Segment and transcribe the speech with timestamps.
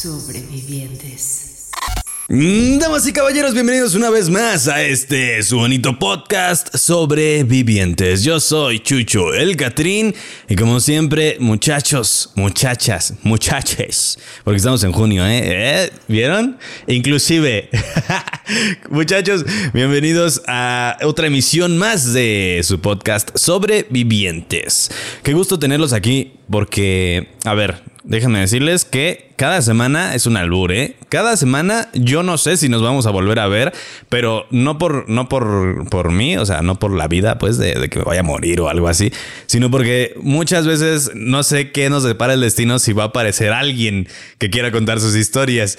[0.00, 1.68] Sobrevivientes.
[2.26, 8.22] Damas y caballeros, bienvenidos una vez más a este su bonito podcast sobre vivientes.
[8.22, 10.14] Yo soy Chucho el Catrín
[10.48, 15.42] y como siempre, muchachos, muchachas, muchaches, porque estamos en junio, ¿eh?
[15.42, 15.90] ¿Eh?
[16.08, 16.56] ¿Vieron?
[16.86, 17.68] Inclusive,
[18.90, 24.90] muchachos, bienvenidos a otra emisión más de su podcast sobre vivientes.
[25.22, 30.72] Qué gusto tenerlos aquí porque, a ver, déjenme decirles que cada semana es un albur,
[30.72, 30.96] ¿eh?
[31.08, 33.72] Cada semana yo no sé si nos vamos a volver a ver,
[34.08, 37.74] pero no por, no por, por mí, o sea, no por la vida, pues, de,
[37.74, 39.12] de que me vaya a morir o algo así,
[39.46, 43.52] sino porque muchas veces no sé qué nos depara el destino si va a aparecer
[43.52, 45.78] alguien que quiera contar sus historias.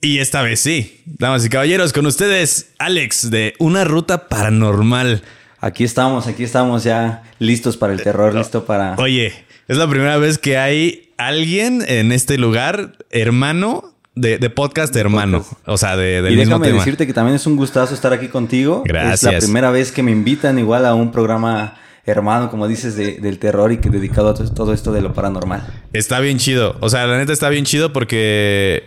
[0.00, 1.02] Y esta vez sí.
[1.06, 5.22] Damas y caballeros, con ustedes, Alex, de Una Ruta Paranormal.
[5.58, 8.94] Aquí estamos, aquí estamos ya listos para el terror, listo para...
[8.98, 9.32] Oye,
[9.68, 15.44] es la primera vez que hay alguien en este lugar, hermano, de, de podcast hermano.
[15.66, 16.78] O sea, de, del y mismo déjame tema.
[16.78, 18.82] decirte que también es un gustazo estar aquí contigo.
[18.86, 19.32] Es Gracias.
[19.32, 23.38] la primera vez que me invitan igual a un programa hermano, como dices, de- del
[23.40, 25.66] terror y que dedicado a to- todo esto de lo paranormal.
[25.92, 26.76] Está bien chido.
[26.80, 28.84] O sea, la neta está bien chido porque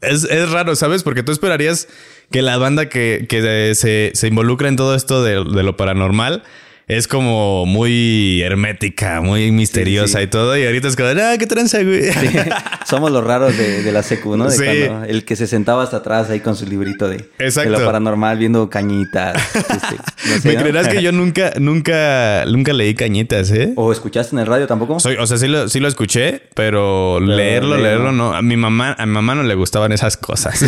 [0.00, 1.02] es, es raro, ¿sabes?
[1.02, 1.88] Porque tú esperarías
[2.30, 6.42] que la banda que, que se, se involucra en todo esto de, de lo paranormal
[6.86, 10.24] es como muy hermética, muy misteriosa sí.
[10.24, 10.56] y todo.
[10.58, 12.12] Y ahorita es como, ah, qué tranza, güey.
[12.12, 12.28] Sí,
[12.86, 14.44] Somos los raros de, de la secu, ¿no?
[14.50, 14.62] De Sí.
[14.64, 18.36] cuando el que se sentaba hasta atrás ahí con su librito de, de lo paranormal,
[18.38, 19.36] viendo cañitas.
[19.56, 19.70] este,
[20.28, 20.60] no sé, ¿Me ¿no?
[20.60, 23.72] creerás que yo nunca, nunca, nunca leí cañitas, eh?
[23.76, 25.00] ¿O escuchaste en el radio tampoco?
[25.00, 27.76] Soy, o sea, sí lo, sí lo escuché, pero, leerlo, leerlo.
[27.78, 28.34] leerlo no.
[28.34, 30.60] A mi mamá, a mi mamá no le gustaban esas cosas.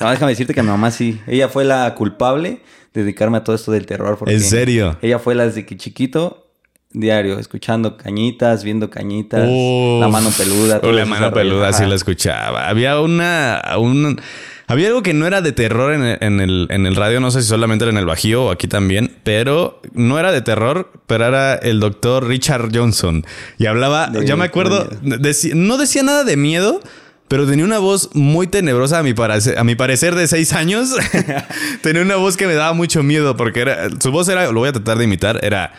[0.00, 1.20] No, déjame decirte que a mi mamá sí.
[1.28, 2.60] Ella fue la culpable
[2.94, 4.16] dedicarme a todo esto del terror.
[4.18, 4.96] Porque ¿En serio?
[5.02, 6.46] Ella fue la desde que chiquito,
[6.90, 10.00] diario, escuchando cañitas, viendo cañitas, Uf.
[10.00, 10.80] la mano peluda.
[10.80, 12.68] Todo la mano peluda, sí la escuchaba.
[12.68, 13.62] Había una.
[13.78, 14.20] Un,
[14.68, 17.30] había algo que no era de terror en el, en, el, en el radio, no
[17.30, 20.92] sé si solamente era en el Bajío o aquí también, pero no era de terror,
[21.06, 23.26] pero era el doctor Richard Johnson.
[23.58, 26.80] Y hablaba, De- ya me acuerdo, de no decía nada de miedo,
[27.32, 30.94] pero tenía una voz muy tenebrosa a mi, parecer, a mi parecer de seis años.
[31.80, 34.68] tenía una voz que me daba mucho miedo porque era, su voz era, lo voy
[34.68, 35.72] a tratar de imitar, era...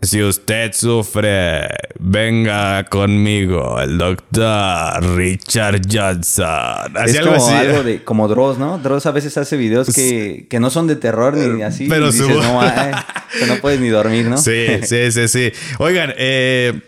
[0.00, 6.96] Si usted sufre, venga conmigo, el doctor Richard Johnson.
[6.96, 7.54] Así Es algo como así.
[7.54, 8.78] algo de, como Dross, ¿no?
[8.78, 11.88] Dross a veces hace videos que, que no son de terror ni así.
[11.88, 12.92] pero y dices, su- no, ay,
[13.38, 14.38] que no puedes ni dormir, ¿no?
[14.38, 15.52] Sí, sí, sí, sí.
[15.78, 16.80] Oigan, eh,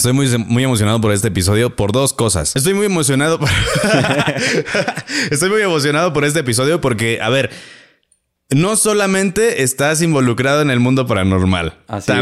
[0.00, 2.56] estoy muy, muy emocionado por este episodio por dos cosas.
[2.56, 3.50] Estoy muy emocionado por...
[5.30, 7.50] estoy muy emocionado por este episodio porque, a ver,
[8.48, 12.18] no solamente estás involucrado en el mundo paranormal, Así es.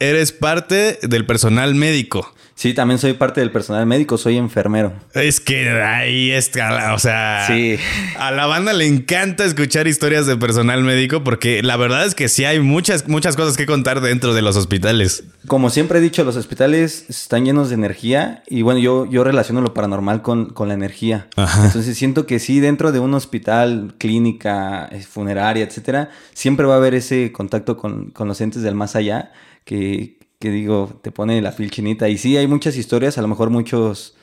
[0.00, 2.34] Eres parte del personal médico.
[2.54, 4.92] Sí, también soy parte del personal médico, soy enfermero.
[5.14, 7.78] Es que ahí está, o sea, Sí.
[8.18, 12.28] a la banda le encanta escuchar historias de personal médico porque la verdad es que
[12.28, 15.24] sí hay muchas, muchas cosas que contar dentro de los hospitales.
[15.46, 19.62] Como siempre he dicho, los hospitales están llenos de energía y bueno, yo, yo relaciono
[19.62, 21.28] lo paranormal con, con la energía.
[21.36, 21.64] Ajá.
[21.64, 26.76] Entonces siento que sí, dentro de un hospital, clínica, eh, funeraria, etcétera, siempre va a
[26.76, 29.32] haber ese contacto con, con los entes del más allá
[29.64, 32.08] que, que digo, te pone la piel chinita.
[32.08, 34.16] Y sí, hay muchas historias, a lo mejor muchos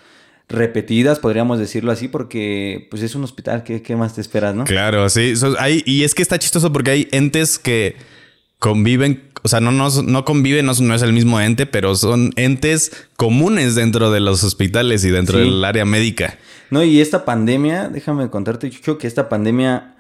[0.49, 4.63] repetidas, podríamos decirlo así, porque pues es un hospital, ¿qué, qué más te esperas, no?
[4.63, 5.35] Claro, sí.
[5.35, 7.95] So- hay- y es que está chistoso porque hay entes que
[8.59, 12.31] conviven, o sea, no, no, no conviven, no, no es el mismo ente, pero son
[12.37, 15.43] entes comunes dentro de los hospitales y dentro Sí.
[15.43, 16.37] del área médica.
[16.71, 19.95] No, y esta pandemia, déjame contarte, Chucho, que esta pandemia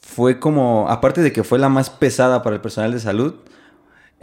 [0.00, 3.34] fue como, aparte de que fue la más pesada para el personal de salud,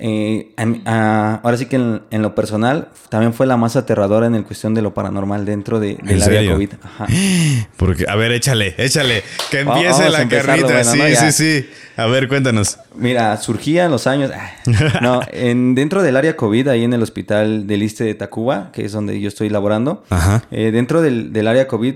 [0.04, 3.76] eh, a mí- a- ahora sí que en, en lo personal también fue la más
[3.76, 6.52] aterradora en el cuestión de lo paranormal dentro de, del ¿En área?
[6.54, 6.70] COVID.
[6.82, 7.08] Ajá.
[7.78, 9.22] Porque, a ver, échale, échale.
[9.52, 10.66] Que empiece vamos la carrita.
[10.66, 11.16] bueno, sí, ¿no?
[11.16, 11.70] sí, sí.
[11.98, 12.80] A ver, cuéntanos.
[12.96, 14.32] Mira, surgía en los años.
[14.34, 14.52] ah,
[15.02, 18.86] No, en, dentro del área COVID, ahí en el hospital del Iste de Tacuba, que
[18.86, 20.44] es donde yo estoy laborando, Ajá.
[20.50, 21.94] eh, dentro del, del área COVID,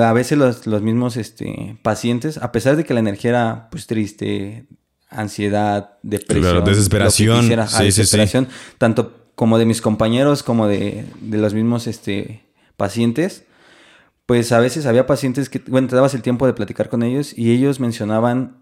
[0.00, 3.86] a veces los, los mismos este, pacientes, a pesar de que la energía era pues
[3.86, 4.64] triste,
[5.14, 6.42] ansiedad, depresión,
[7.46, 8.44] Claro, desesperación.
[8.46, 12.44] Sí, sí, tanto como de mis compañeros como de, de los mismos este,
[12.76, 13.44] pacientes,
[14.26, 17.36] pues a veces había pacientes que, bueno, te dabas el tiempo de platicar con ellos
[17.36, 18.58] y ellos mencionaban,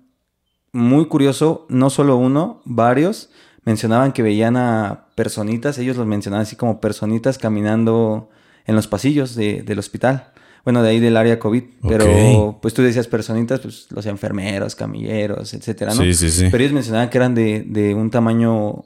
[0.72, 3.30] muy curioso, no solo uno, varios,
[3.64, 8.30] mencionaban que veían a personitas, ellos los mencionaban así como personitas caminando
[8.66, 10.32] en los pasillos de- del hospital.
[10.64, 11.62] Bueno, de ahí del área COVID.
[11.88, 16.02] Pero pues tú decías personitas, pues los enfermeros, camilleros, etcétera, ¿no?
[16.02, 16.48] Sí, sí, sí.
[16.50, 18.84] Pero ellos mencionaban que eran de, de un tamaño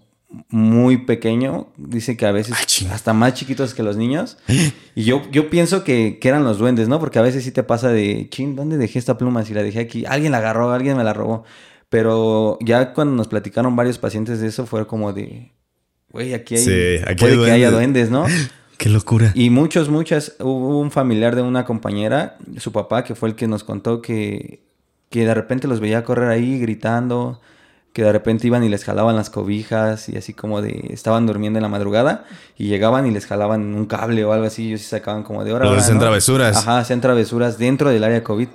[0.48, 1.68] muy pequeño.
[1.76, 2.56] Dice que a veces
[2.90, 4.38] hasta más chiquitos que los niños.
[4.96, 7.00] Y yo, yo pienso que, que eran los duendes, ¿no?
[7.00, 9.44] Porque a veces sí te pasa de, chin, ¿dónde dejé esta pluma?
[9.44, 11.42] Si la dejé aquí, alguien la agarró, alguien me la robó.
[11.88, 15.50] Pero ya cuando nos platicaron varios pacientes de eso, fue como de,
[16.10, 18.08] güey, aquí hay, Sí, aquí puede hay que haya duendes".
[18.08, 18.44] duendes, ¿no?
[18.78, 19.32] Qué locura.
[19.34, 20.36] Y muchos, muchas.
[20.40, 24.62] Hubo un familiar de una compañera, su papá, que fue el que nos contó que,
[25.10, 27.40] que de repente los veía correr ahí gritando,
[27.92, 31.58] que de repente iban y les jalaban las cobijas y así como de estaban durmiendo
[31.58, 32.24] en la madrugada
[32.58, 35.44] y llegaban y les jalaban un cable o algo así y ellos sí sacaban como
[35.44, 35.66] de hora.
[35.66, 36.00] Los hacen ¿no?
[36.00, 36.56] travesuras.
[36.56, 38.48] Ajá, hacían travesuras dentro del área COVID.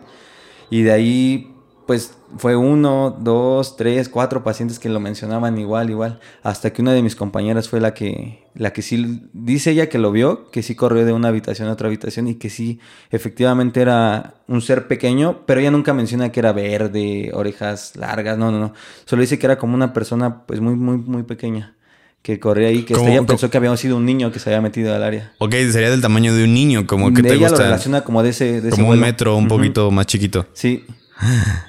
[0.70, 1.56] Y de ahí,
[1.90, 6.20] pues fue uno, dos, tres, cuatro pacientes que lo mencionaban igual, igual.
[6.44, 9.98] Hasta que una de mis compañeras fue la que, la que sí, dice ella que
[9.98, 13.82] lo vio, que sí corrió de una habitación a otra habitación y que sí, efectivamente
[13.82, 18.60] era un ser pequeño, pero ella nunca menciona que era verde, orejas largas, no, no,
[18.60, 18.74] no.
[19.06, 21.74] Solo dice que era como una persona, pues muy, muy, muy pequeña.
[22.22, 24.52] Que corría ahí, que hasta ¿Cómo- ella pensó que había sido un niño que se
[24.52, 25.32] había metido al área.
[25.40, 27.64] Ok, sería del tamaño de un niño, como que de te ella lo gusta.
[27.64, 30.46] relaciona como de ese, de ese Como un metro, un poquito más chiquito.
[30.54, 30.86] Sí,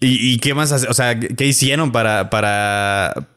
[0.00, 0.72] ¿Y, y qué más?
[0.72, 3.28] O sea, ¿qué hicieron para, para.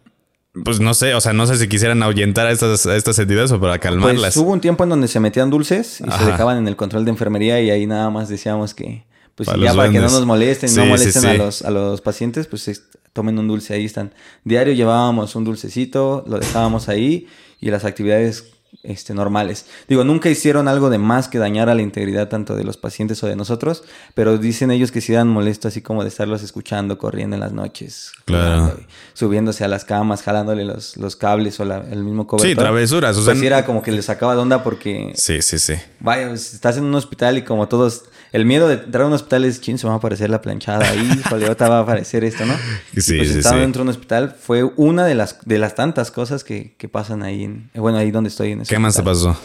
[0.64, 3.52] Pues no sé, o sea, no sé si quisieran ahuyentar a estas, a estas entidades
[3.52, 4.22] o para calmarlas.
[4.36, 6.26] Pues hubo un tiempo en donde se metían dulces y se Ajá.
[6.28, 9.74] dejaban en el control de enfermería y ahí nada más decíamos que, pues Para ya
[9.74, 11.28] para que no nos molesten, Sí, no sí, molesten sí.
[11.28, 12.84] A, los, a los pacientes, pues es-
[13.14, 14.14] tomen un dulce, ahí están.
[14.44, 17.28] Diario llevábamos un dulcecito, lo dejábamos ahí
[17.60, 18.52] y las actividades
[18.82, 19.66] este, normales.
[19.88, 23.24] Digo, nunca hicieron algo de más que dañar a la integridad tanto de los pacientes
[23.24, 23.84] o de nosotros,
[24.16, 27.54] pero dicen ellos que sí dan molesto así como de estarlos escuchando corriendo en las
[27.54, 28.12] noches.
[28.26, 28.78] Claro.
[29.14, 32.50] Subiéndose a las camas, jalándole los, los cables o la- el mismo cobertor.
[32.50, 33.16] Sí, travesuras.
[33.18, 35.76] O sea, Pues era como que le sacaba de onda porque, sí, sí, sí.
[36.00, 38.04] vaya, pues, estás en un hospital y como todos,
[38.34, 40.90] el miedo de entrar a un hospital es, chin, se va a aparecer la planchada
[40.90, 42.56] ahí, híjole, va a aparecer esto, ¿no?
[42.94, 43.60] Y Sí, pues sí, estar sí.
[43.60, 47.22] dentro de un hospital fue una de las, de las tantas cosas que, que pasan
[47.22, 49.38] ahí, en, eh, bueno, ahí donde estoy en ese ¿Qué más te pasó?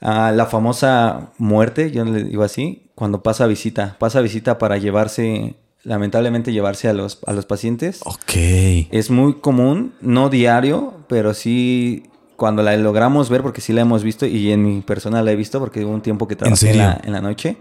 [0.00, 5.56] Ah, la famosa muerte, yo le digo así, cuando pasa visita, pasa visita para llevarse,
[5.82, 8.00] lamentablemente llevarse a los, a los pacientes.
[8.04, 8.34] Ok.
[8.92, 12.04] Es muy común, no diario, pero sí
[12.36, 15.36] cuando la logramos ver, porque sí la hemos visto y en mi persona la he
[15.36, 16.82] visto porque hubo un tiempo que trabajé en, serio?
[16.82, 17.56] la, en la noche.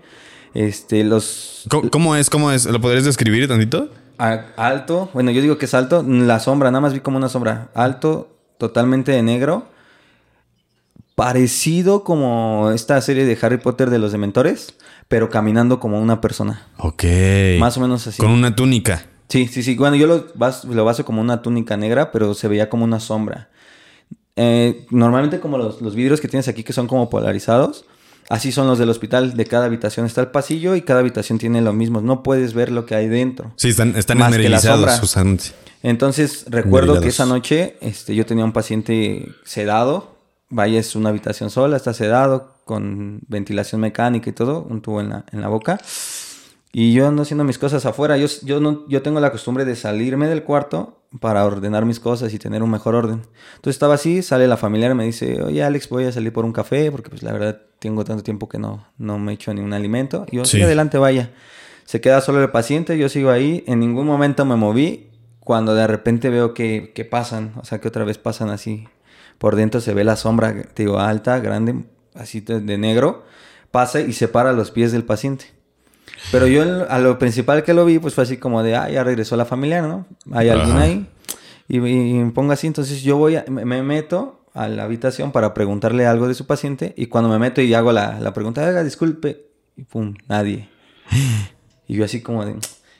[0.55, 2.29] Este, los ¿Cómo, cómo es?
[2.31, 2.65] ¿Cómo es?
[2.65, 3.89] ¿Lo podrías describir tantito?
[4.17, 7.27] a- alto, bueno, yo digo que es alto, la sombra, nada más vi como una
[7.29, 9.67] sombra, alto, totalmente de negro,
[11.15, 14.75] parecido como esta serie de Harry Potter de los Dementores,
[15.07, 17.03] pero caminando como una persona, Ok.
[17.59, 18.17] más o menos así.
[18.21, 19.05] Con una túnica.
[19.29, 19.75] Sí, sí, sí.
[19.75, 22.99] Bueno, yo lo, bas- lo baso como una túnica negra, pero se veía como una
[22.99, 23.49] sombra.
[24.37, 27.85] Eh, normalmente como los, los vidrios que tienes aquí que son como polarizados,
[28.29, 29.35] así son los del hospital.
[29.35, 32.01] De cada habitación está el pasillo y cada habitación tiene lo mismo.
[32.01, 33.53] No puedes ver lo que hay dentro.
[33.55, 34.97] Sí, están, están Más que la esmerilizados, sombra.
[34.97, 35.39] Susan.
[35.83, 40.15] Entonces recuerdo que esa noche este, yo tenía un paciente sedado.
[40.49, 45.09] Vaya, es una habitación sola, está sedado, con ventilación mecánica y todo, un tubo en
[45.09, 45.79] la, en la boca.
[46.77, 48.17] Y yo ando haciendo mis cosas afuera.
[48.17, 52.33] Yo, yo, no, yo tengo la costumbre de salirme del cuarto para ordenar mis cosas
[52.33, 53.21] y tener un mejor orden.
[53.55, 56.43] Entonces estaba así, sale la familiar y me dice, oye Alex, voy a salir por
[56.43, 59.71] un café porque pues la verdad tengo tanto tiempo que no, no me echo ningún
[59.71, 60.25] alimento.
[60.29, 61.31] Y yo, sí, adelante, vaya.
[61.85, 63.63] Se queda solo el paciente, yo sigo ahí.
[63.67, 67.87] En ningún momento me moví cuando de repente veo que, que pasan, o sea, que
[67.87, 68.89] otra vez pasan así.
[69.37, 73.23] Por dentro se ve la sombra, digo, alta, grande, así de negro.
[73.71, 75.54] Pasa y separa los pies del paciente.
[76.31, 79.03] Pero yo a lo principal que lo vi, pues fue así como de, ah, ya
[79.03, 80.05] regresó la familia, ¿no?
[80.31, 80.81] Hay alguien Ajá.
[80.85, 81.07] ahí.
[81.67, 85.31] Y, y me pongo así, entonces yo voy, a- me, me meto a la habitación
[85.31, 86.93] para preguntarle algo de su paciente.
[86.97, 90.69] Y cuando me meto y hago la, la pregunta, haga, disculpe, y pum, nadie.
[91.87, 92.55] Y yo así como de...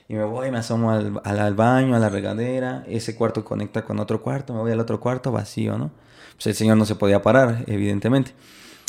[0.08, 2.84] Y me voy, me asomo al, al, al baño, a la regadera.
[2.86, 4.54] Ese cuarto conecta con otro cuarto.
[4.54, 5.90] Me voy al otro cuarto vacío, ¿no?
[6.36, 8.30] Pues el señor no se podía parar, evidentemente.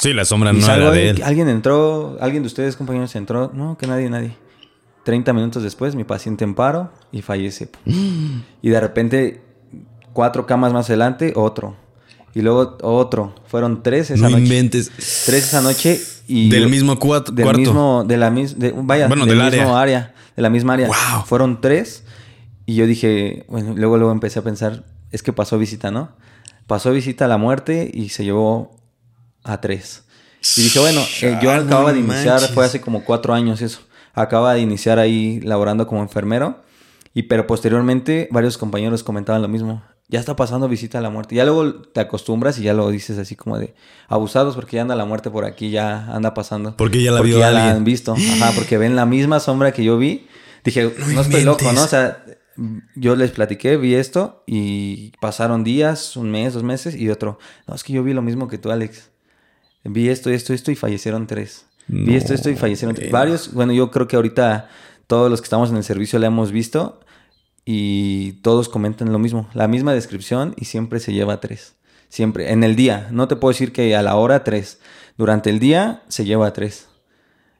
[0.08, 1.22] Sí, la sombra Y no salgo era de él.
[1.24, 3.52] Alguien entró, alguien de ustedes, compañeros, entró.
[3.54, 4.36] No, que nadie, nadie.
[5.04, 7.70] 30 minutos después, mi paciente en paro y fallece.
[8.62, 9.42] y de repente,
[10.14, 11.76] cuatro camas más adelante, otro.
[12.34, 13.34] Y luego otro.
[13.48, 14.44] Fueron tres esa No noche.
[14.44, 14.92] inventes.
[15.26, 16.50] Tres esa noche y...
[16.50, 17.60] Del yo- mismo cuat- del cuarto.
[17.60, 19.80] mismo, de la misma, vaya, Bueno, del del mismo área.
[19.80, 20.16] área.
[20.36, 20.88] de la misma área.
[20.88, 21.26] Wow.
[21.26, 22.04] Fueron tres
[22.68, 26.12] y yo dije, bueno, luego luego empecé a pensar, es que pasó visita, ¿no?
[26.68, 28.76] Pasó visita a la muerte y se llevó
[29.48, 30.04] a tres.
[30.56, 32.52] Y dije, bueno, eh, yo Ah, acababa no de iniciar, manches.
[32.52, 33.80] fue hace como cuatro años eso.
[34.14, 36.62] Acababa de iniciar ahí laborando como enfermero.
[37.14, 39.84] Y pero posteriormente varios compañeros comentaban lo mismo.
[40.10, 41.36] Ya está pasando visita a la muerte.
[41.36, 43.74] Ya luego te acostumbras y ya lo dices así como de
[44.08, 46.78] abusados porque ya anda la muerte por aquí, ya anda pasando.
[46.78, 48.14] Porque ya la Porque vio ya la han visto.
[48.14, 50.28] Ajá, porque ven la misma sombra que yo vi.
[50.64, 51.84] Dije, no, estoy loco, ¿no?
[51.84, 52.24] O sea,
[52.96, 57.38] yo les platiqué, vi esto y pasaron días, un mes, dos meses y otro.
[57.68, 59.10] No, es que yo vi lo mismo que tú, Alex.
[59.88, 61.66] Vi esto, esto, esto y fallecieron tres.
[61.88, 63.12] Vi esto, esto y fallecieron tres.
[63.12, 64.70] Varios, bueno, yo creo que ahorita
[65.08, 67.00] todos los que estamos en el servicio la hemos visto
[67.64, 71.76] y todos comentan lo mismo, la misma descripción y siempre se lleva tres.
[72.10, 73.08] Siempre, en el día.
[73.12, 74.80] No te puedo decir que a la hora tres.
[75.18, 76.88] Durante el día se lleva tres.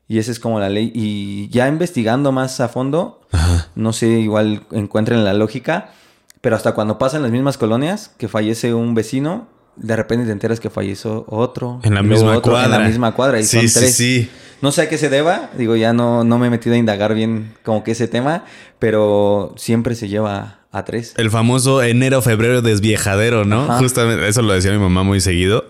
[0.08, 0.92] Y esa es como la ley.
[0.96, 3.68] Y ya investigando más a fondo, Ajá.
[3.76, 5.92] no sé, igual encuentren la lógica,
[6.40, 10.60] pero hasta cuando pasan las mismas colonias, que fallece un vecino, de repente te enteras
[10.60, 11.80] que falleció otro.
[11.84, 12.76] En la misma otro, cuadra.
[12.78, 13.96] En la misma cuadra, y Sí, son sí, tres.
[13.96, 14.30] sí.
[14.62, 17.14] No sé a qué se deba, digo, ya no, no me he metido a indagar
[17.14, 18.44] bien como que ese tema,
[18.80, 21.14] pero siempre se lleva a tres.
[21.18, 23.64] El famoso enero, febrero desviejadero, ¿no?
[23.66, 23.78] Ajá.
[23.78, 25.66] Justamente eso lo decía mi mamá muy seguido.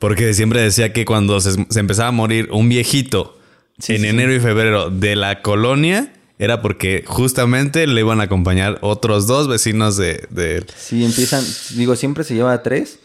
[0.00, 3.38] Porque siempre decía que cuando se, se empezaba a morir un viejito
[3.78, 8.24] Sí, en sí, enero y febrero de la colonia, era porque justamente le iban a
[8.24, 10.66] acompañar otros dos vecinos de, de él.
[10.76, 11.44] Sí, empiezan,
[11.76, 12.98] digo, siempre se lleva a tres.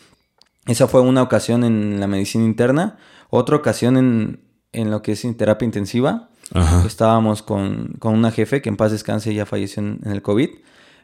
[0.67, 2.97] Esa fue una ocasión en la medicina interna,
[3.29, 4.41] otra ocasión en,
[4.73, 6.29] en lo que es en terapia intensiva.
[6.53, 6.83] Ajá.
[6.85, 10.49] Estábamos con, con una jefe que en paz descanse ya falleció en, en el COVID.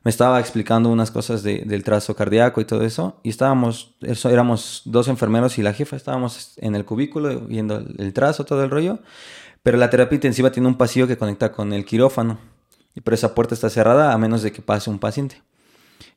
[0.05, 3.19] Me estaba explicando unas cosas de- del trazo cardíaco y todo eso.
[3.23, 5.95] Y estábamos, eso, éramos dos enfermeros y la jefa.
[5.95, 8.99] Estábamos en el cubículo viendo el, el trazo, todo el rollo.
[9.63, 12.37] Pero la terapia intensiva tiene un pasillo que conecta con el quirófano.
[13.01, 15.41] Pero esa puerta está cerrada a menos de que pase un paciente.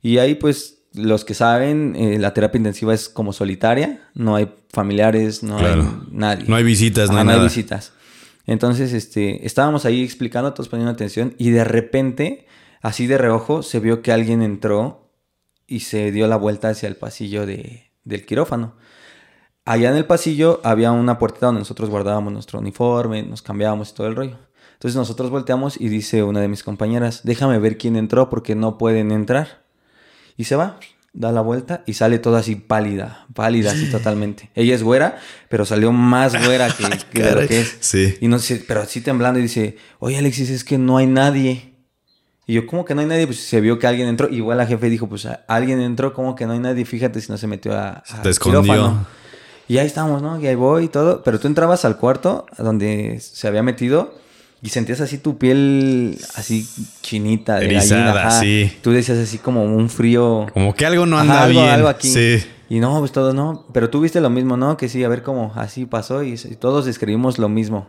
[0.03, 4.09] Y ahí, pues, los que saben, eh, la terapia intensiva es como solitaria.
[4.15, 5.83] No hay familiares, no Claro.
[5.83, 6.45] hay nadie.
[6.49, 7.49] No hay visitas, no hay no hay nada.
[7.49, 7.93] visitas.
[8.47, 12.47] Entonces, este, estábamos ahí explicando, todos poniendo atención, y de repente,
[12.81, 15.11] así de reojo, se vio que alguien entró
[15.67, 18.75] y se dio la vuelta hacia el pasillo de- del quirófano.
[19.65, 23.95] Allá en el pasillo había una puerta donde nosotros guardábamos nuestro uniforme, nos cambiábamos y
[23.95, 24.39] todo el rollo.
[24.75, 28.79] Entonces nosotros volteamos y dice una de mis compañeras, déjame ver quién entró porque no
[28.79, 29.66] pueden entrar.
[30.37, 30.79] Y se va,
[31.13, 34.51] da la vuelta y sale toda así pálida, pálida así totalmente.
[34.55, 37.77] Ella es güera, pero salió más güera que, que de lo que es.
[37.81, 38.17] Sí.
[38.21, 41.75] Y no sé, pero así temblando y dice, oye Alexis, es que no hay nadie.
[42.47, 43.27] Y yo, ¿cómo que no hay nadie?
[43.27, 44.29] Pues se vio que alguien entró.
[44.29, 46.85] Igual la jefe dijo, pues alguien entró, ¿cómo que no hay nadie?
[46.85, 48.63] Fíjate si no se metió a, a te escondió.
[48.63, 49.07] quirófano".
[49.69, 50.41] Y ahí estamos, ¿no?
[50.41, 51.25] Y ahí voy y todo.
[51.25, 54.15] Pero tú entrabas al cuarto donde se había metido
[54.63, 56.67] y sentías así tu piel así
[57.03, 58.29] chinita, de Erizada, gallina.
[58.29, 58.41] ajá.
[58.41, 58.73] sí.
[58.83, 60.47] Tú decías así como un frío.
[60.53, 61.73] Como que algo no Ajá, anda algo, bien.
[61.73, 62.09] algo aquí.
[62.09, 62.43] Sí.
[62.69, 63.65] Y no, pues todos no.
[63.73, 64.77] Pero tú viste lo mismo, ¿no?
[64.77, 67.87] Que sí, a ver cómo así pasó y, y todos describimos lo mismo.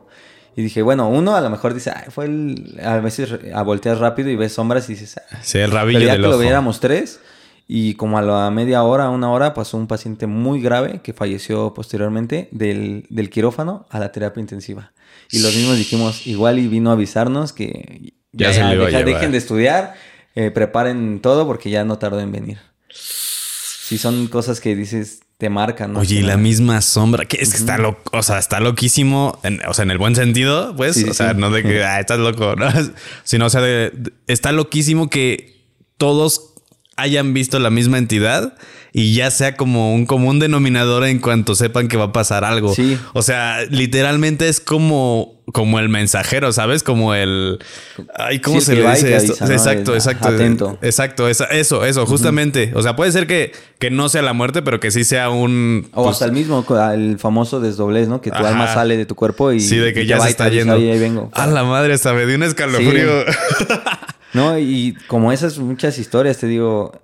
[0.55, 2.79] Y dije, bueno, uno a lo mejor dice, "Ay, fue el.
[2.83, 5.37] A veces a volteas rápido y ves sombras y dices, "Ah".
[5.41, 7.19] Sí, el rabillo pero ya del que lo viéramos tres.
[7.67, 11.73] Y como a la media hora, una hora, pasó un paciente muy grave que falleció
[11.73, 14.91] posteriormente del, del quirófano a la terapia intensiva.
[15.31, 18.87] Y los mismos dijimos, igual y vino a avisarnos que Ya se lo iba a
[18.87, 19.95] deja- dejen de estudiar,
[20.35, 22.57] eh, preparen todo porque ya no tardó en venir.
[22.91, 25.99] Sí, son cosas que dices, te marcan, ¿no?
[25.99, 29.61] Oye, y la misma sombra, que es que está loco, o sea, está loquísimo, en-
[29.67, 31.99] o sea, en el buen sentido, pues, Sí, sí, o sea, no de que, ah,
[31.99, 32.67] estás loco, ¿no?
[33.23, 35.63] Sino, o sea, de- de- está loquísimo que
[35.97, 36.53] todos
[36.97, 38.55] hayan visto la misma entidad
[38.91, 42.73] y ya sea como un común denominador en cuanto sepan que va a pasar algo.
[42.73, 42.97] Sí.
[43.13, 46.81] O sea, literalmente es como, como el mensajero, ¿sabes?
[46.81, 47.59] Como el...
[48.15, 49.33] Ay, ¿cómo Sí, se le dice esto?
[49.51, 50.27] Exacto, exacto.
[50.29, 50.79] atento.
[50.81, 52.71] Exacto, esa- eso, eso, justamente.
[52.73, 55.87] O sea, puede ser que, que no sea la muerte, pero que sí sea un...
[55.93, 58.19] O pues, hasta el mismo, el famoso desdoblez, ¿no?
[58.21, 58.47] Que tu Ajá.
[58.47, 59.59] alma sale de tu cuerpo y...
[59.59, 60.73] Sí, de que ya se está yendo.
[60.73, 61.29] "Oye, ahí vengo.
[61.33, 63.25] A la madre, hasta me dio un escalofrío.
[64.33, 66.99] No, y como esas muchas historias, te digo,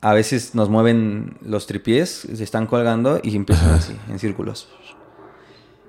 [0.00, 4.68] a veces nos mueven los tripiés, se están colgando y empiezan así, en círculos.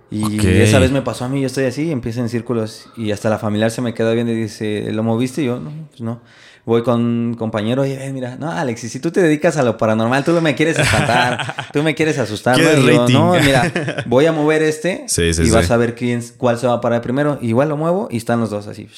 [0.10, 3.30] Y esa vez me pasó a mí, yo estoy así, empieza en círculos y hasta
[3.30, 5.42] la familiar se me queda viendo y dice, ¿lo moviste?
[5.42, 6.22] Y yo, no, pues no.
[6.66, 9.78] Voy con un compañero y ven, mira, no, Alexis, si tú te dedicas a lo
[9.78, 12.64] paranormal, tú me quieres espantar, tú me quieres asustar, ¿no?
[12.64, 15.52] ¿Quieres Y yo, no, mira, voy a mover este Sí, sí, y sí.
[15.52, 17.38] vas a ver quién, cuál se va a parar primero.
[17.42, 18.90] Igual lo muevo y están los dos así.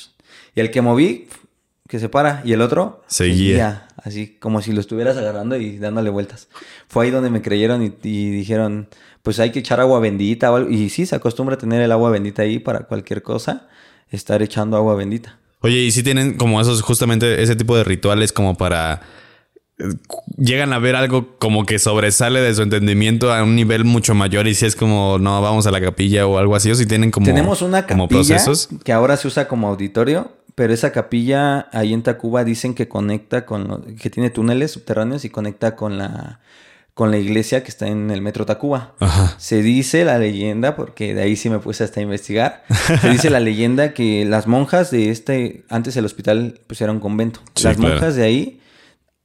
[0.56, 1.28] Y el que moví,
[1.90, 3.88] que se para, y el otro Seguía.
[3.98, 6.48] así como si lo estuvieras agarrando y dándole vueltas.
[6.88, 8.88] Fue ahí donde me creyeron y, y dijeron,
[9.24, 10.70] pues hay que echar agua bendita o algo.
[10.70, 13.68] Y sí, se acostumbra a tener el agua bendita ahí para cualquier cosa,
[14.12, 15.40] estar echando agua bendita.
[15.62, 19.02] Oye, y si tienen como esos, justamente ese tipo de rituales como para
[20.38, 24.48] llegan a ver algo como que sobresale de su entendimiento a un nivel mucho mayor
[24.48, 27.12] y si es como, no, vamos a la capilla o algo así, o si tienen
[27.12, 27.26] como...
[27.26, 28.70] Tenemos una como capilla procesos.
[28.84, 33.46] que ahora se usa como auditorio, pero esa capilla ahí en Tacuba dicen que conecta
[33.46, 33.70] con...
[33.70, 36.42] lo- que tiene túneles subterráneos y conecta con la,
[36.94, 38.94] con la iglesia que está en el metro Tacuba.
[39.00, 39.36] Ajá.
[39.38, 42.66] Se dice la leyenda, porque de ahí sí me puse hasta a investigar.
[43.00, 47.00] Se dice la leyenda que las monjas de este, antes el hospital pues era un
[47.00, 47.40] convento.
[47.56, 47.94] Sí, las claro.
[47.94, 48.62] monjas de ahí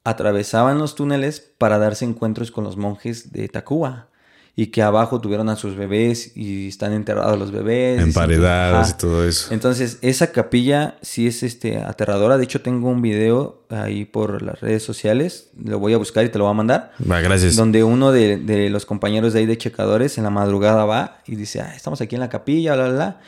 [0.05, 4.09] atravesaban los túneles para darse encuentros con los monjes de Tacuba.
[4.57, 8.01] Y que abajo tuvieron a sus bebés y están enterrados los bebés.
[8.01, 8.99] Emparedados y ajá.
[8.99, 9.53] todo eso.
[9.53, 12.39] Entonces, esa capilla sí es este, aterradora.
[12.39, 15.51] De hecho, tengo un video ahí por las redes sociales.
[15.61, 16.93] Lo voy a buscar y te lo voy a mandar.
[17.11, 17.57] Va, gracias.
[17.57, 21.35] Donde uno de, de los compañeros de ahí de checadores en la madrugada va y
[21.35, 23.21] dice, ah, estamos aquí en la capilla, bla, bla, bla.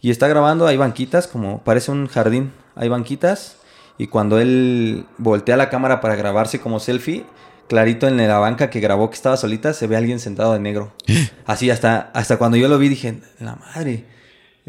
[0.00, 3.58] Y está grabando, hay banquitas, como parece un jardín, hay banquitas.
[3.98, 7.24] Y cuando él voltea la cámara para grabarse como selfie,
[7.68, 10.60] clarito en la banca que grabó que estaba solita, se ve a alguien sentado de
[10.60, 10.92] negro.
[11.46, 14.04] Así hasta, hasta cuando yo lo vi dije, la madre.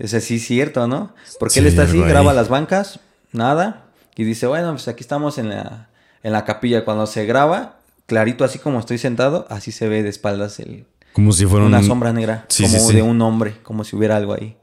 [0.02, 1.14] O sea, sí es cierto, ¿no?
[1.40, 3.00] Porque él está así, graba las bancas,
[3.32, 3.86] nada.
[4.16, 5.90] Y dice, bueno, pues aquí estamos en la,
[6.24, 6.84] en la capilla.
[6.84, 11.32] Cuando se graba, clarito así como estoy sentado, así se ve de espaldas el, Como
[11.32, 12.46] si fuera una un- sombra negra.
[12.50, 12.96] Sí, como sí.
[12.96, 14.58] de un hombre, como si hubiera algo ahí.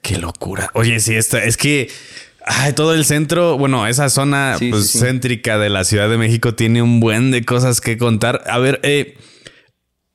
[0.00, 0.70] Qué locura.
[0.74, 1.90] Oye, sí, esta, es que
[2.48, 5.04] ay, todo el centro, bueno, esa zona Sí, pues, sí, sí.
[5.04, 8.42] céntrica de la Ciudad de México tiene un buen de cosas que contar.
[8.48, 9.16] A ver, eh,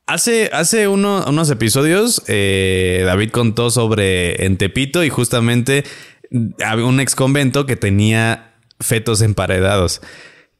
[0.06, 5.84] hace, hace uno- unos episodios eh, David contó sobre en Tepito y justamente
[6.64, 10.00] había un ex convento que tenía fetos emparedados.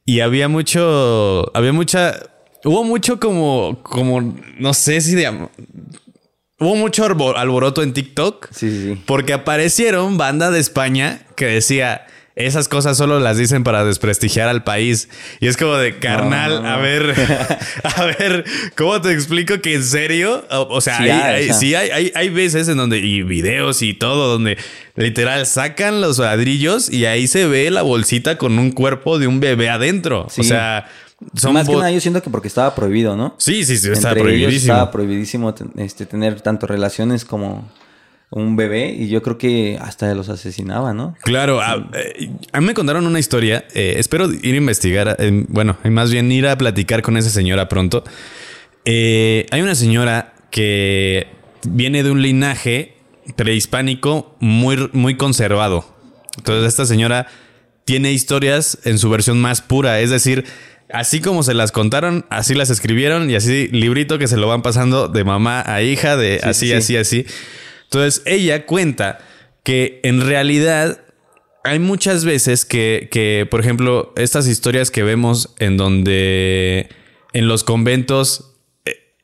[0.07, 2.21] Y había mucho, había mucha,
[2.65, 5.49] hubo mucho como, como, no sé si de,
[6.59, 8.49] hubo mucho alboroto en TikTok.
[8.53, 9.03] Sí, sí.
[9.07, 12.07] Porque aparecieron banda de España que decía,
[12.37, 15.09] esas cosas solo las dicen para desprestigiar al país.
[15.41, 16.69] Y es como de carnal, No, no, no.
[16.69, 17.15] a ver,
[17.85, 18.45] a ver,
[18.77, 20.45] ¿cómo te explico que en serio?
[20.51, 23.95] O, o sea, Sí hay, sí hay, hay, hay veces en donde, y videos y
[23.95, 24.59] todo, donde
[24.97, 29.39] literal sacan los ladrillos y ahí se ve la bolsita con un cuerpo de un
[29.39, 30.27] bebé adentro.
[30.29, 30.41] Sí.
[30.41, 30.89] O sea,
[31.35, 33.35] son Más que nada yo siento que porque estaba prohibido, ¿no?
[33.39, 34.73] Sí, sí, sí, está Entre ellos prohibidísimo.
[34.75, 37.69] estaba prohibidísimo este, tener tanto relaciones como
[38.31, 41.15] un bebé y yo creo que hasta los asesinaba, ¿no?
[41.23, 43.65] Claro, a, eh, a mí me contaron una historia.
[43.75, 47.31] eh, espero ir a investigar, eh, bueno, y más bien ir a platicar con esa
[47.31, 48.03] señora pronto.
[48.85, 51.29] Eh, hay una señora que
[51.67, 52.97] viene de un linaje
[53.37, 55.85] prehispánico muy, muy conservado.
[56.37, 57.27] Entonces, esta señora
[57.85, 60.45] tiene historias en su versión más pura, es decir,
[60.95, 64.63] así como se las contaron, así las escribieron y así librito que se lo van
[64.63, 67.27] pasando de mamá a hija, de Sí, así, sí, así, así.
[67.85, 69.19] Entonces, ella cuenta
[69.65, 71.01] que en realidad
[71.65, 76.89] hay muchas veces que, que, por ejemplo, estas historias que vemos en donde
[77.33, 78.53] en los conventos
[78.85, 79.17] eh,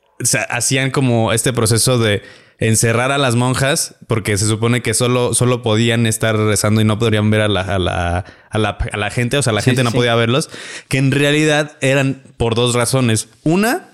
[0.49, 2.23] hacían como este proceso de
[2.61, 6.99] encerrar a las monjas porque se supone que solo, solo podían estar rezando y no
[6.99, 9.71] podrían ver a la, a la, a la, a la gente, o sea, la Sí,
[9.71, 9.97] gente no sí.
[9.97, 10.51] podía verlos,
[10.89, 13.29] que en realidad eran por dos razones.
[13.43, 13.89] Una,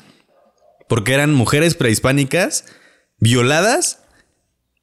[0.89, 2.65] porque eran mujeres prehispánicas
[3.19, 4.03] violadas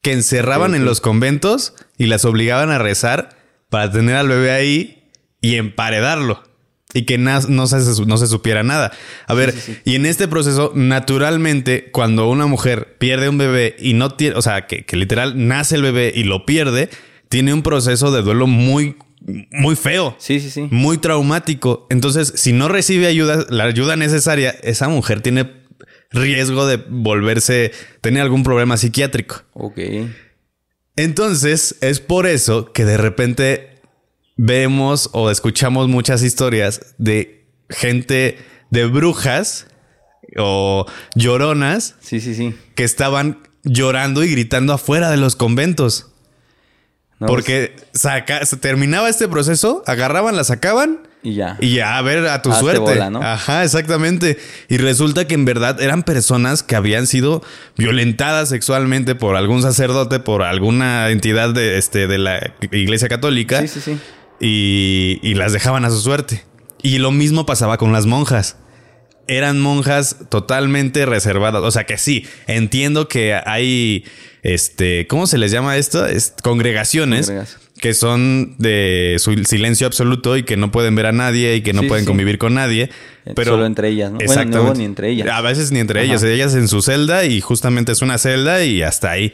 [0.02, 3.36] que encerraban en los conventos y las obligaban a rezar
[3.70, 6.42] para tener al bebé ahí y emparedarlo.
[6.94, 7.76] Y que na- no, se,
[8.06, 8.92] no se supiera nada.
[9.26, 9.78] A ver, sí, sí.
[9.84, 14.42] y en este proceso, naturalmente, cuando una mujer pierde un bebé y no tiene, o
[14.42, 16.88] sea, que, que literal nace el bebé y lo pierde,
[17.28, 18.96] tiene un proceso de duelo muy,
[19.50, 20.68] muy feo Sí, sí, sí.
[20.70, 21.86] muy traumático.
[21.90, 25.50] Entonces, si no recibe ayuda, la ayuda necesaria, esa mujer tiene
[26.12, 29.42] riesgo de volverse, tener algún problema psiquiátrico.
[29.54, 29.78] Ok.
[30.96, 33.73] Entonces, es por eso que de repente
[34.36, 38.38] vemos o escuchamos muchas historias de gente
[38.70, 39.66] de brujas
[40.36, 42.54] o lloronas Sí, sí, sí.
[42.74, 46.10] que estaban llorando y gritando afuera de los conventos.
[47.20, 51.56] No, porque saca- se terminaba este proceso, agarraban, la sacaban pues, Y ya.
[51.60, 52.80] y ya, a ver, a tu Hazte suerte.
[52.80, 53.22] bola, ¿no?
[53.22, 54.36] Ajá, exactamente.
[54.68, 57.42] Y resulta que en verdad eran personas que habían sido
[57.78, 63.60] violentadas sexualmente por algún sacerdote, por alguna entidad de, este, de la iglesia católica.
[63.62, 63.98] Sí, sí, sí.
[64.40, 66.44] Y, y las dejaban a su suerte.
[66.82, 68.56] Y lo mismo pasaba con las monjas.
[69.26, 71.62] Eran monjas totalmente reservadas.
[71.62, 74.04] O sea que sí, entiendo que hay,
[74.42, 76.06] este, ¿cómo se les llama esto?
[76.06, 77.32] Es- congregaciones
[77.80, 79.16] que son de
[79.46, 82.08] silencio absoluto y que no pueden ver a nadie y que no Sí, pueden sí.
[82.08, 82.90] convivir con nadie.
[83.24, 84.18] Eh, Pero solo entre ellas, ¿no?
[84.24, 85.28] Bueno, luego ni entre ellas.
[85.30, 86.06] A veces ni entre Ajá.
[86.06, 86.22] ellas.
[86.22, 89.32] Ellas en su celda y justamente es una celda y hasta ahí.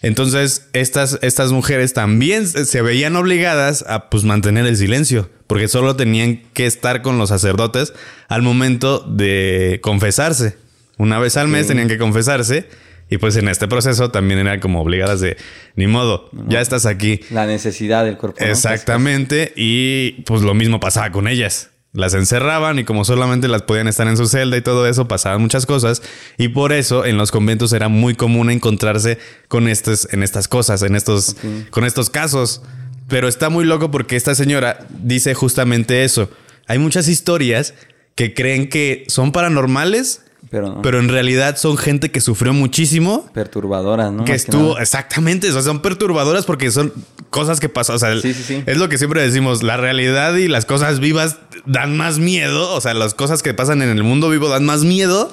[0.00, 5.96] Entonces, estas, estas mujeres también se veían obligadas a pues mantener el silencio, porque solo
[5.96, 7.92] tenían que estar con los sacerdotes
[8.28, 10.56] al momento de confesarse.
[10.98, 12.68] Una vez al mes tenían que confesarse
[13.10, 15.36] y pues en este proceso también eran como obligadas de,
[15.76, 17.20] ni modo, ya estás aquí.
[17.30, 18.38] La necesidad del cuerpo.
[18.40, 18.46] ¿no?
[18.46, 21.70] Exactamente, y pues lo mismo pasaba con ellas.
[21.92, 25.40] Las encerraban y como solamente las podían estar en su celda y todo eso, pasaban
[25.40, 26.02] muchas cosas.
[26.36, 30.82] Y por eso en los conventos era muy común encontrarse con estos, en estas cosas,
[30.82, 31.36] en estos,
[31.70, 32.62] con estos casos.
[33.08, 36.30] Pero está muy loco porque esta señora dice justamente eso.
[36.66, 37.72] Hay muchas historias
[38.14, 40.82] que creen que son paranormales, Pero no.
[40.82, 44.24] pero en realidad son gente que sufrió muchísimo Perturbadoras, ¿no?
[44.24, 46.92] que Más estuvo, exactamente, o sea, son perturbadoras porque son
[47.28, 48.62] cosas que pasan, o sea, Sí, sí, sí.
[48.64, 52.80] es lo que siempre decimos, la realidad y las cosas vivas dan más miedo, o
[52.80, 55.30] sea, las cosas que pasan en el mundo vivo dan más miedo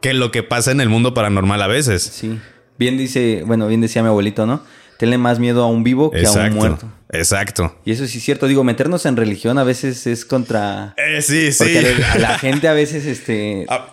[0.00, 2.02] que lo que pasa en el mundo paranormal a veces.
[2.02, 2.38] Sí.
[2.78, 4.62] Bien dice, bueno, bien decía mi abuelito, ¿no?
[4.98, 6.88] Tenle más miedo a un vivo que a un muerto.
[7.10, 7.76] exacto.
[7.84, 8.46] Y eso sí es cierto.
[8.46, 10.94] Digo, meternos en religión a veces es contra...
[10.96, 11.58] Eh, sí, sí.
[11.58, 13.88] Porque a la- a la gente a veces este, Ah.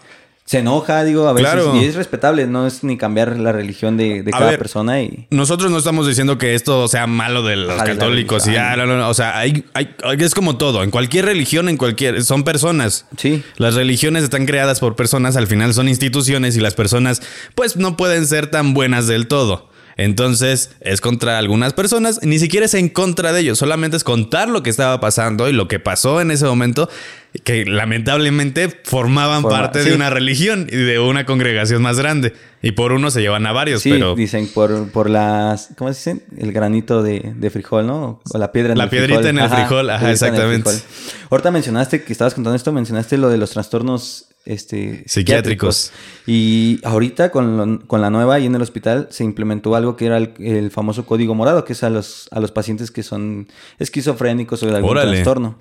[0.46, 1.52] Se enoja, digo, a veces.
[1.52, 1.76] Claro.
[1.76, 5.02] Y es respetable, no es ni cambiar la religión de, cada ver, persona.
[5.02, 8.56] y Nosotros no estamos diciendo que esto sea malo de los Ajá, de católicos y
[8.56, 11.78] ah, no, no, no, o sea, hay, hay- es como todo, en cualquier religión, en
[11.78, 13.08] cualquier, son personas.
[13.18, 13.44] Sí.
[13.58, 17.24] Las religiones están creadas por personas, al final son instituciones y las personas
[17.56, 19.70] pues no pueden ser tan buenas del todo.
[19.98, 24.50] Entonces es contra algunas personas, ni siquiera es en contra de ellos, solamente es contar
[24.50, 26.90] lo que estaba pasando y lo que pasó en ese momento,
[27.44, 29.90] que lamentablemente formaban Forma- parte sí.
[29.90, 32.34] de una religión y de una congregación más grande.
[32.62, 36.14] Y por uno se llevan a varios, Sí, pero dicen por, por las, ¿cómo se
[36.14, 36.24] dicen?
[36.38, 38.22] El granito de, de frijol, ¿no?
[38.34, 39.38] O la piedra en La el piedrita frijol.
[39.38, 40.70] en el frijol, ajá, piedrita exactamente.
[40.72, 40.90] frijol.
[41.30, 45.92] Ahorita mencionaste que estabas contando esto, mencionaste lo de los trastornos este, Psiquiátricos.
[46.26, 50.06] Y ahorita con, lo- con la nueva y en el hospital se implementó algo que
[50.08, 53.48] era el, el famoso código morado, que es a los, a los pacientes que son
[53.80, 55.12] esquizofrénicos o de algún Órale.
[55.14, 55.58] trastorno.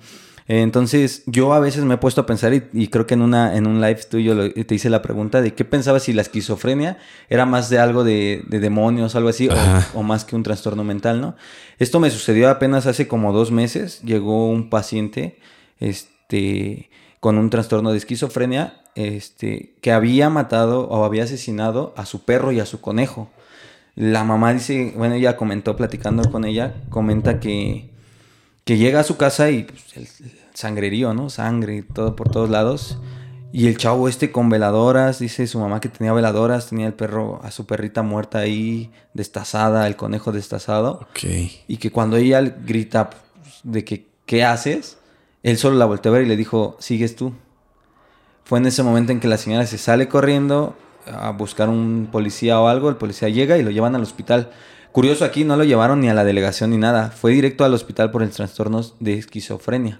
[0.47, 3.55] Entonces, yo a veces me he puesto a pensar y, y creo que en una
[3.55, 6.99] en un live tuyo lo- te hice la pregunta de qué pensabas si la esquizofrenia
[7.29, 9.53] era más de algo de, de demonios algo así, o,
[9.99, 11.35] o más que un trastorno mental, ¿no?
[11.79, 14.01] Esto me sucedió apenas hace como dos meses.
[14.03, 15.39] Llegó un paciente,
[15.79, 22.23] este, con un trastorno de esquizofrenia, este, que había matado o había asesinado a su
[22.23, 23.31] perro y a su conejo.
[23.95, 27.89] La mamá dice, bueno, ella comentó platicando con ella, comenta que
[28.65, 30.07] que llega a su casa y pues, el
[30.53, 31.29] sangrerío, ¿no?
[31.29, 32.97] Sangre, todo por todos lados.
[33.53, 37.39] Y el chavo este con veladoras, dice su mamá que tenía veladoras, tenía el perro,
[37.41, 41.07] a su perrita muerta ahí, destazada, el conejo destazado.
[41.11, 41.23] Ok.
[41.67, 44.97] Y que cuando ella grita pues, de que, ¿qué haces?
[45.41, 47.33] Él solo la volteó a ver y le dijo, sigues tú.
[48.43, 50.75] Fue en ese momento en que la señora se sale corriendo
[51.05, 54.51] a buscar un policía o algo, el policía llega y lo llevan al hospital.
[54.95, 58.11] Curioso aquí, no lo llevaron ni a la delegación ni nada, fue directo al hospital
[58.11, 59.99] por el trastorno de esquizofrenia,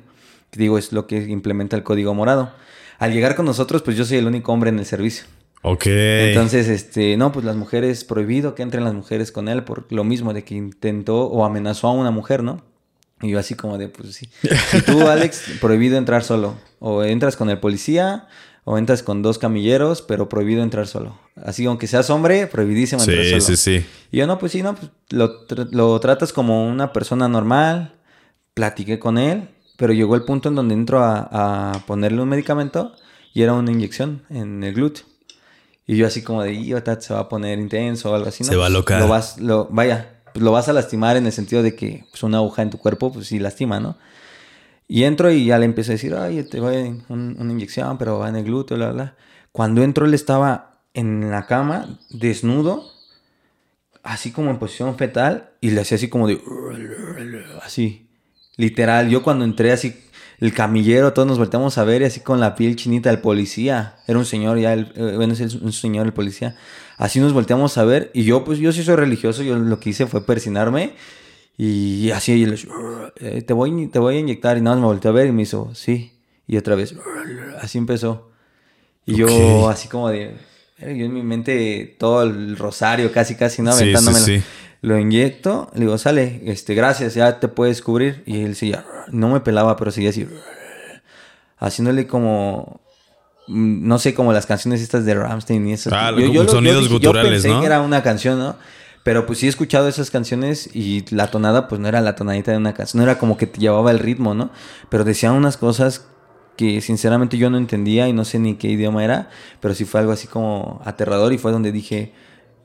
[0.52, 2.54] que digo es lo que implementa el código morado.
[2.98, 5.26] Al llegar con nosotros, pues yo soy el único hombre en el servicio.
[5.64, 5.88] Ok.
[5.88, 10.06] Entonces, este, no, pues las mujeres, prohibido que entren las mujeres con él por lo
[10.06, 12.64] mismo de que intentó o amenazó a una mujer, ¿no?
[13.22, 14.30] Y yo así como de, pues sí.
[14.72, 16.56] Y tú, Alex, prohibido entrar solo.
[16.80, 18.30] O entras con el policía,
[18.66, 21.18] o entras con dos camilleros, pero prohibido entrar solo.
[21.36, 23.42] Así, aunque seas hombre, prohibidísimo entrar sí, solo.
[23.42, 23.86] sí, sí.
[24.12, 27.94] Y yo, no, pues sí, no, pues lo, tr- lo tratas como una persona normal.
[28.54, 32.94] Platiqué con él, pero llegó el punto en donde entro a, a ponerle un medicamento
[33.34, 35.04] y era una inyección en el glúteo.
[35.86, 38.44] Y yo así como de, "Y, ahorita se va a poner intenso o algo así,
[38.44, 38.50] ¿no?
[38.50, 39.00] Se va a Pues, locar.
[39.02, 42.24] Lo vas, lo, vaya, pues lo vas a lastimar en el sentido de que pues,
[42.24, 43.98] una aguja en tu cuerpo, pues sí lastima, ¿no?
[44.88, 46.80] Y entro y ya le empiezo a decir, ay, te voy a
[47.14, 49.16] un- una inyección, pero va en el glúteo, bla, bla.
[49.52, 52.84] Cuando entro, él estaba en la cama, desnudo,
[54.04, 56.40] así como en posición fetal, y le hacía así como de,
[57.64, 58.08] así,
[58.58, 59.10] literal.
[59.10, 59.96] Yo cuando entré así,
[60.40, 63.96] el camillero, todos nos volteamos a ver y así con la piel chinita, el policía,
[64.08, 66.56] era un señor ya, el, eh, bueno, es un señor el policía.
[66.98, 69.90] Así nos volteamos a ver y yo, pues yo sí soy religioso, yo lo que
[69.92, 70.94] hice fue persinarme
[71.58, 72.58] y así y le-
[73.18, 75.32] eh, te, voy, te voy a inyectar y nada más me volteó a ver y
[75.32, 76.12] me hizo, sí,
[76.48, 76.96] y otra vez,
[77.62, 78.30] así empezó.
[79.06, 80.36] Y yo así como de,
[80.80, 83.72] yo en mi mente todo el rosario casi, casi, ¿no?
[83.72, 84.26] Sí, sí, Aventándomelo.
[84.26, 84.42] sí.
[84.82, 88.22] Lo inyecto, le digo, sale, este, gracias, ya te puedes cubrir.
[88.26, 90.28] Y él seguía, no me pelaba, pero seguía así,
[91.58, 92.82] haciéndole como,
[93.48, 95.94] mm, no sé, como las canciones estas de Ramstein y esas.
[95.94, 97.60] Ah, Yo- yo yo sonidos guturales, yo pensé ¿no?
[97.62, 98.58] que era una canción, ¿no?
[99.06, 102.52] Pero pues sí he escuchado esas canciones y la tonada pues no era la tonadita
[102.52, 104.50] de una canción, no era como que te llevaba el ritmo, ¿no?
[104.90, 106.08] Pero decían unas cosas
[106.58, 109.30] que sinceramente yo no entendía y no sé ni qué idioma era,
[109.62, 112.14] pero sí fue algo así como aterrador y fue donde dije,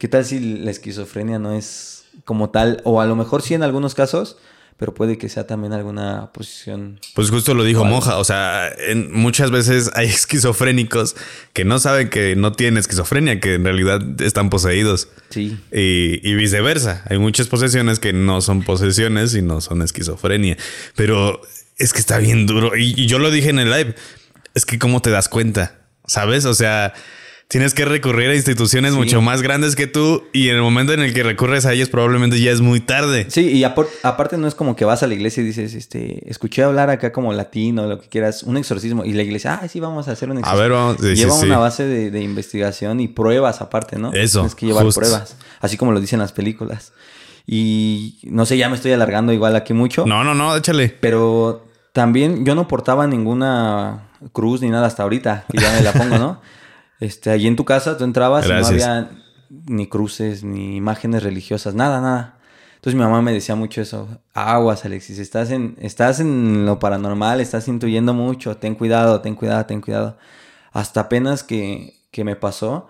[0.00, 2.80] ¿Qué tal si la esquizofrenia no es como tal?
[2.84, 4.38] O a lo mejor sí en algunos casos,
[4.80, 7.00] pero puede que sea también alguna posición.
[7.14, 11.16] Pues justo lo dijo Monja, o sea, en, muchas veces hay esquizofrénicos
[11.52, 15.08] que no saben que no tienen esquizofrenia, que en realidad están poseídos.
[15.28, 15.58] Sí.
[15.70, 20.56] Y, y viceversa, hay muchas posesiones que no son posesiones y no son esquizofrenia,
[20.96, 21.42] pero
[21.76, 22.74] es que está bien duro.
[22.74, 23.94] Y, y yo lo dije en el live,
[24.54, 26.46] es que cómo te das cuenta, ¿sabes?
[26.46, 26.94] O sea
[27.50, 31.00] tienes que recurrir a instituciones mucho más grandes que tú y en el momento en
[31.00, 33.26] el que recurres a ellas probablemente ya es muy tarde.
[33.28, 36.62] Sí, y aparte no es como que vas a la iglesia y dices, este, escuché
[36.62, 40.06] hablar acá como latino, lo que quieras, un exorcismo y la iglesia, ah, sí, vamos
[40.06, 40.60] a hacer un exorcismo.
[40.60, 41.00] A ver, vamos.
[41.00, 44.12] Lleva una base de, investigación y pruebas aparte, ¿no?
[44.12, 44.40] Eso.
[44.40, 46.92] Tienes que llevar pruebas, así como lo dicen las películas.
[47.48, 50.06] Y no sé, ya me estoy alargando igual aquí mucho.
[50.06, 50.96] No, no, no, échale.
[51.00, 55.92] Pero también yo no portaba ninguna cruz ni nada hasta ahorita, que ya me la
[55.92, 56.40] pongo, ¿no?
[57.00, 59.10] Este, allí en tu casa tú entrabas y no había
[59.66, 62.38] ni cruces, ni imágenes religiosas, nada, nada.
[62.76, 64.08] Entonces mi mamá me decía mucho eso.
[64.32, 69.66] Aguas, Alexis, estás en, estás en lo paranormal, estás intuyendo mucho, ten cuidado, ten cuidado,
[69.66, 70.18] ten cuidado.
[70.72, 72.88] Hasta apenas que, que me pasó,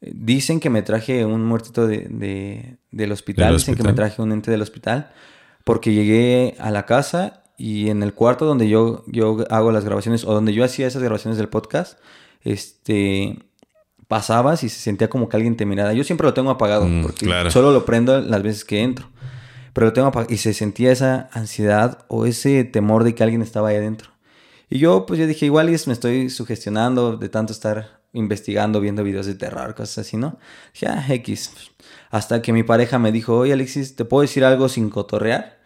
[0.00, 4.50] dicen que me traje un muertito de, del hospital, dicen que me traje un ente
[4.50, 5.12] del hospital,
[5.64, 10.24] porque llegué a la casa y en el cuarto donde yo, yo hago las grabaciones,
[10.24, 11.98] o donde yo hacía esas grabaciones del podcast,
[12.42, 13.38] este
[14.12, 15.94] pasabas y se sentía como que alguien te miraba.
[15.94, 19.08] Yo siempre lo tengo apagado mm, porque solo lo prendo las veces que entro.
[19.72, 23.40] Pero lo tengo apagado y se sentía esa ansiedad o ese temor de que alguien
[23.40, 24.10] estaba ahí adentro.
[24.68, 29.24] Y yo pues yo dije, igual me estoy sugestionando de tanto estar investigando, viendo videos
[29.24, 30.38] de terror, cosas así, ¿no?
[30.78, 31.50] Ya, ah, X.
[32.10, 35.58] Hasta que mi pareja me dijo, oye Alexis, ¿te puedo decir algo sin cotorrear?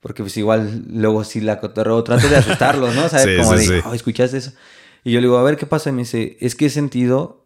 [0.00, 3.08] Porque pues igual luego si la cotorreo trato de asustarlos, ¿no?
[3.08, 3.46] ¿Sabes?
[3.46, 4.54] como de, oh, ¿escuchaste eso?
[5.04, 5.90] Y yo le digo, a ver, ¿qué pasa?
[5.90, 7.41] Y me dice, es que he sentido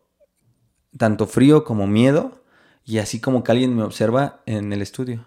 [0.97, 2.43] tanto frío como miedo
[2.85, 5.27] y así como que alguien me observa en el estudio.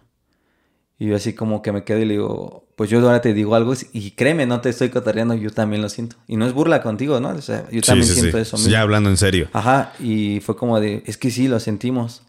[0.98, 3.56] Y yo así como que me quedo y le digo, pues yo ahora te digo
[3.56, 6.18] algo y créeme, no te estoy cotarreando, yo también lo siento.
[6.28, 7.30] Y no es burla contigo, ¿no?
[7.30, 8.72] O sea, yo también siento eso mismo.
[8.72, 9.48] Ya hablando en serio.
[9.54, 12.24] Ajá, y fue como de, es que sí, lo sentimos.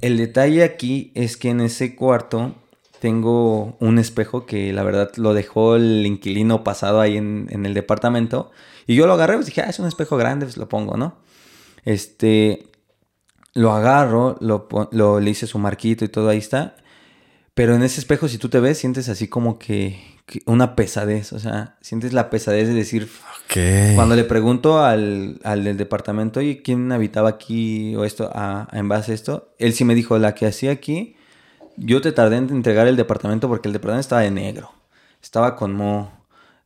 [0.00, 2.54] El detalle aquí es que en ese cuarto
[2.98, 7.74] tengo un espejo que la verdad lo dejó el inquilino pasado ahí en, en el
[7.74, 8.50] departamento.
[8.86, 11.16] Y yo lo agarré, pues dije, ah, es un espejo grande, pues lo pongo, ¿no?
[11.86, 12.66] Este,
[13.54, 16.76] lo agarro, lo, lo, le hice su marquito y todo ahí está.
[17.54, 19.98] Pero en ese espejo, si tú te ves, sientes así como que,
[20.44, 21.32] una pesadez.
[21.32, 23.08] O sea, sientes la pesadez de decir.
[23.94, 28.88] Cuando le pregunto al, al, del departamento, oye, ¿quién habitaba aquí o esto, a, en
[28.88, 29.54] base a esto?
[29.58, 31.16] Él sí me dijo, la que hacía aquí,
[31.76, 34.72] yo te tardé en entregar el departamento porque el departamento estaba de negro.
[35.22, 36.12] Estaba con mo,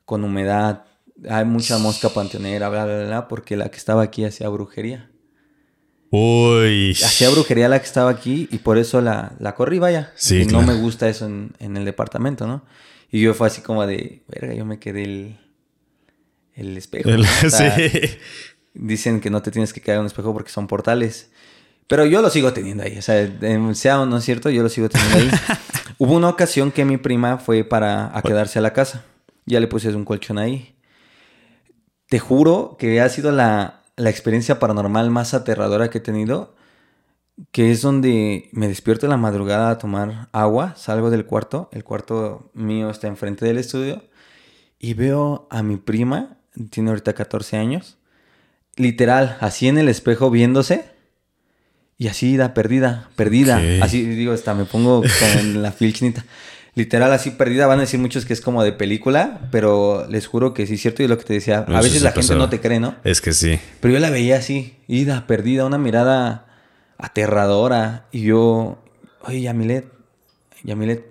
[0.05, 0.87] con humedad,
[1.29, 5.11] hay mucha mosca panteonera, bla, bla, bla, porque la que estaba aquí hacía brujería.
[6.11, 6.93] Uy.
[6.93, 10.13] Hacía brujería la que estaba aquí y por eso la, la corrí, vaya.
[10.17, 12.65] Sí, y no me gusta eso en, el departamento, ¿no?
[13.11, 15.39] Y yo fue así como de, verga, yo me quedé el,
[16.55, 17.11] el espejo.
[17.51, 17.65] sí.
[18.75, 21.31] Dicen que no te tienes que quedar en un espejo porque son portales.
[21.87, 22.99] Pero yo lo sigo teniendo ahí.
[22.99, 23.29] O sea,
[23.75, 25.31] sea o no es cierto, yo lo sigo teniendo ahí.
[25.99, 29.05] Hubo una ocasión que mi prima fue para a quedarse a la casa.
[29.45, 30.77] Ya le puse un colchón ahí
[32.11, 36.57] te juro que ha sido la, experiencia paranormal más aterradora que he tenido,
[37.53, 41.85] que es donde me despierto en la madrugada a tomar agua, salgo del cuarto, el
[41.85, 44.03] cuarto mío está enfrente del estudio,
[44.81, 46.39] y veo a mi prima,
[46.71, 47.99] tiene ahorita 14 años,
[48.75, 50.87] literal, así en el espejo viéndose,
[51.97, 56.25] y así da perdida, perdida, así digo, hasta me pongo con la piel chinita
[56.75, 57.67] literal así perdida.
[57.67, 60.83] Van a decir muchos que es como de película, pero les juro que sí es
[60.83, 61.03] cierto.
[61.03, 62.95] Y lo que te decía, a veces la gente no te cree, ¿no?
[63.05, 63.59] Es que sí.
[63.81, 66.47] Pero yo la veía así, ida, perdida, una mirada
[66.99, 68.07] aterradora.
[68.13, 68.83] Y yo,
[69.23, 69.87] oye, Yamilet,
[70.63, 71.07] Yamilet,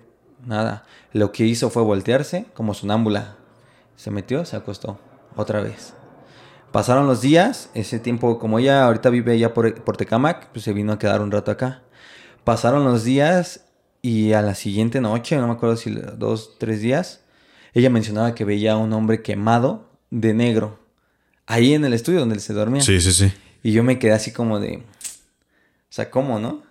[0.46, 0.84] nada.
[1.12, 3.36] Lo que hizo fue voltearse como sonámbula.
[3.96, 4.98] Se metió, se acostó,
[5.36, 5.94] otra vez.
[6.72, 10.72] Pasaron los días, ese tiempo, como ella ahorita vive allá por, por Tecamac, pues se
[10.72, 11.82] vino a quedar un rato acá.
[12.44, 13.66] Pasaron los días
[14.02, 17.20] y a la siguiente noche, no me acuerdo si dos, tres días,
[17.74, 20.78] ella mencionaba que veía a un hombre quemado de negro.
[21.46, 22.82] Ahí en el estudio donde se dormía.
[22.82, 23.32] Sí, sí, sí.
[23.62, 24.76] Y yo me quedé así como de...
[24.76, 26.62] O sea, ¿cómo, no?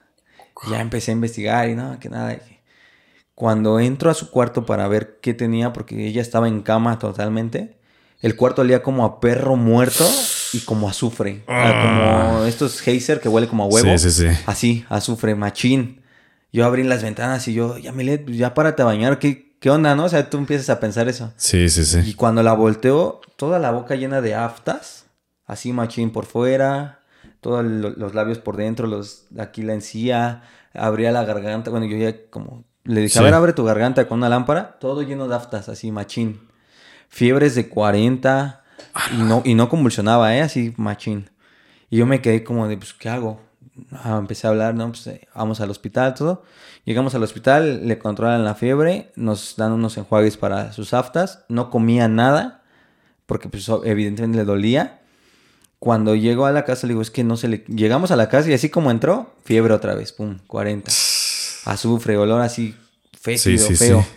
[0.70, 2.38] ya empecé a investigar y nada, que nada.
[3.34, 7.78] Cuando entro a su cuarto para ver qué tenía, porque ella estaba en cama totalmente,
[8.22, 10.06] el cuarto olía como a perro muerto
[10.52, 11.44] y como azufre.
[11.48, 12.32] Ah.
[12.34, 13.98] Como estos geyser que huele como a huevo.
[13.98, 14.42] Sí, sí, sí.
[14.46, 16.02] Así, azufre, machín
[16.52, 19.96] yo abrí las ventanas y yo, ya Milet, ya párate a bañar, ¿qué, ¿qué onda,
[19.96, 20.06] no?
[20.06, 21.34] O sea, tú empiezas a pensar eso.
[21.38, 22.00] Sí, sí, sí.
[22.06, 25.06] Y cuando la volteo, toda la boca llena de aftas,
[25.46, 27.02] así machín por fuera,
[27.42, 31.72] todos lo- los labios por dentro, los aquí la encía, abría la garganta.
[31.72, 33.20] Bueno, yo ya como le dije, Sí.
[33.20, 36.48] a ver, abre tu garganta con una lámpara, todo lleno de aftas, así machín.
[37.08, 38.64] Fiebres de 40
[39.18, 40.42] y no, y no convulsionaba, ¿eh?
[40.42, 41.30] Así machín.
[41.90, 43.42] Y yo me quedé como de, pues, ¿qué hago?
[43.92, 44.88] Ah, empecé a hablar, ¿no?
[44.90, 46.44] Pues eh, vamos al hospital, todo.
[46.86, 51.44] Llegamos al hospital, le controlan la fiebre, nos dan unos enjuagues para sus aftas.
[51.50, 52.64] No comía nada,
[53.26, 55.02] porque pues evidentemente le dolía.
[55.80, 57.58] Cuando llegó a la casa, le digo, es que no se le...
[57.68, 60.92] Llegamos a la casa y así como entró, fiebre otra vez, pum, 40.
[61.66, 62.76] Azufre, olor así
[63.20, 64.02] fétido, Sí, sí, feo.
[64.02, 64.08] sí.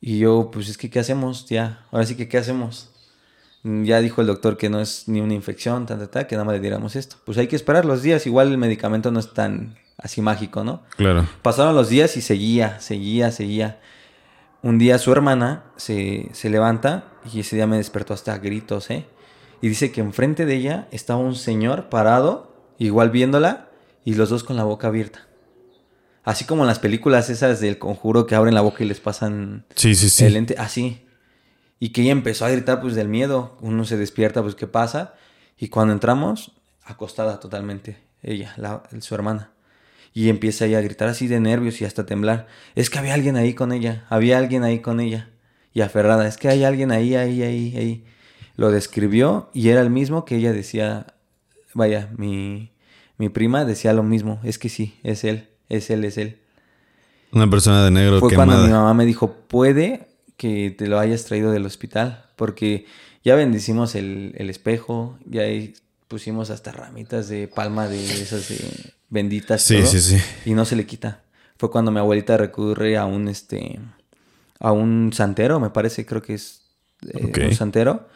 [0.00, 1.46] Y yo, pues es que, ¿qué hacemos?
[1.48, 2.90] Ya, ahora sí que, ¿qué hacemos?
[3.62, 6.36] Mm, Ya dijo el doctor que no es ni una infección, ta, ta, ta, que
[6.36, 7.16] nada más le diéramos esto.
[7.24, 10.82] Pues hay que esperar los días, igual el medicamento no es tan así mágico, ¿no?
[10.96, 11.26] Claro.
[11.42, 13.80] Pasaron los días y seguía, seguía, seguía.
[14.62, 19.06] Un día su hermana se, se levanta y ese día me despertó hasta gritos, ¿eh?
[19.60, 23.68] Y dice que enfrente de ella estaba un señor parado, igual viéndola,
[24.04, 25.26] y los dos con la boca abierta.
[26.22, 29.64] Así como en las películas esas del conjuro que abren la boca y les pasan
[29.74, 30.24] Sí, sí, sí.
[30.24, 31.00] el ente, así.
[31.80, 33.56] Y que ella empezó a gritar pues del miedo.
[33.60, 35.14] Uno se despierta, pues ¿qué pasa?
[35.58, 36.52] Y cuando entramos,
[36.84, 39.50] acostada totalmente, ella, la, su hermana.
[40.14, 42.46] Y empieza ella a gritar así de nervios y hasta temblar.
[42.74, 45.30] Es que había alguien ahí con ella, había alguien ahí con ella.
[45.72, 48.04] Y aferrada, es que hay alguien ahí, ahí, ahí, ahí.
[48.56, 51.06] Lo describió y era el mismo que ella decía,
[51.74, 52.72] vaya, mi,
[53.18, 56.38] mi prima decía lo mismo, es que sí, es él, es él, es él.
[57.30, 60.07] Una persona de negro Fue cuando mi mamá me dijo, puede
[60.38, 62.86] que te lo hayas traído del hospital, porque
[63.22, 65.42] ya bendecimos el, el espejo, ya
[66.06, 68.58] pusimos hasta ramitas de palma de esas de
[69.10, 69.70] benditas.
[69.70, 70.22] y Sí, todo, sí, sí.
[70.46, 71.22] Y no se le quita.
[71.58, 73.80] Fue cuando mi abuelita recurre a un, este,
[74.60, 76.62] a un santero, me parece, creo que es
[77.02, 78.08] eh, un santero,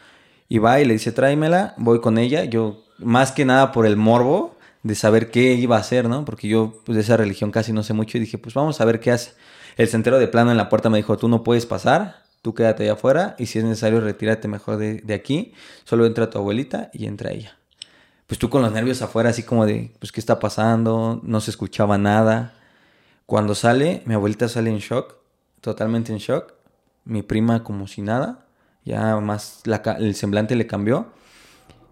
[0.47, 3.97] y va y le dice, tráemela, voy con ella, yo, más que nada por el
[3.97, 6.23] morbo de saber qué iba a hacer, ¿no?
[6.23, 8.85] Porque yo pues, de esa religión casi no sé mucho y dije, pues vamos a
[8.85, 9.33] ver qué hace.
[9.75, 12.83] El santero de plano en la puerta me dijo, tú no puedes pasar, tú quédate
[12.83, 15.53] allá afuera y si es necesario retírate mejor de, aquí,
[15.85, 17.57] solo entra tu abuelita y entra ella.
[18.27, 21.19] Pues tú con los nervios afuera, así como de, pues, ¿qué está pasando?
[21.23, 22.53] No se escuchaba nada.
[23.25, 25.15] Cuando sale, mi abuelita sale en shock,
[25.61, 26.53] totalmente en shock.
[27.05, 28.45] Mi prima como si nada,
[28.85, 31.07] ya más la el semblante le cambió.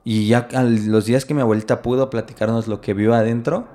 [0.03, 3.67] Y ya los días que mi abuelita pudo platicarnos lo que vio adentro,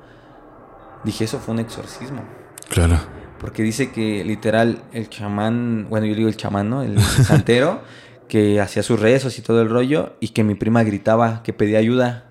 [1.05, 2.23] dije, eso fue un exorcismo.
[2.69, 2.99] Claro.
[3.41, 6.83] Porque dice que literal el chamán, bueno, yo digo el chamán, ¿no?
[6.83, 7.81] El santero,
[8.29, 11.79] que hacía sus rezos y todo el rollo, y que mi prima gritaba, que pedía
[11.79, 12.25] ayuda.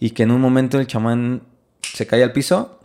[0.00, 1.42] Y que en un momento el chamán
[1.82, 2.80] se cae al piso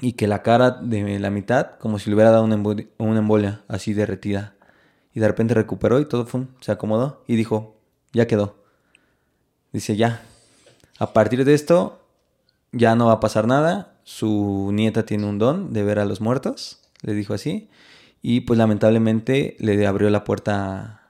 [0.00, 3.18] y que la cara de la mitad, como si le hubiera dado una, embo- una
[3.18, 4.54] embolia, así derretida.
[5.12, 6.26] Y de repente recuperó y todo
[6.60, 7.76] se acomodó y dijo,
[8.12, 8.56] ya quedó.
[9.72, 10.22] Dice, ya.
[10.98, 12.00] A partir de esto,
[12.72, 13.89] ya no va a pasar nada.
[14.12, 17.68] Su nieta tiene un don de ver a los muertos, le dijo así.
[18.22, 21.02] Y pues lamentablemente le abrió la puerta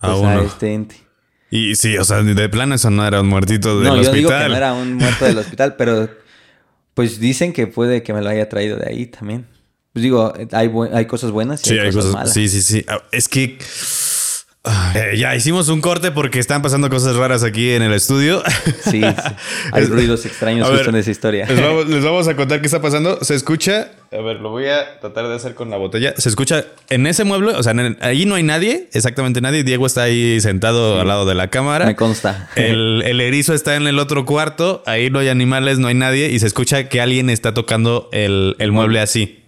[0.00, 0.40] A pues, a, uno.
[0.40, 0.96] este ente.
[1.50, 4.16] Y sí, o sea, de plano eso no era un muertito del no, yo hospital.
[4.16, 6.08] digo que no era un muerto del hospital, pero
[6.94, 9.46] pues dicen que puede que me lo haya traído de ahí también.
[9.92, 12.14] Pues digo, hay, hay cosas buenas y Sí, hay, hay cosas, cosas.
[12.14, 12.32] malas.
[12.32, 12.84] Sí, sí, sí.
[12.88, 13.58] Ah, Es que.
[14.94, 18.42] Eh, ya hicimos un corte porque están pasando cosas raras aquí en el estudio.
[18.82, 19.02] Sí, sí.
[19.72, 21.46] Hay ruidos extraños A justo ver, en esa historia.
[21.46, 23.18] Les vamos, les vamos a contar qué está pasando.
[23.22, 23.92] Se escucha.
[24.12, 26.14] A ver, lo voy a tratar de hacer con la botella.
[26.16, 29.62] Se escucha en ese mueble, o sea, en el- ahí no hay nadie, exactamente nadie.
[29.64, 31.86] Diego está ahí sentado al lado de la cámara.
[31.86, 32.48] Me consta.
[32.56, 36.30] El, el erizo está en el otro cuarto, ahí no hay animales, no hay nadie
[36.30, 39.42] y se escucha que alguien está tocando el, el mueble así.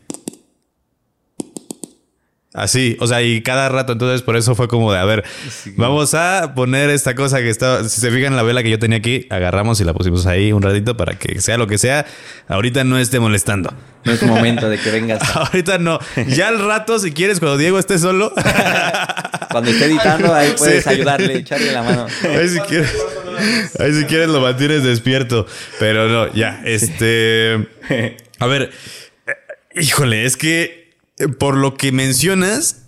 [2.63, 5.73] Así, o sea, y cada rato, entonces por eso fue como de, a ver, Sí.
[5.77, 8.99] vamos a poner esta cosa que está, si se fijan la vela que yo tenía
[8.99, 12.07] aquí, agarramos y la pusimos ahí un ratito para que sea lo que sea,
[12.49, 13.73] ahorita no esté molestando.
[14.05, 15.21] No es momento de que vengas.
[15.37, 18.33] Ahorita no, ya al rato si quieres cuando Diego esté solo,
[19.51, 20.91] Cuando esté editando, ahí puedes Sí.
[20.91, 22.07] ayudarle, echarle la mano.
[22.23, 22.95] Ahí si quieres.
[23.79, 25.47] Ahí si quieres lo mantienes despierto.
[25.79, 26.61] Pero no, ya.
[26.65, 27.67] Este.
[28.39, 28.71] A ver.
[29.27, 30.88] eh, Híjole, es que
[31.39, 32.85] por lo que mencionas.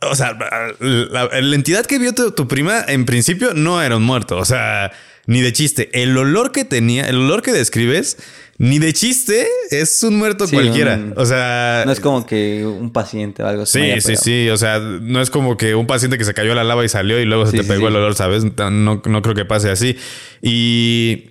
[0.00, 0.36] O sea,
[0.80, 4.36] la, la entidad que vio tu, tu prima en principio no era un muerto.
[4.38, 4.92] O sea,
[5.26, 5.90] ni de chiste.
[5.92, 8.16] El olor que tenía, el olor que describes,
[8.58, 10.94] ni de chiste es un muerto Sí, cualquiera.
[10.94, 11.82] un- o sea.
[11.84, 13.80] No es como que un paciente o algo así.
[13.94, 14.48] Sí, sí, sí.
[14.50, 16.88] O sea, no es como que un paciente que se cayó a la lava y
[16.88, 18.44] salió y luego se te sí, pegó el olor, ¿sabes?
[18.44, 19.96] No, no creo que pase así.
[20.42, 21.30] Y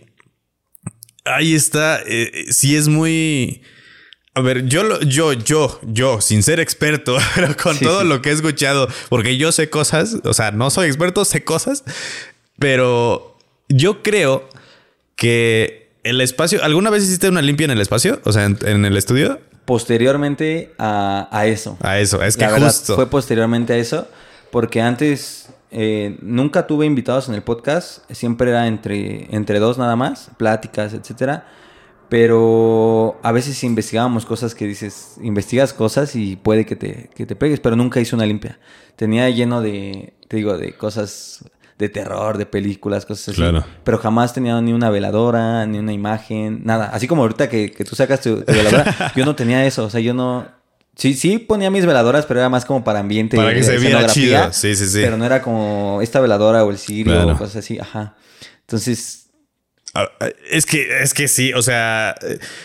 [1.24, 2.02] ahí está.
[2.06, 3.62] eh, sí es muy.
[4.38, 8.08] A ver, yo, yo, yo, yo, sin ser experto, pero con Sí, todo sí.
[8.08, 11.84] lo que he escuchado, porque yo sé cosas, o sea, no soy experto, sé cosas,
[12.60, 13.36] pero
[13.68, 14.48] yo creo
[15.16, 16.64] que el espacio.
[16.64, 18.22] ¿Alguna vez hiciste una limpia en el espacio?
[18.26, 19.40] O sea, en, en el estudio.
[19.66, 21.78] Posteriormente a, a eso.
[21.82, 22.96] A eso, es que La verdad, justo.
[22.96, 24.08] fue posteriormente a eso,
[24.52, 29.96] porque antes eh, nunca tuve invitados en el podcast, siempre era entre, entre dos nada
[29.96, 31.48] más, pláticas, etcétera.
[32.10, 37.36] Pero a veces investigábamos cosas que dices, investigas cosas y puede que te, que te
[37.36, 38.60] pegues, pero nunca hice una limpia.
[38.96, 41.44] Tenía lleno de, te digo, de cosas
[41.78, 43.42] de terror, de películas, cosas así.
[43.42, 43.64] Claro.
[43.84, 46.86] Pero jamás tenía ni una veladora, ni una imagen, nada.
[46.94, 49.84] Así como ahorita que, que tú sacas tu, tu veladora, yo no tenía eso.
[49.86, 50.48] O sea, yo no.
[50.96, 53.38] Sí, sí ponía mis veladoras, pero era más como para ambiente.
[53.38, 54.52] Para que se viera chido.
[54.52, 55.00] Sí, sí, sí.
[55.04, 57.34] Pero no era como esta veladora o el cirio Claro.
[57.34, 57.78] o cosas así.
[57.78, 58.16] Ajá.
[58.62, 59.27] Entonces,
[60.50, 62.16] Es que, es que sí, o sea,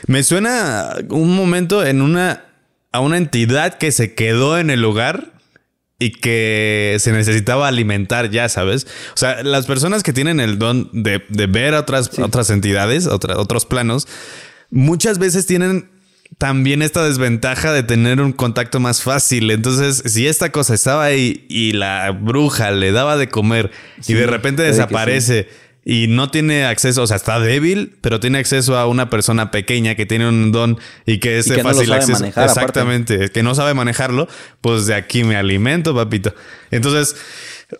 [0.07, 2.45] me suena un momento en una,
[2.93, 5.33] a una entidad que se quedó en el lugar
[5.99, 8.87] y que se necesitaba alimentar ya, ¿sabes?
[9.14, 13.07] O sea, las personas que tienen el don de, de ver a otras, otras entidades,
[13.07, 14.09] otra- otros planos,
[14.70, 15.91] muchas veces tienen
[16.39, 19.51] también esta desventaja de tener un contacto más fácil.
[19.51, 23.70] Entonces, si esta cosa estaba ahí y la bruja le daba de comer
[24.01, 25.49] Sí, y de repente desaparece
[25.85, 29.95] y no tiene acceso, o sea, está débil, pero tiene acceso a una persona pequeña
[29.97, 32.20] que tiene un don y que es Y de que no fácil sabe acceso.
[32.20, 32.61] manejar, aparte.
[32.61, 34.28] Exactamente, que no sabe manejarlo,
[34.61, 36.35] pues de aquí me alimento, papito.
[36.70, 37.16] Entonces,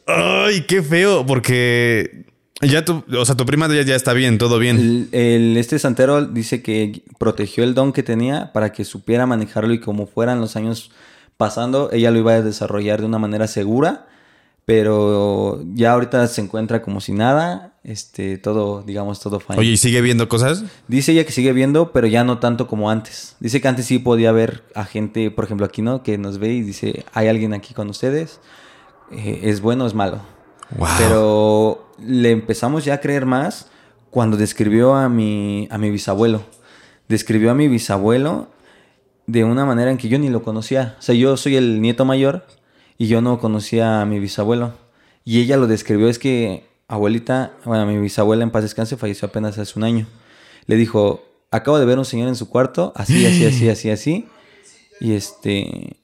[0.07, 2.25] ay, qué feo, porque
[2.61, 4.77] ya tu, o sea, tu prima ya, ya está bien, todo bien.
[4.79, 9.73] el, el- este santero dice que protegió el don que tenía para que supiera manejarlo
[9.75, 10.91] y como fueran los años
[11.37, 14.07] pasando, ella lo iba a desarrollar de una manera segura.
[14.65, 19.59] Pero ya ahorita se encuentra como si nada, este, todo, digamos, todo fine.
[19.59, 20.65] Oye, ¿y sigue viendo cosas?
[20.87, 23.37] Dice ella que sigue viendo, pero ya no tanto como antes.
[23.41, 26.05] Dice que antes sí podía ver a gente, por ejemplo, aquí, ¿no?
[26.05, 28.41] Que nos ve y dice, hay alguien aquí con ustedes.
[29.11, 30.21] Eh, ¿Es bueno o es malo?
[30.77, 30.89] Wow.
[30.97, 33.69] Pero le empezamos ya a creer más
[34.11, 36.43] cuando describió a mi, a mi bisabuelo.
[37.09, 38.49] Describió a mi bisabuelo
[39.27, 40.97] de una manera en que yo ni lo conocía.
[41.01, 42.47] O sea, yo soy el nieto mayor
[43.03, 44.75] y yo no conocía a mi bisabuelo.
[45.25, 49.59] Y ella lo describió, es que abuelita, bueno, mi bisabuela en paz descanse falleció apenas
[49.59, 50.07] hace un año.
[50.67, 54.29] Le dijo, acabo de ver un señor en su cuarto, así, así, así, así, así.
[55.01, 55.97] Y este,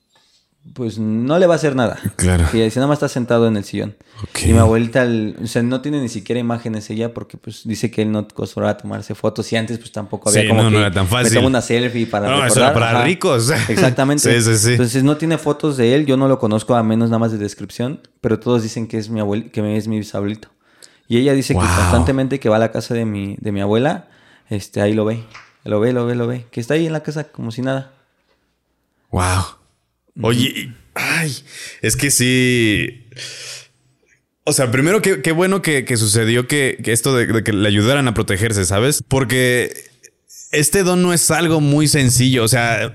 [0.75, 1.99] pues no le va a hacer nada.
[2.17, 2.45] Claro.
[2.53, 3.97] Y dice, nada más está sentado en el sillón.
[4.45, 7.91] Y mi abuelita, el- o sea, no tiene ni siquiera imágenes ella porque pues dice
[7.91, 10.69] que él no acostumbraba a tomarse fotos y antes pues tampoco había Sí, como no,
[10.69, 11.31] que no era tan fácil.
[11.31, 12.65] me tomo una selfie para No, eso recordar.
[12.71, 13.05] era para Ajá.
[13.05, 13.51] ricos.
[13.69, 14.41] Exactamente.
[14.41, 14.71] Sí, sí, sí.
[14.73, 17.39] Entonces no tiene fotos de él, yo no lo conozco a menos nada más de
[17.39, 20.49] descripción, pero todos dicen que es mi abuel que es mi bisabuelito.
[21.07, 21.63] Y ella dice Wow.
[21.63, 24.09] que constantemente que va a la casa de mi, de mi abuela,
[24.51, 25.25] este, ahí lo ve.
[25.65, 26.47] Lo ve, lo ve, lo ve.
[26.51, 27.93] Que está ahí en la casa como si nada.
[29.11, 29.58] Wow.
[30.23, 31.35] Oye, ay,
[31.83, 33.07] es que sí.
[34.45, 37.53] O sea, primero, qué, qué bueno que, que sucedió que, que esto de, de que
[37.53, 39.03] le ayudaran a protegerse, ¿sabes?
[39.07, 39.71] Porque
[40.53, 42.45] este don no es algo muy sencillo.
[42.45, 42.95] O sea,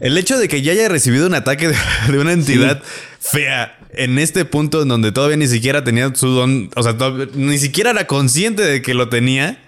[0.00, 1.76] el hecho de que ya haya recibido un ataque de,
[2.12, 2.82] de una entidad
[3.18, 7.28] fea en este punto en donde todavía ni siquiera tenía su don, o sea, todavía-
[7.34, 9.62] ni siquiera era consciente de que lo tenía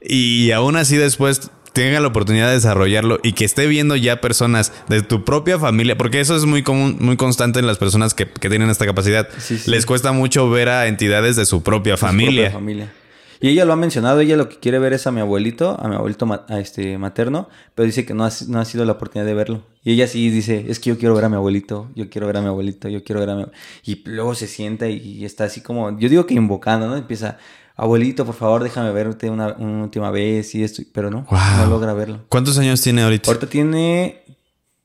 [0.00, 4.72] y aún así después tenga la oportunidad de desarrollarlo y que esté viendo ya personas
[4.88, 8.26] de tu propia familia, porque eso es muy común, muy constante en las personas que,
[8.26, 9.28] que tienen esta capacidad.
[9.38, 9.70] Sí, sí.
[9.70, 12.42] Les cuesta mucho ver a entidades de su propia de su familia.
[12.44, 12.92] propia familia.
[13.40, 15.88] Y ella lo ha mencionado, ella lo que quiere ver es a mi abuelito, a
[15.88, 18.92] mi abuelito ma- a este, materno, pero dice que no ha, no ha sido la
[18.92, 19.66] oportunidad de verlo.
[19.82, 22.38] Y ella sí dice, es que yo quiero ver a mi abuelito, yo quiero ver
[22.38, 23.44] a mi abuelito, yo quiero ver a mi...
[23.84, 26.96] Y luego se sienta y está así como, yo digo que invocando, ¿no?
[26.96, 27.36] Empieza,
[27.76, 31.38] abuelito, por favor, déjame verte una, una última vez y esto, pero no, Wow.
[31.58, 32.24] no logra verlo.
[32.28, 33.30] ¿Cuántos años tiene ahorita?
[33.30, 34.22] Ahorita tiene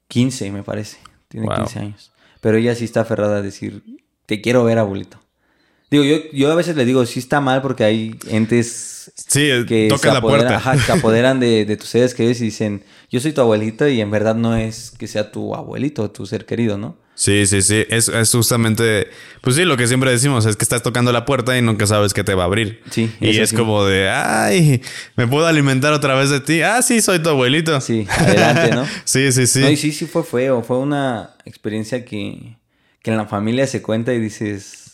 [0.08, 0.98] 15, me parece.
[1.28, 1.58] Tiene Wow.
[1.58, 2.12] 15 años.
[2.42, 3.84] Pero ella sí está aferrada a decir,
[4.26, 5.20] te quiero ver, abuelito.
[5.92, 9.88] Digo, yo, yo a veces le digo, sí está mal porque hay entes Sí, que
[9.90, 10.58] toca se la apoderan, puerta.
[10.58, 13.88] ajá, que se apoderan de, de tus seres queridos y dicen, yo soy tu abuelito
[13.88, 16.98] y en verdad no es que sea tu abuelito, tu ser querido, ¿no?
[17.20, 17.86] Sí, sí, sí.
[17.90, 19.10] Es, es justamente,
[19.42, 22.14] pues sí, lo que siempre decimos es que estás tocando la puerta y nunca sabes
[22.14, 22.82] qué te va a abrir.
[22.92, 24.82] Sí, Y es como de, ay,
[25.18, 26.62] ¿me puedo alimentar otra vez de ti?
[26.62, 27.82] Ah, sí, soy tu abuelito.
[27.82, 28.88] Sí, adelante, ¿no?
[29.04, 29.60] sí, sí, sí.
[29.60, 32.56] No, y sí, sí fue feo, fue una experiencia que,
[33.02, 34.89] que en la familia se cuenta y dices,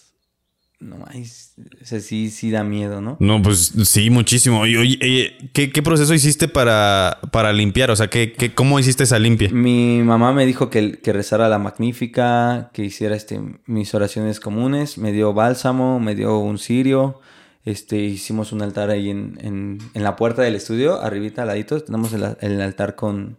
[0.80, 3.18] no o sea, sí, sí da miedo, ¿no?
[3.20, 4.66] No, pues sí, muchísimo.
[4.68, 7.92] Y oye, eh, ¿qué, qué proceso hiciste para, para limpiar?
[7.92, 9.50] O sea, ¿qué, qué, ¿cómo hiciste esa limpia?
[9.52, 14.98] Mi mamá me dijo que, que rezara la magnífica, que hiciera este, mis oraciones comunes,
[14.98, 17.22] me dio bálsamo, me dio un cirio,
[17.64, 21.82] este, hicimos un altar ahí en, en, en la puerta del estudio, arribita, al ladito,
[21.82, 23.38] tenemos el, el altar con,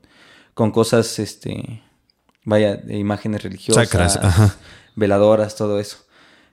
[0.54, 1.82] con cosas, este,
[2.44, 4.56] vaya, de imágenes religiosas, ajá.
[4.94, 6.05] veladoras, todo eso.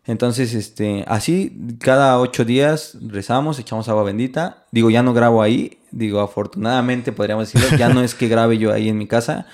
[0.06, 4.66] Entonces, este, así, cada ocho días rezamos, echamos agua bendita.
[4.72, 5.78] Digo, ya no grabo ahí.
[5.92, 9.46] Digo, afortunadamente, podríamos decirlo, ya no es que grabe yo ahí en mi casa.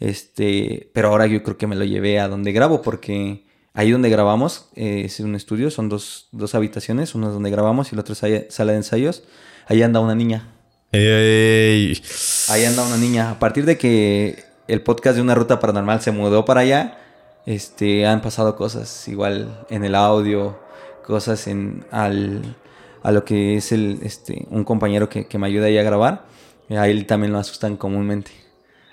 [0.00, 3.44] Este, pero ahora yo creo que me lo llevé a donde grabo, porque
[3.74, 7.92] ahí donde grabamos eh, es un estudio, son dos, dos habitaciones, una es donde grabamos
[7.92, 9.22] y la otra es sala de ensayos.
[9.68, 10.48] Ahí anda una niña.
[10.90, 12.02] Ey.
[12.48, 13.30] Ahí anda una niña.
[13.30, 16.98] A partir de que el podcast de Una Ruta Paranormal se mudó para allá,
[17.46, 20.58] este, han pasado cosas igual en el audio,
[21.06, 22.56] cosas en al,
[23.02, 26.24] a lo que es el, este, un compañero que, que me ayuda ahí a grabar.
[26.70, 28.30] A él también lo asustan comúnmente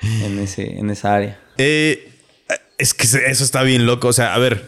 [0.01, 1.39] en, ese, en esa área.
[1.57, 2.11] Eh,
[2.77, 4.07] es que eso está bien loco.
[4.07, 4.65] O sea, a ver.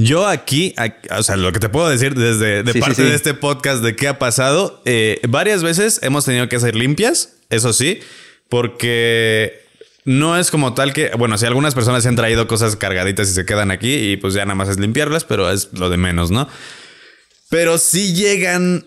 [0.00, 0.76] Yo aquí,
[1.10, 3.02] o sea, lo que te puedo decir desde de Sí, sí, parte sí.
[3.02, 7.34] de este podcast de qué ha pasado, eh, varias veces hemos tenido que hacer limpias,
[7.50, 7.98] eso sí,
[8.48, 9.60] porque
[10.08, 13.34] no es como tal que, bueno, si algunas personas se han traído cosas cargaditas y
[13.34, 16.30] se quedan aquí y pues ya nada más es limpiarlas, pero es lo de menos,
[16.30, 16.48] ¿no?
[17.50, 18.86] Pero sí llegan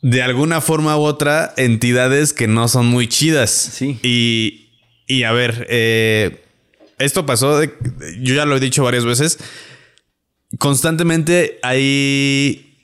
[0.00, 3.50] de alguna forma u otra entidades que no son muy chidas.
[3.50, 3.98] Sí.
[4.02, 4.70] Y,
[5.06, 6.42] y a ver, eh,
[6.98, 7.74] esto pasó, de-
[8.22, 9.38] yo ya lo he dicho varias veces,
[10.58, 12.74] constantemente hay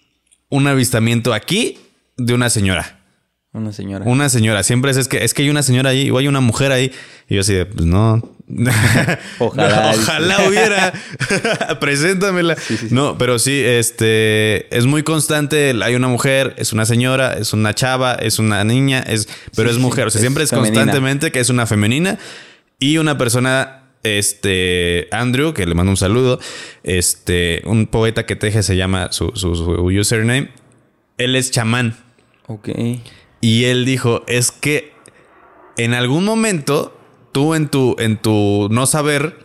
[0.50, 1.78] un avistamiento aquí
[2.16, 3.03] de una señora.
[3.54, 4.04] Una señora.
[4.04, 6.40] Una señora, siempre es, es que es que hay una señora ahí o hay una
[6.40, 6.90] mujer ahí.
[7.28, 8.16] Y yo así de, pues no.
[9.38, 10.92] Ojalá, No, ojalá hubiera.
[11.80, 12.56] Preséntamela.
[12.56, 12.94] Sí, sí, sí.
[12.94, 15.72] No, pero sí, este es muy constante.
[15.82, 19.78] Hay una mujer, es una señora, es una chava, es una niña, es, pero es
[19.78, 20.08] mujer.
[20.08, 20.74] O sea, es siempre es femenina.
[20.74, 22.18] constantemente que es una femenina
[22.78, 23.80] y una persona.
[24.06, 26.38] Este Andrew, que le mando un saludo.
[26.82, 30.50] Este, un poeta que teje se llama su, su- su username.
[31.16, 31.96] Él es chamán.
[32.46, 32.68] Ok.
[33.44, 34.94] Y él dijo, es que
[35.76, 36.98] en algún momento
[37.30, 39.36] tú en tu, en tu no saber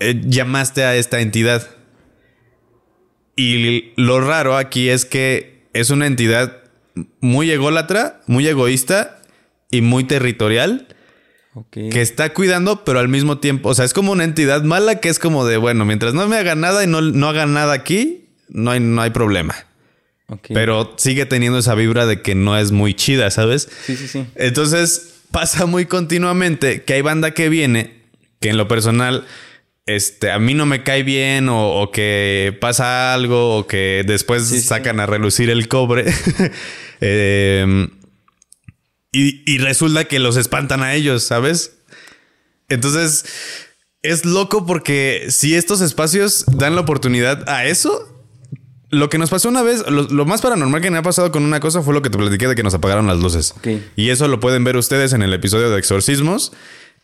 [0.00, 1.64] eh, llamaste a esta entidad.
[3.36, 6.64] Y lo raro aquí es que es una entidad
[7.20, 9.22] muy ególatra, muy egoísta
[9.70, 10.88] y muy territorial
[11.70, 15.08] que está cuidando, pero al mismo tiempo, o sea, es como una entidad mala que
[15.08, 18.30] es como de, bueno, mientras no me haga nada y no, no haga nada aquí,
[18.48, 19.54] no hay, no hay problema.
[20.48, 23.68] Pero sigue teniendo esa vibra de que no es muy chida, ¿sabes?
[23.86, 24.26] Sí, sí, sí.
[24.34, 28.02] Entonces pasa muy continuamente que hay banda que viene,
[28.40, 29.24] que en lo personal,
[29.86, 34.48] este, a mí no me cae bien o, o que pasa algo o que después
[34.48, 34.66] Sí, sí.
[34.66, 36.06] sacan a relucir el cobre.
[37.00, 37.90] Em,
[39.12, 41.76] y, y resulta que los espantan a ellos, ¿sabes?
[42.68, 43.24] Entonces
[44.02, 48.15] es loco porque si estos espacios dan la oportunidad a eso,
[48.90, 51.42] lo que nos pasó una vez, lo, lo más paranormal que me ha pasado con
[51.44, 53.54] una cosa fue lo que te platiqué de que nos apagaron las luces.
[53.96, 56.52] Y eso lo pueden ver ustedes en el episodio de exorcismos.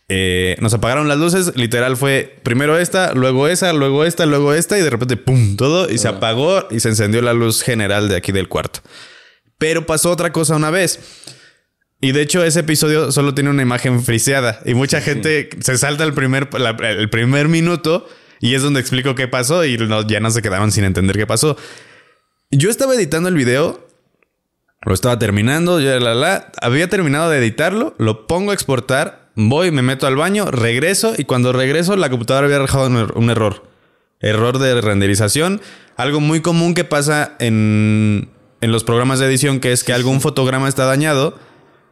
[0.09, 4.77] Eh, nos apagaron las luces, literal fue primero esta, luego esa, luego esta, luego esta
[4.77, 5.55] y de repente ¡pum!
[5.55, 8.81] todo y se apagó y se encendió la luz general de aquí del cuarto.
[9.57, 10.99] Pero pasó otra cosa una vez.
[12.01, 16.03] Y de hecho ese episodio solo tiene una imagen friseada y mucha gente se salta
[16.03, 18.05] el primer, la- el primer minuto
[18.43, 21.25] y es donde explico qué pasó y no- ya no se quedaban sin entender qué
[21.25, 21.55] pasó.
[22.51, 23.87] Yo estaba editando el video,
[24.85, 29.71] lo estaba terminando, ya la la, había terminado de editarlo, lo pongo a exportar, voy,
[29.71, 33.63] me meto al baño, regreso y cuando regreso la computadora había dejado un, er- error.
[34.19, 35.61] Error de renderización,
[35.95, 38.29] algo muy común que pasa en,
[38.61, 41.39] en los programas de edición que es que algún fotograma está dañado.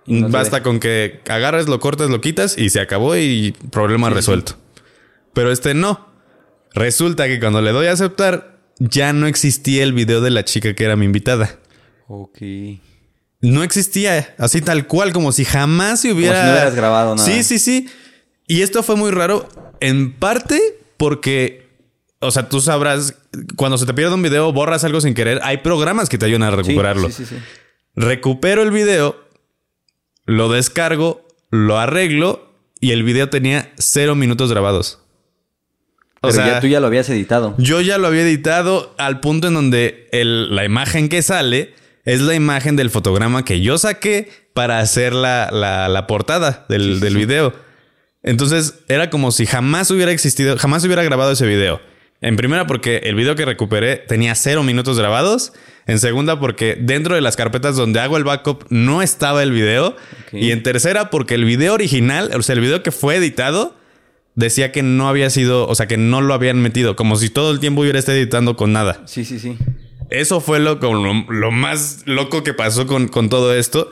[0.06, 0.64] No Basta ve.
[0.64, 4.56] con que agarres, lo cortas, lo quitas y se acabó y problema resuelto.
[5.34, 6.11] Pero este no.
[6.74, 10.74] Resulta que cuando le doy a aceptar, ya no existía el video de la chica
[10.74, 11.59] que era mi invitada.
[12.07, 12.39] Ok.
[13.41, 16.39] No existía así tal cual, como si jamás se hubiera.
[16.39, 17.28] si no hubieras grabado nada.
[17.28, 17.89] Sí, sí, sí.
[18.47, 19.47] Y esto fue muy raro,
[19.80, 20.59] en parte
[20.97, 21.69] porque,
[22.19, 23.15] o sea, tú sabrás,
[23.55, 26.43] cuando se te pierde un video, borras algo sin querer, hay programas que te ayudan
[26.43, 27.07] a recuperarlo.
[27.09, 27.36] Sí, sí, sí.
[27.95, 29.15] Recupero el video,
[30.26, 35.01] lo descargo, lo arreglo y el video tenía cero minutos grabados.
[36.24, 37.55] O sea, ya tú ya lo habías editado.
[37.57, 41.74] yo ya lo había editado al punto en donde el- la imagen que sale
[42.05, 46.99] es la imagen del fotograma que yo saqué para hacer la, la- la portada del,
[46.99, 47.53] del video.
[48.24, 51.82] Entonces era como si jamás hubiera existido, jamás hubiera grabado ese video.
[52.22, 55.53] En primera porque el video que recuperé tenía cero minutos grabados.
[55.88, 59.95] En segunda porque dentro de las carpetas donde hago el backup no estaba el video.
[60.32, 63.76] Y en tercera porque el video original, o sea, el video que fue editado,
[64.36, 66.96] decía que no había sido, o sea, que no lo habían metido.
[66.96, 69.02] Como si todo el tiempo hubiera estado editando con nada.
[69.06, 69.58] Sí, sí, sí.
[70.10, 73.90] Eso fue lo, lo, lo más loco que pasó con, con todo esto.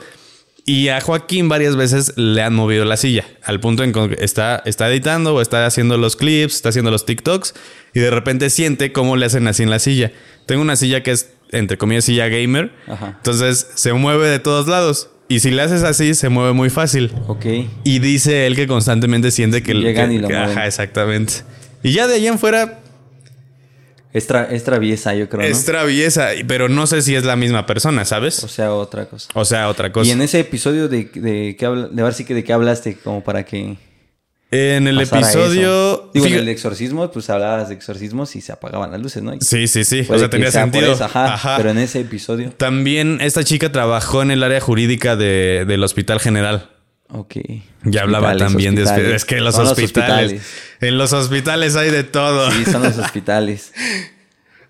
[0.66, 4.62] Y a Joaquín varias veces le han movido la silla, al punto en que está,
[4.66, 7.54] está editando o está haciendo los clips, está haciendo los TikToks
[7.94, 10.12] y de repente siente cómo le hacen así en la silla.
[10.46, 12.72] Tengo una silla que es, entre comillas, silla gamer.
[12.86, 13.14] Ajá.
[13.16, 15.08] Entonces se mueve de todos lados.
[15.30, 17.12] Y si le haces así, se mueve muy fácil.
[17.28, 17.46] Ok.
[17.84, 19.72] Y dice él que constantemente siente que...
[19.74, 20.50] Llegan que- y lo que- mueven.
[20.50, 21.34] Ajá, exactamente.
[21.84, 22.80] Y ya de ahí en fuera
[24.12, 25.46] Es, tra- es traviesa, yo creo, ¿no?
[25.46, 28.34] es traviesa, pero no sé si es la misma persona, O ¿sabes?
[28.34, 29.28] sea, otra cosa.
[29.34, 30.08] O sea, otra cosa.
[30.08, 33.22] Y en ese episodio de, de habla, de ver si que de qué hablaste, como
[33.22, 33.76] para que
[34.52, 36.10] En el episodio...
[36.12, 39.32] Digo, en el de exorcismos, pues hablabas de exorcismos y se apagaban las luces, ¿no?
[39.34, 40.04] Y Sí, sí, sí.
[40.08, 40.92] O sea, tenía sea sentido.
[40.92, 41.56] eso, ajá, Ajá.
[41.56, 46.18] Pero en ese episodio, También esta chica trabajó en el área jurídica de- del Hospital
[46.20, 46.68] General.
[47.10, 47.36] ok.
[47.84, 48.82] Ya hablaba también de.
[49.14, 50.42] Es que los Son hospitales,
[50.80, 52.50] En los hospitales hay de todo.
[52.50, 53.72] Sí, son los hospitales.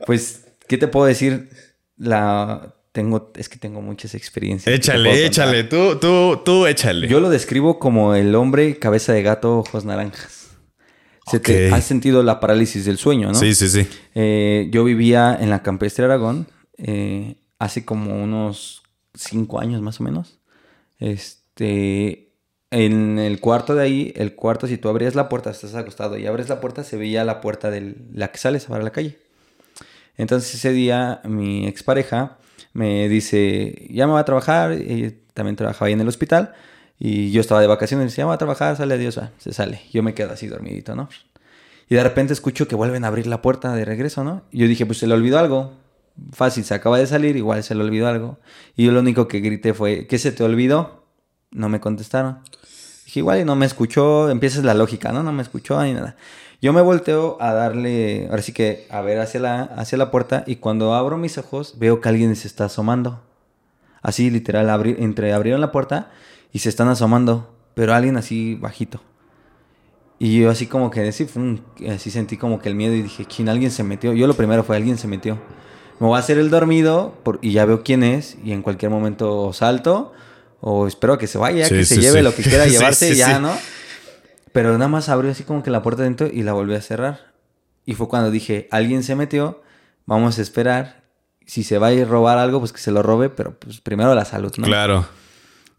[0.07, 1.51] Pues, ¿qué te puedo decir?
[1.99, 4.65] La tengo, es que tengo muchas experiencias.
[4.65, 5.65] te échale, échale.
[5.65, 7.09] Tú, tú, tú, échale.
[7.09, 10.49] Yo lo describo como el hombre cabeza de gato, ojos naranjas.
[11.31, 11.75] Se te, Ok.
[11.75, 13.35] has sentido la parálisis del sueño, ¿no?
[13.35, 13.87] Sí, sí, sí.
[14.15, 16.47] Eh, yo vivía en la Campestre Aragón
[16.77, 18.83] eh, hace como unos
[19.15, 20.39] cinco años más o menos.
[20.99, 22.29] Este,
[22.71, 26.27] en el cuarto de ahí, el cuarto, si tú abrías la puerta, estás acostado y
[26.27, 29.19] abres la puerta, se veía la puerta de la que sales para la calle.
[30.17, 32.37] Entonces ese día mi expareja
[32.73, 36.55] me dice, ya me va a trabajar, y también trabajaba ahí en el hospital,
[36.99, 39.81] y yo estaba de vacaciones, dice, ya me va a trabajar, sale adiós, se sale.
[39.93, 41.09] Yo me quedo así dormidito, ¿no?
[41.89, 44.43] Y de repente escucho que vuelven a abrir la puerta de regreso, ¿no?
[44.53, 45.73] Y yo dije, pues se le olvidó algo.
[46.33, 48.39] Fácil, se acaba de salir, igual se le olvidó algo.
[48.77, 51.05] Y yo lo único que grité fue, ¿qué se te olvidó?
[51.51, 52.41] No me contestaron.
[53.07, 55.23] Dije, igual y no me escuchó, empieza la lógica, ¿no?
[55.25, 56.17] No me escuchó ni nada.
[56.63, 60.45] Yo me volteo a darle, ahora sí que a ver hacia la, hacia la puerta
[60.47, 63.23] y cuando abro mis ojos veo que alguien se está asomando.
[64.03, 66.11] Así literal, abri- entre abrieron la puerta
[66.53, 69.01] y se están asomando, pero alguien así bajito.
[70.19, 73.25] Y yo así como que así, fum, así sentí como que el miedo y dije,
[73.25, 73.49] ¿quién?
[73.49, 74.13] Alguien se metió.
[74.13, 75.39] Yo lo primero fue, alguien se metió.
[75.99, 78.91] Me voy a hacer el dormido por- y ya veo quién es y en cualquier
[78.91, 80.13] momento salto
[80.61, 82.23] o espero a que se vaya, Sí, que se lleve sí.
[82.25, 83.43] lo que quiera llevarse ya, sí.
[83.43, 83.53] ¿no?
[84.53, 87.33] Pero nada más abrió así como que la puerta dentro y la volví a cerrar.
[87.85, 89.63] Y fue cuando dije, alguien se metió,
[90.07, 91.05] vamos a esperar.
[91.47, 93.81] Si se va a ir a robar algo, pues que se lo robe, pero pues
[93.81, 94.67] primero la salud, ¿no?
[94.67, 95.07] Claro.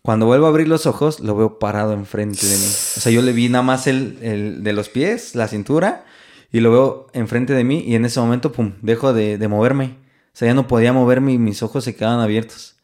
[0.02, 2.66] Cuando vuelvo a abrir los ojos, lo veo parado enfrente de mí.
[2.66, 6.06] O sea, yo le vi nada más el, el de los pies, la cintura,
[6.52, 9.98] y lo veo enfrente de mí, y en ese momento, pum, dejo de, de moverme.
[10.34, 12.76] O sea, ya no podía moverme y mis ojos se quedaban abiertos.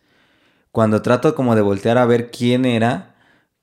[0.71, 3.15] Cuando trato como de voltear a ver quién era,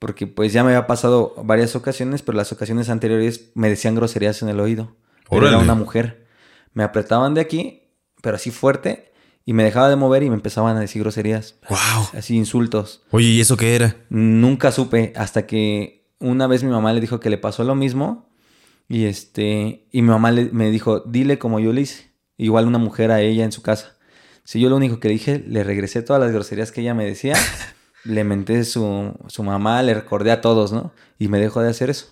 [0.05, 4.43] porque pues ya me había pasado varias ocasiones, pero las ocasiones anteriores me decían groserías
[4.43, 4.95] en el oído.
[5.31, 6.27] Pero era una mujer.
[6.75, 7.85] Me apretaban de aquí,
[8.21, 9.13] pero así fuerte,
[9.47, 11.55] y me dejaba de mover y me empezaban a decir groserías.
[11.71, 12.09] Wow.
[12.19, 13.03] Así insultos.
[13.13, 13.97] Oye, ¿y eso qué era?
[14.11, 18.29] Nunca supe hasta que una vez mi mamá le dijo que le pasó lo mismo
[18.89, 22.77] y este y mi mamá le- me dijo, "Dile como yo le hice." Igual una
[22.79, 23.97] mujer a ella en su casa.
[24.45, 27.07] Si yo lo único que le dije, le regresé todas las groserías que ella me
[27.07, 27.33] decía,
[28.05, 30.93] le menté su, su mamá, le recordé a todos, ¿no?
[31.19, 32.09] Y me dejó de hacer eso.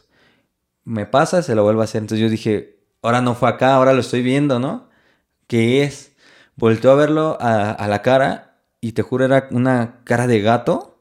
[0.85, 2.01] Me pasa, se lo vuelvo a hacer.
[2.03, 4.89] Entonces yo dije, ahora no fue acá, ahora lo estoy viendo, ¿no?
[5.47, 6.13] ¿Qué es?
[6.57, 10.99] Volteó a verlo a, a la cara y te juro era una cara de gato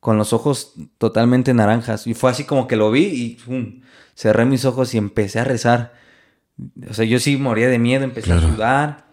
[0.00, 2.06] con los ojos totalmente naranjas.
[2.06, 3.80] Y fue así como que lo vi y ¡pum!
[4.14, 5.92] cerré mis ojos y empecé a rezar.
[6.88, 8.46] O sea, yo sí moría de miedo, empecé Claro.
[8.46, 9.04] a sudar,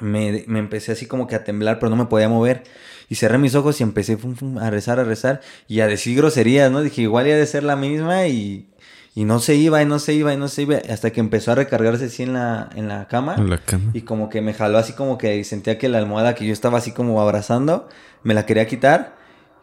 [0.00, 2.64] me, me empecé así como que a temblar, pero no me podía mover.
[3.10, 6.16] Y cerré mis ojos y empecé fum, fum, a rezar, a rezar y a decir
[6.16, 6.80] groserías, ¿no?
[6.80, 8.68] Dije, igual iba de ser la misma y,
[9.16, 11.50] y no se iba, y no se iba, y no se iba, hasta que empezó
[11.52, 13.34] a recargarse así en la, en la cama.
[13.36, 13.90] En la cama.
[13.94, 16.78] Y como que me jaló así como que sentía que la almohada que yo estaba
[16.78, 17.88] así como abrazando,
[18.22, 19.16] me la quería quitar.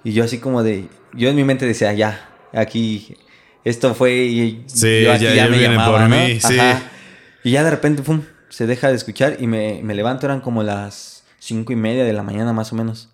[0.03, 3.15] Y yo así como de, yo en mi mente decía, ya, aquí,
[3.63, 6.15] esto fue y Sí, yo aquí ya- ya, ya me llamaba, por ¿no?
[6.17, 6.57] mí, sí.
[7.45, 10.63] Y ya de repente, pum, se deja de escuchar y me, me levanto, eran como
[10.63, 13.09] las cinco y media de la mañana más o menos.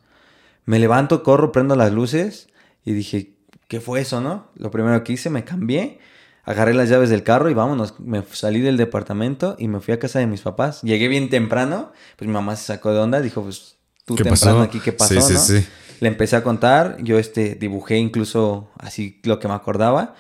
[0.66, 2.48] Me levanto, corro, prendo las luces
[2.86, 3.34] y dije,
[3.68, 4.48] ¿qué fue eso, no?
[4.56, 6.00] Lo primero que hice, me cambié,
[6.44, 8.00] agarré las llaves del carro y vámonos.
[8.00, 10.82] Me salí del departamento y me fui a casa de mis papás.
[10.82, 14.58] Llegué bien temprano, pues mi mamá se sacó de onda, dijo, pues tú ¿Qué temprano
[14.60, 14.62] pasó?
[14.62, 15.40] aquí, ¿qué pasó, Sí, sí, no?
[15.40, 15.68] sí.
[16.00, 20.16] Le empecé a contar, yo este, dibujé incluso así lo que me acordaba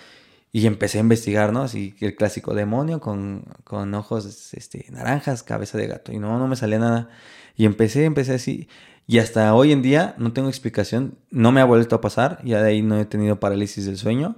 [0.54, 1.64] y empecé a investigar, ¿no?
[1.64, 6.14] Así el clásico demonio con, con ojos este, naranjas, cabeza de gato.
[6.14, 7.10] Y no, no me salía nada.
[7.58, 8.68] Y empecé, empecé así.
[9.08, 11.18] Y hasta hoy en día no tengo explicación.
[11.30, 12.40] No me ha vuelto a pasar.
[12.44, 14.38] Ya de ahí no he tenido parálisis del sueño.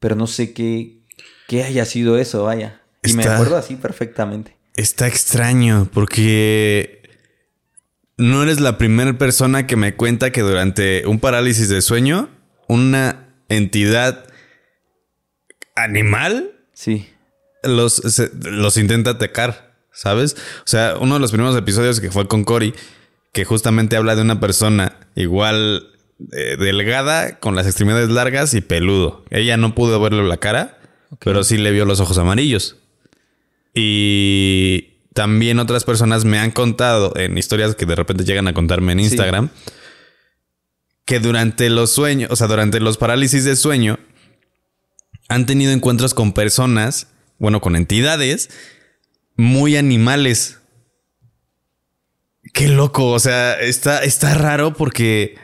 [0.00, 0.98] Pero no sé qué,
[1.48, 2.80] qué haya sido eso, vaya.
[3.04, 4.56] Y me acuerdo así perfectamente.
[4.76, 7.02] Está extraño porque
[8.16, 12.28] no eres la primera persona que me cuenta que durante un parálisis de sueño
[12.68, 14.24] una entidad
[15.76, 17.08] animal Sí.
[17.62, 20.36] los, se- los intenta atacar, ¿sabes?
[20.60, 22.74] O sea, uno de los primeros episodios que fue con Cory,
[23.32, 25.88] que justamente habla de una persona igual
[26.32, 29.24] eh, delgada, con las extremidades largas y peludo.
[29.30, 30.78] Ella no pudo verle la cara,
[31.18, 32.76] pero sí le vio los ojos amarillos.
[33.74, 38.92] Y también otras personas me han contado en historias que de repente llegan a contarme
[38.92, 39.04] en Sí.
[39.06, 39.50] Instagram
[41.04, 43.98] que durante los sueños, o sea, durante los parálisis de sueño,
[45.28, 47.08] han tenido encuentros con personas,
[47.38, 48.50] bueno, con entidades
[49.36, 50.60] muy animales.
[52.52, 55.36] Qué loco, o sea, está, está raro porque...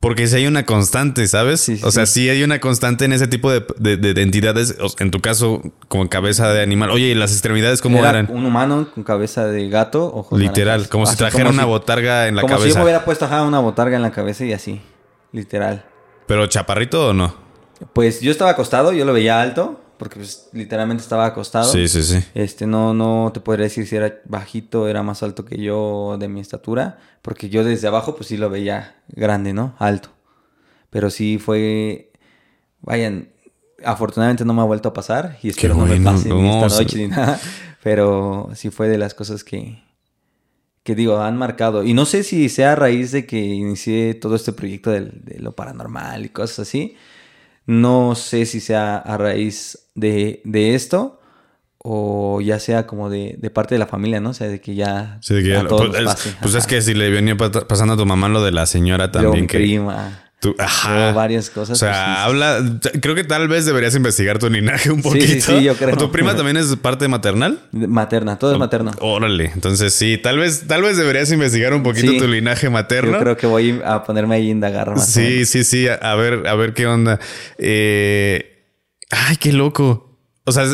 [0.00, 1.60] Porque si hay una constante, ¿sabes?
[1.60, 2.22] Sí, o sea, sí.
[2.22, 4.76] sí hay una constante en ese tipo de, de- de- de entidades.
[4.98, 6.90] En tu caso, como cabeza de animal.
[6.90, 8.28] Oye, ¿y las extremidades cómo Era eran?
[8.28, 10.88] un humano con cabeza de gato, ojos Literal, naranjas.
[10.90, 12.78] como si trajera una si- botarga en la como si yo cabeza.
[12.80, 14.80] me hubiera puesto ajá, una botarga en la cabeza y así.
[15.30, 15.84] Literal.
[16.26, 17.36] Pero chaparrito o no?
[17.92, 21.70] Pues yo estaba acostado, yo lo veía alto, porque pues literalmente estaba acostado.
[21.70, 22.18] Sí, sí, sí.
[22.34, 26.26] Este, no, no te podría decir si era bajito, era más alto que yo de
[26.26, 29.76] mi estatura, porque yo desde abajo pues sí lo veía grande, ¿no?
[29.78, 30.08] Alto.
[30.90, 32.10] Pero sí fue,
[32.80, 33.28] vayan,
[33.84, 36.78] afortunadamente no me ha vuelto a pasar y espero no me bueno, pase ni esta
[36.82, 37.40] noche ni nada,
[37.84, 39.84] pero sí fue de las cosas que,
[40.82, 41.84] que digo, han marcado.
[41.84, 45.38] Y no sé si sea a raíz de que inicié todo este proyecto del- de
[45.38, 46.96] lo paranormal y cosas así.
[47.66, 51.20] No sé si sea a raíz de, de esto
[51.84, 54.30] o ya sea como de, de parte de la familia, ¿no?
[54.30, 56.34] O sea, de que ya Sí, de que a ya- todos pues, pase.
[56.40, 59.10] pues es que si le venía pa- pasando a tu mamá lo de la señora
[59.10, 60.22] también que prima.
[60.42, 60.94] Tú- ajá.
[60.94, 61.70] luego varias cosas.
[61.70, 62.78] O sea, pues, habla.
[63.00, 65.24] Creo que tal vez deberías investigar tu linaje un poquito.
[65.26, 65.94] sí, sí, yo creo.
[65.94, 67.60] ¿O tu prima también es parte maternal?
[67.70, 68.90] Materna, todo es materno.
[68.98, 69.52] Órale.
[69.54, 72.18] Entonces sí, tal vez, tal vez deberías investigar un poquito Sí.
[72.18, 73.12] tu linaje materno.
[73.12, 75.06] Yo creo que voy a ponerme ahí a indagar más.
[75.08, 75.86] Sí, sí, sí.
[75.88, 77.20] A a ver, a ver qué onda.
[77.56, 78.66] Eh,
[79.10, 80.18] ay, qué loco.
[80.44, 80.64] O sea,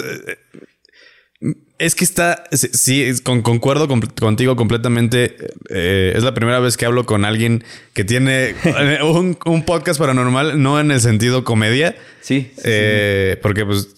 [1.78, 2.44] es- que está.
[2.52, 5.36] sí, es- con- concuerdo con- contigo completamente.
[5.70, 7.64] Eh, es la primera vez que hablo con alguien
[7.94, 8.54] que tiene
[9.02, 11.96] un, un podcast paranormal, no en el sentido comedia.
[12.20, 12.60] Sí, sí, sí.
[12.64, 13.96] Eh, Porque, pues,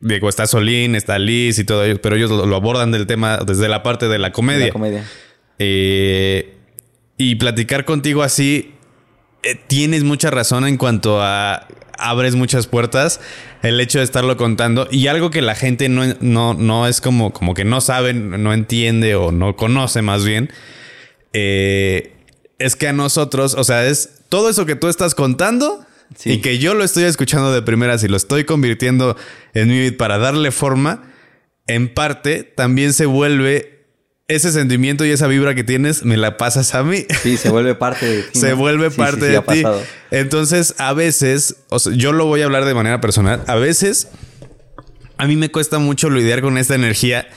[0.00, 3.38] digo, está Solín, está Liz y todo ello, pero ellos lo, lo abordan del tema
[3.38, 4.66] desde la parte de la comedia.
[4.66, 5.04] La comedia.
[5.58, 6.54] Eh,
[7.16, 8.72] y platicar contigo así,
[9.68, 11.68] tienes mucha razón en cuanto a
[12.10, 13.20] abres muchas puertas,
[13.62, 17.32] el hecho de estarlo contando y algo que la gente no, no, no es como,
[17.32, 20.50] como que no sabe, no entiende o no conoce más bien,
[21.32, 22.12] eh,
[22.58, 25.84] es que a nosotros, o sea, es todo eso que tú estás contando
[26.16, 26.32] Sí.
[26.32, 29.16] y que yo lo estoy escuchando de primeras y lo estoy convirtiendo
[29.54, 31.10] en mi para darle forma,
[31.66, 33.73] en parte también se vuelve
[34.28, 37.04] ese sentimiento y esa vibra que tienes, me la pasas a mí.
[37.22, 38.38] Sí, se vuelve parte de ti.
[38.38, 38.56] Se ¿no?
[38.56, 39.44] vuelve Sí, parte sí, de ti.
[39.62, 39.82] pasado.
[40.10, 43.42] Entonces, a veces, o sea, yo lo voy a hablar de manera personal.
[43.46, 44.08] A veces,
[45.18, 47.28] a mí me cuesta mucho lidiar con esta energía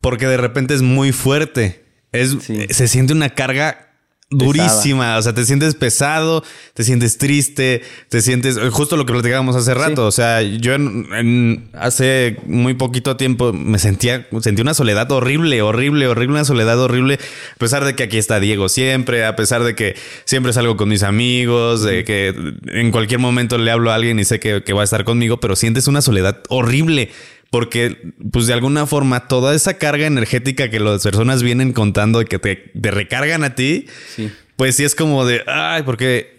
[0.00, 1.84] porque de repente es muy fuerte.
[2.12, 2.36] Es.
[2.70, 3.91] Se siente una carga
[4.32, 5.16] durísima.
[5.18, 6.42] O sea, te sientes pesado,
[6.74, 10.06] te sientes triste, te sientes justo lo que platicábamos hace rato.
[10.06, 15.62] O sea, yo en, en- hace muy poquito tiempo me sentía, sentí una soledad horrible,
[15.62, 17.18] horrible, horrible, una soledad horrible.
[17.54, 20.88] A pesar de que aquí está Diego siempre, a pesar de que siempre salgo con
[20.88, 22.34] mis amigos, de que
[22.66, 25.38] en cualquier momento le hablo a alguien y sé que, que va a estar conmigo,
[25.40, 27.10] pero sientes una soledad horrible.
[27.52, 32.24] Porque, pues de alguna forma, toda esa carga energética que las personas vienen contando y
[32.24, 33.86] que te, te recargan a ti,
[34.16, 34.32] Sí.
[34.56, 36.38] pues sí es como de, ay, porque...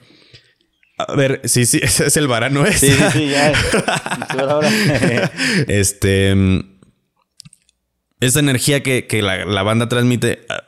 [0.98, 2.88] A ver, sí, sí, ese es el varano ese.
[2.88, 3.54] Sí, sí, sí, ya.
[4.40, 4.70] Ahora.
[5.68, 6.34] este...
[6.34, 6.60] mm,
[8.20, 10.46] Esta energía que, que la, la banda transmite...
[10.50, 10.64] ah,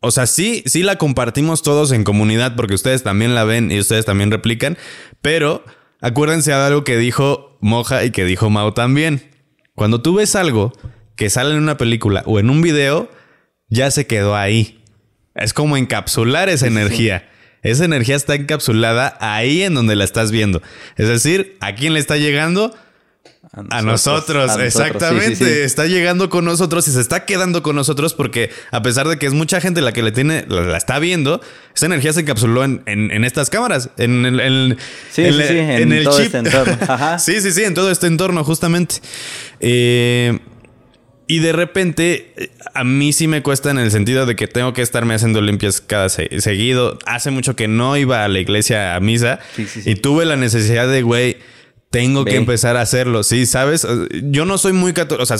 [0.00, 3.80] O sea, sí, sí la compartimos todos en comunidad porque ustedes también la ven y
[3.80, 4.78] ustedes también replican.
[5.22, 5.64] Pero
[6.00, 9.31] acuérdense de algo que dijo Moja y que dijo Mao también.
[9.74, 10.72] Cuando tú ves algo
[11.16, 13.10] que sale en una película o en un video,
[13.68, 14.82] ya se quedó ahí.
[15.34, 17.28] Es como encapsular esa energía.
[17.62, 20.62] Esa energía está encapsulada ahí en donde la estás viendo.
[20.96, 22.74] Es decir, ¿a quién le está llegando?
[23.54, 25.36] A nosotros, a nosotros, exactamente.
[25.36, 25.50] sí, sí, sí.
[25.60, 29.26] Está llegando con nosotros y se está quedando con nosotros porque a pesar de que
[29.26, 31.42] es mucha gente la que le tiene, la, la está viendo,
[31.74, 34.78] esa energía se encapsuló en, en- en estas cámaras, en, el- en-
[35.10, 36.78] Sí, en sí, el- sí, en todo este entorno.
[36.88, 37.18] Ajá.
[37.18, 38.94] sí, sí, sí, en todo este entorno, justamente.
[39.60, 40.38] Eh,
[41.26, 44.72] y de repente, eh, a mí sí me cuesta en el sentido de que tengo
[44.72, 46.98] que estarme haciendo limpias cada se- seguido.
[47.06, 49.40] Hace mucho que no iba a la iglesia a misa
[49.84, 51.36] y tuve la necesidad de, güey,
[51.92, 53.22] tengo que empezar a hacerlo.
[53.22, 53.86] Sí, ¿sabes?
[54.24, 55.36] Yo no soy muy católico, o sea,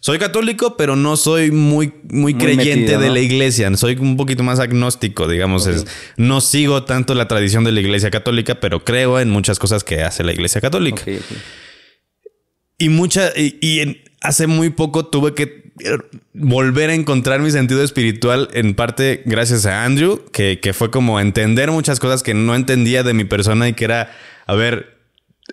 [0.00, 3.76] soy católico, pero no soy muy, muy, Muy creyente metido, de la iglesia.
[3.76, 5.66] Soy un poquito más agnóstico, digamos.
[5.66, 5.86] Es-
[6.16, 10.02] no sigo tanto la tradición de la iglesia católica, pero creo en muchas cosas que
[10.02, 11.02] hace la iglesia católica.
[12.78, 15.96] Y mucha, y, y en- hace muy poco tuve que eh,
[16.32, 21.18] volver a encontrar mi sentido espiritual en parte gracias a Andrew, que, que fue como
[21.20, 24.10] entender muchas cosas que no entendía de mi persona y que era,
[24.46, 24.97] a ver,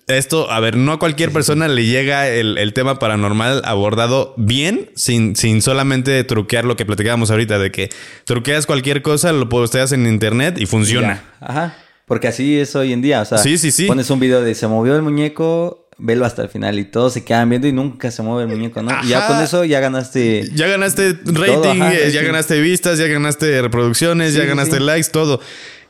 [0.08, 4.92] esto, a ver, no a cualquier persona le llega el, el tema paranormal abordado bien,
[4.96, 7.90] sin, sin solamente truquear lo que platicábamos ahorita, de que
[8.26, 11.24] truqueas cualquier cosa, lo posteas en internet y funciona.
[11.42, 11.48] Ya.
[11.48, 11.78] Ajá.
[12.06, 13.22] Porque así es hoy en día.
[13.22, 13.88] O sea, Sí, sí, sí.
[13.88, 17.24] pones un video de se movió el muñeco, velo hasta el final y todos se
[17.24, 18.92] quedan viendo y nunca se mueve el muñeco, ¿no?
[19.04, 20.48] Y ya con eso ya ganaste.
[20.54, 22.26] Ya ganaste rating, ajá, eh, ya sí.
[22.28, 24.84] ganaste vistas, ya ganaste reproducciones, Sí, ya ganaste sí.
[24.84, 25.40] likes, todo.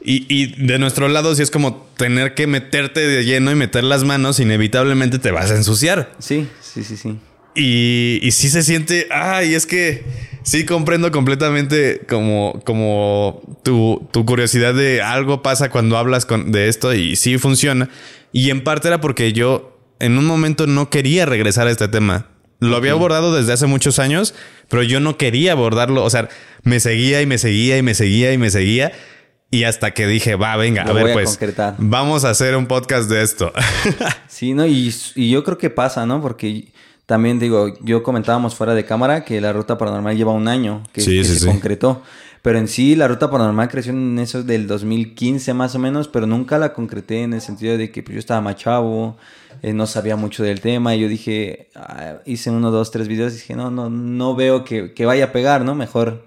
[0.05, 3.83] Y, y de nuestro lado, sí es como tener que meterte de lleno y meter
[3.83, 6.11] las manos, inevitablemente te vas a ensuciar.
[6.19, 7.17] Sí, sí, sí, sí.
[7.55, 10.03] Y, y sí se siente, ay, es que
[10.43, 16.67] sí comprendo completamente como, como tu, tu curiosidad de algo pasa cuando hablas con, de
[16.67, 17.89] esto y sí funciona.
[18.31, 22.27] Y en parte era porque yo en un momento no quería regresar a este tema.
[22.59, 24.33] Lo había abordado desde hace muchos años,
[24.69, 26.03] pero yo no quería abordarlo.
[26.03, 26.29] O sea,
[26.63, 28.91] me seguía y me seguía y me seguía y me seguía.
[28.91, 29.14] Y
[29.63, 31.75] hasta que dije, va, venga, Lo a ver, a pues concretar.
[31.77, 33.51] vamos a hacer un podcast de esto.
[34.27, 34.65] Sí, ¿no?
[34.65, 36.21] Y, y yo creo que pasa, ¿no?
[36.21, 36.67] Porque
[37.05, 40.99] también digo, yo comentábamos fuera de cámara que la ruta paranormal lleva un año que,
[41.01, 41.45] Sí, que sí, se sí.
[41.45, 42.01] concretó.
[42.41, 46.27] Pero en sí la ruta paranormal creció en eso del 2015 más o menos, pero
[46.27, 49.17] nunca la concreté en el sentido de que pues, yo estaba más chavo,
[49.63, 53.33] eh, no sabía mucho del tema y yo dije, ah, hice uno, dos, tres videos
[53.33, 55.73] y dije, no, no, no veo que, que vaya a pegar, ¿no?
[55.75, 56.25] Mejor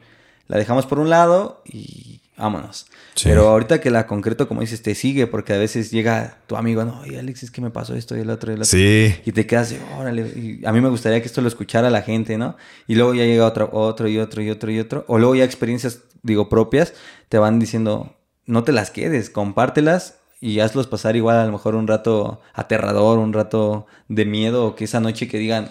[0.49, 2.87] la dejamos por un lado y vámonos.
[3.15, 3.29] Sí.
[3.29, 6.85] Pero ahorita que la concreto, como dices, te sigue porque a veces llega tu amigo,
[6.85, 8.71] no, oye Alex, es que me pasó esto y el otro y el otro.
[8.71, 9.15] sí.
[9.25, 12.03] Y te quedas de, órale, y a mí me gustaría que esto lo escuchara la
[12.03, 12.57] gente, ¿no?
[12.87, 15.05] Y luego ya llega otro, otro y otro y otro y otro.
[15.09, 16.95] O luego ya experiencias, digo, propias,
[17.29, 18.17] te van diciendo,
[18.47, 23.19] no te las quedes, compártelas y hazlos pasar igual a lo mejor un rato aterrador,
[23.19, 25.69] un rato de miedo, o que esa noche que digan,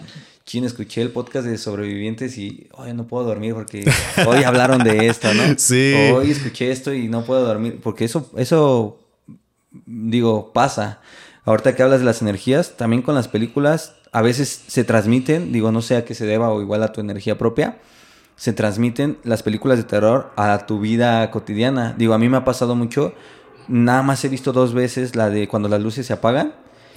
[0.48, 3.84] chin, escuché el podcast de sobrevivientes y hoy no puedo dormir porque
[4.26, 5.42] hoy hablaron de esto, ¿no?
[5.58, 5.92] Sí.
[6.14, 8.98] Hoy escuché esto y no puedo dormir, porque eso, eso
[9.84, 11.00] digo, pasa.
[11.44, 15.70] Ahorita que hablas de las energías, también con las películas, a veces se transmiten, digo,
[15.70, 17.76] no sé a qué se deba o igual a tu energía propia,
[18.36, 21.94] se transmiten las películas de terror a tu vida cotidiana.
[21.98, 23.12] Digo, a mí me ha pasado mucho,
[23.68, 26.54] nada más he visto dos veces la de cuando las luces se apagan.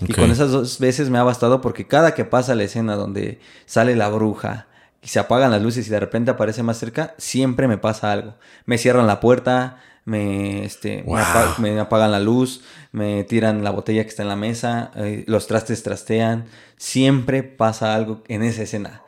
[0.08, 3.39] Y con esas dos veces me ha bastado porque cada que pasa la escena donde
[3.66, 4.68] sale la bruja
[5.02, 8.36] y se apagan las luces y de repente aparece más cerca, siempre me pasa algo.
[8.66, 11.16] Me cierran la puerta, me, este, Wow.
[11.16, 14.91] me, apa- me apagan la luz, me tiran la botella que está en la mesa,
[14.95, 16.45] eh, los trastes trastean.
[16.78, 19.02] Siempre pasa algo en esa escena.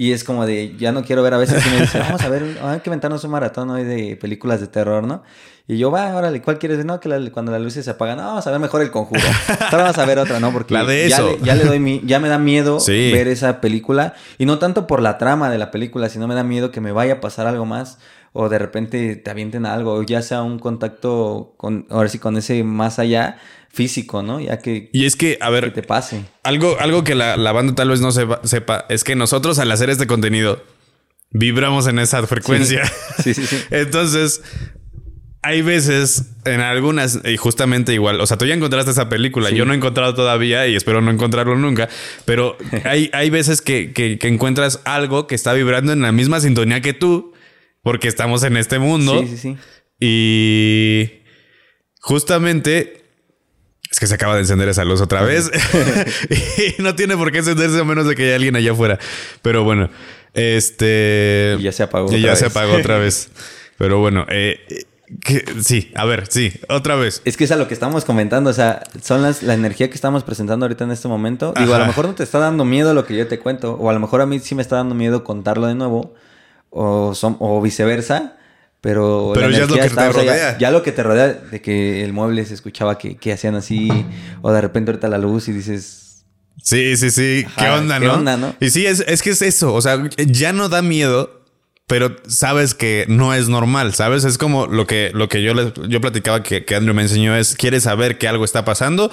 [0.00, 2.28] Y es como de, ya no quiero ver a veces que me dicen, vamos a
[2.28, 5.24] ver, hay que inventarnos un maratón hoy de películas de terror, ¿no?
[5.70, 6.82] Y yo, va, órale, ¿cuál quieres?
[6.86, 9.20] No, que la- cuando las luces se apagan, no, vamos a ver mejor el conjuro.
[9.70, 10.50] Ahora vamos a ver otra, ¿no?
[10.50, 11.36] Porque La de ya, eso.
[11.38, 13.10] le, ya le doy mi, ya me da miedo Sí.
[13.12, 14.14] ver esa película.
[14.38, 16.90] Y no tanto por la trama de la película, sino me da miedo que me
[16.90, 17.98] vaya a pasar algo más.
[18.32, 22.36] O de repente te avienten algo, o ya sea un contacto con, ahora sí, con
[22.38, 23.38] ese más allá
[23.70, 24.40] físico, ¿no?
[24.40, 26.24] Ya que, Y es que, a que ver, te pase.
[26.44, 29.70] Algo, algo que la, la banda tal vez no sepa, sepa es que nosotros al
[29.72, 30.62] hacer este contenido
[31.30, 32.82] vibramos en esa frecuencia.
[33.22, 33.58] Sí, sí, sí.
[33.70, 34.42] Entonces,
[35.42, 39.56] hay veces en algunas, y justamente igual, o sea, tú ya encontraste esa película, Sí.
[39.56, 41.88] yo no he encontrado todavía y espero no encontrarlo nunca,
[42.24, 46.40] pero hay, hay veces que, que- que encuentras algo que está vibrando en la misma
[46.40, 47.32] sintonía que tú,
[47.82, 49.20] porque estamos en este mundo.
[49.22, 49.56] Sí, sí, sí.
[50.00, 51.22] Y
[52.00, 53.04] justamente
[53.90, 55.50] es que se acaba de encender esa luz otra vez.
[56.78, 58.98] y no tiene por qué encenderse a menos de que haya alguien allá afuera.
[59.42, 59.88] Pero bueno,
[60.34, 61.56] este.
[61.58, 63.30] Y ya se apagó Y otra ya se apagó otra vez.
[63.78, 64.58] Pero bueno, eh,
[65.24, 67.22] que- sí, a ver, sí, otra vez.
[67.24, 69.94] Es que es a lo que estamos comentando, o sea, son las, la energía que
[69.94, 71.52] estamos presentando ahorita en este momento.
[71.58, 73.90] Digo, a lo mejor no te está dando miedo lo que yo te cuento, o
[73.90, 76.14] a lo mejor a mí sí me está dando miedo contarlo de nuevo,
[76.70, 78.36] o, son, o viceversa,
[78.80, 79.32] pero...
[79.34, 80.58] Pero la ya es lo que te o sea, ya- rodea.
[80.58, 83.88] Ya, lo que te rodea, de que el mueble se escuchaba que, que hacían así,
[84.42, 86.04] o de repente ahorita la luz y dices...
[86.62, 87.46] Sí, sí, sí.
[87.56, 88.14] ¿Qué onda, ¿qué no?
[88.14, 88.54] onda, no?
[88.60, 89.72] Y sí, es, es que es eso.
[89.72, 89.96] O sea,
[90.26, 91.37] ya no da miedo,
[91.88, 94.22] pero sabes que no es normal, ¿sabes?
[94.24, 95.52] Es como lo que, lo que yo,
[95.88, 99.10] yo platicaba que, que Andrew me enseñó es, ¿quieres saber que algo está pasando?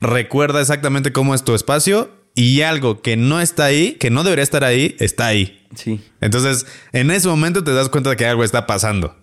[0.00, 4.42] Recuerda exactamente cómo es tu espacio y algo que no está ahí, que no debería
[4.42, 5.66] estar ahí, está ahí.
[5.74, 9.16] Sí, Entonces, en ese momento te das cuenta de que algo está pasando.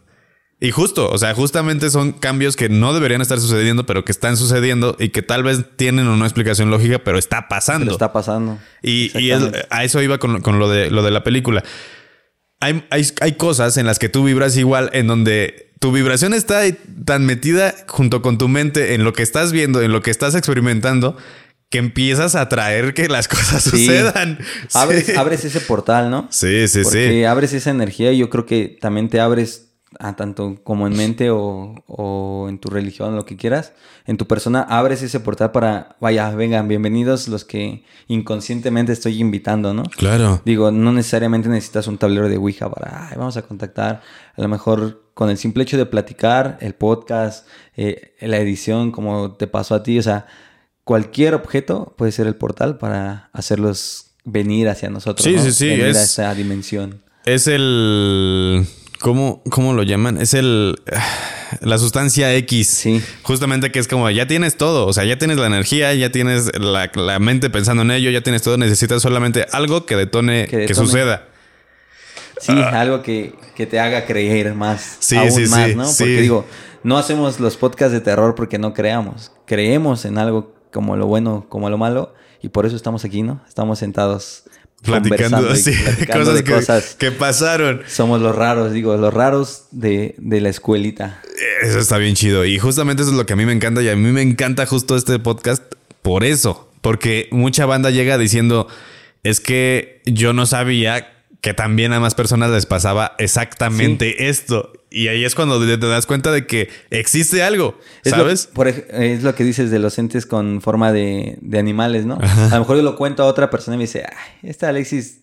[0.60, 4.38] Y justo, o sea, justamente son cambios que no deberían estar sucediendo, pero que están
[4.38, 7.86] sucediendo y que tal vez tienen una explicación lógica, pero está pasando.
[7.86, 8.58] Pero está pasando.
[8.82, 11.64] Y, y es- a eso iba con, con lo, de, lo de la película.
[12.60, 16.62] Hay, hay, hay cosas en las que tú vibras igual, en donde tu vibración está
[17.06, 20.34] tan metida junto con tu mente en lo que estás viendo, en lo que estás
[20.34, 21.16] experimentando,
[21.70, 23.70] que empiezas a traer que las cosas Sí.
[23.86, 24.40] sucedan.
[24.74, 25.14] Abres, Sí.
[25.16, 26.28] abres ese portal, ¿no?
[26.32, 27.24] Sí, sí, Porque sí.
[27.26, 29.67] abres esa energía y yo creo que también te abres
[30.00, 33.74] a tanto como en mente o, o en tu religión, lo que quieras,
[34.06, 39.74] en tu persona, abres ese portal para, vaya, vengan, bienvenidos los que inconscientemente estoy invitando,
[39.74, 39.84] ¿no?
[39.84, 40.42] Claro.
[40.46, 44.02] Digo, no necesariamente necesitas un tablero de Ouija para, "Ay, vamos a contactar.
[44.36, 49.32] A lo mejor con el simple hecho de platicar, el podcast, eh, la edición, como
[49.34, 50.28] te pasó a ti, o sea,
[50.84, 55.24] cualquier objeto puede ser el portal para hacerlos venir hacia nosotros.
[55.26, 55.42] Sí, ¿no?
[55.44, 57.02] sí, sí, Venir a es- esa dimensión.
[57.26, 58.66] Es el.
[59.00, 60.20] ¿Cómo, ¿Cómo lo llaman?
[60.20, 60.76] Es el.
[61.62, 62.68] La sustancia X.
[62.68, 63.02] Sí.
[63.24, 64.86] Justamente que es como ya tienes todo.
[64.86, 68.22] O sea, ya tienes la energía, ya tienes la, la mente pensando en ello, ya
[68.22, 68.58] tienes todo.
[68.58, 71.28] Necesitas solamente algo que detone Que suceda.
[72.40, 74.94] Sí, algo que, que te haga creer más.
[74.94, 74.98] Ah.
[75.00, 75.86] Sí, aún sí, más, sí, ¿no?
[75.86, 76.46] Porque digo,
[76.84, 79.32] no hacemos los podcasts de terror porque no creamos.
[79.46, 82.14] Creemos en algo como lo bueno, como lo malo.
[82.42, 83.42] Y por eso estamos aquí, ¿no?
[83.48, 84.44] Estamos sentados
[84.84, 85.74] Platicando así,
[86.12, 86.96] cosas, de que, cosas.
[86.96, 87.82] que pasaron.
[87.88, 91.22] Somos los raros, digo, los raros de, de la escuelita.
[91.62, 92.46] Eso está bien chido.
[92.46, 93.82] Y justamente eso es lo que a mí me encanta.
[93.82, 95.64] Y a mí me encanta justo este podcast
[96.02, 96.72] por eso.
[96.82, 98.68] Porque mucha banda llega diciendo:
[99.24, 101.12] Es que yo no sabía
[101.42, 104.74] que también a más personas les pasaba exactamente esto.
[104.90, 107.78] Y ahí es cuando te das cuenta de que existe algo.
[108.06, 108.48] Es lo- ¿Sabes?
[108.48, 112.18] por ej- es lo que dices de los entes con forma de, de animales, ¿no?
[112.22, 115.22] A lo mejor yo lo cuento a otra persona y me dice, ay, este Alexis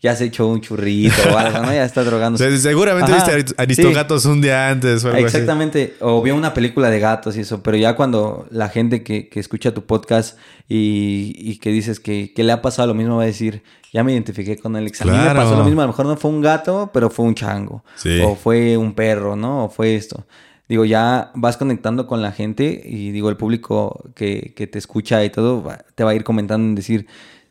[0.00, 1.72] ya se echó un churrito o algo, ¿no?
[1.72, 2.48] Ya está O drogándose.
[2.50, 3.54] sea, seguramente Ajá, viste sí.
[3.58, 5.36] Aristogatos un día antes o algo así.
[5.36, 9.28] Exactamente, o vio una película de gatos y eso, pero ya cuando la gente que,
[9.28, 10.38] que escucha tu podcast
[10.68, 13.62] y, y que dices que, que le ha pasado lo mismo va a decir,
[13.92, 15.02] ya me identifiqué con Alex.
[15.02, 17.24] A mí me pasó lo mismo, a lo mejor no fue un gato, pero fue
[17.24, 17.84] un chango.
[17.96, 18.20] Sí.
[18.20, 19.64] O fue un perro, ¿no?
[19.64, 20.26] O fue esto.
[20.68, 25.24] Digo, ya vas conectando con la gente y digo, el público que, que te escucha
[25.24, 27.06] y todo te va a ir comentando en decir,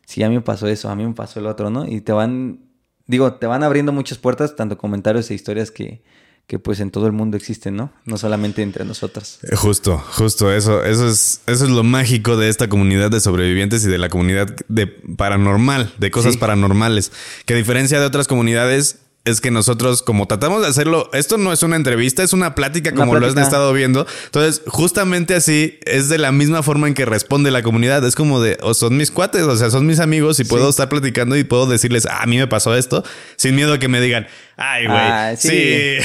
[0.06, 1.84] sí, a mí me pasó eso, a mí me pasó el otro, ¿no?
[1.84, 2.60] Y te van,
[3.06, 6.02] digo, te van abriendo muchas puertas, tanto comentarios e historias que,
[6.48, 7.92] que pues en todo el mundo existen, ¿no?
[8.06, 9.38] No solamente entre nosotros.
[9.42, 10.82] Eh, Justo, justo eso.
[10.82, 14.48] Eso es, eso es lo mágico de esta comunidad de sobrevivientes y de la comunidad
[14.66, 16.38] de paranormal, de cosas Sí.
[16.38, 17.12] paranormales.
[17.44, 21.52] Que a diferencia de otras comunidades, es que nosotros, como tratamos de hacerlo, esto no
[21.52, 24.06] es una entrevista, es una plática Una como lo has estado viendo.
[24.24, 28.02] Entonces, justamente así es de la misma forma en que responde la comunidad.
[28.06, 30.88] Es como de, o son mis cuates, o sea, son mis amigos y puedo estar
[30.88, 33.04] platicando y puedo decirles, ah, a mí me pasó esto,
[33.36, 34.28] sin miedo a que me digan,
[34.58, 35.96] ay, güey, Ah, sí.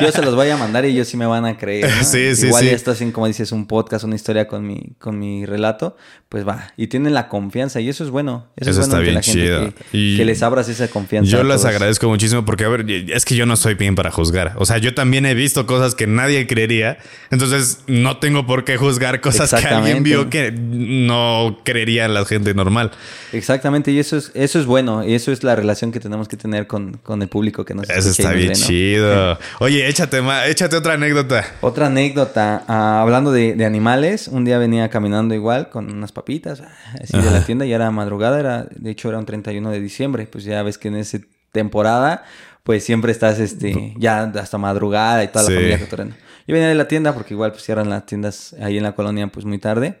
[0.00, 1.90] Yo se los voy a mandar y ellos sí me van a creer.
[1.90, 2.04] ¿no?
[2.04, 2.70] Sí, sí, Igual sí.
[2.70, 5.96] ya estás en, como dices, un podcast, una historia con mi, con mi relato,
[6.28, 6.72] pues va.
[6.76, 8.46] Y tienen la confianza y eso es bueno.
[8.56, 9.74] Eso, Eso es bueno está bien la gente.
[9.90, 11.30] Que, Y que les abras esa confianza.
[11.30, 11.64] Yo todos.
[11.64, 14.54] agradezco muchísimo porque, a ver, es que yo no soy bien para juzgar.
[14.56, 16.98] O sea, yo también he visto cosas que nadie creería.
[17.30, 22.54] Entonces, no tengo por qué juzgar cosas que alguien vio que no creería la gente
[22.54, 22.90] normal.
[23.32, 25.04] Exactamente, y eso es, eso es bueno.
[25.06, 27.88] Y eso es la relación que tenemos que tener con, con el público que nos
[28.06, 29.38] Eso está bien chido.
[29.60, 31.44] Oye, échate, échate otra anécdota.
[31.60, 36.60] Otra anécdota, ah, hablando de, de animales, un día venía caminando igual con unas papitas
[36.60, 36.68] ah,
[37.02, 40.26] así de la tienda, ya era madrugada, era, de hecho era un 31 de diciembre,
[40.30, 41.18] pues ya ves que en esa
[41.52, 42.24] temporada,
[42.62, 45.50] pues siempre estás este, ya hasta madrugada y toda Sí.
[45.52, 46.16] la familia cotorreando.
[46.46, 49.26] Yo venía de la tienda, porque igual pues cierran las tiendas ahí en la colonia
[49.28, 49.98] pues muy tarde,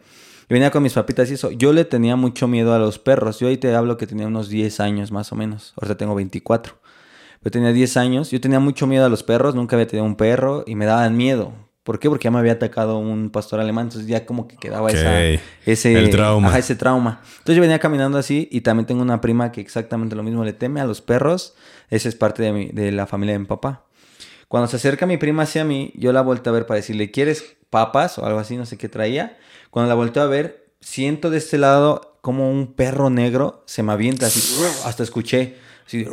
[0.48, 1.50] y venía con mis papitas y eso.
[1.52, 4.48] Yo le tenía mucho miedo a los perros, yo ahí te hablo que tenía unos
[4.48, 6.74] 10 años más o menos, ahorita tengo 24.
[7.44, 10.16] Yo tenía 10 años, yo tenía mucho miedo a los perros, nunca había tenido un
[10.16, 11.52] perro y me daban miedo.
[11.82, 12.08] ¿Por qué?
[12.08, 14.94] Porque ya me había atacado un pastor alemán, entonces ya como que quedaba Ok.
[14.94, 15.20] esa,
[15.66, 16.48] ese El trauma.
[16.50, 17.20] Ajá, ese trauma.
[17.38, 20.52] Entonces yo venía caminando así y también tengo una prima que exactamente lo mismo le
[20.52, 21.54] teme a los perros.
[21.90, 23.84] Esa es parte de, mi- de la familia de mi papá.
[24.46, 27.56] Cuando se acerca mi prima hacia mí, yo la volteo a ver para decirle, ¿quieres
[27.70, 28.56] papas o algo así?
[28.56, 29.36] No sé qué traía.
[29.70, 33.90] Cuando la volteo a ver, siento de este lado como un perro negro se me
[33.92, 34.40] avienta así.
[34.84, 35.56] Hasta escuché.
[35.84, 36.06] Así,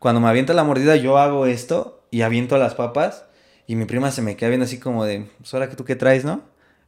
[0.00, 3.26] cuando me avienta la mordida, yo hago esto y aviento las papas.
[3.68, 5.94] Y mi prima se me queda viendo así como de, "Pues, ¿ahora que tú qué
[5.94, 6.42] traes, no?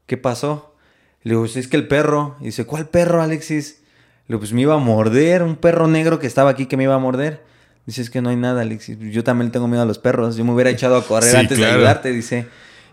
[0.06, 0.74] ¿Qué pasó?
[1.22, 2.34] Le digo, "Pues, es que el perro.
[2.40, 3.78] Y dice, ¿cuál perro, Alexis?
[4.26, 6.82] Le digo, pues me iba a morder, un perro negro que estaba aquí que me
[6.84, 7.44] iba a morder.
[7.86, 8.98] Dice, es que no hay nada, Alexis.
[8.98, 10.36] Yo también tengo miedo a los perros.
[10.36, 11.72] Yo me hubiera echado a correr Sí, antes claro.
[11.74, 12.46] de ayudarte, dice.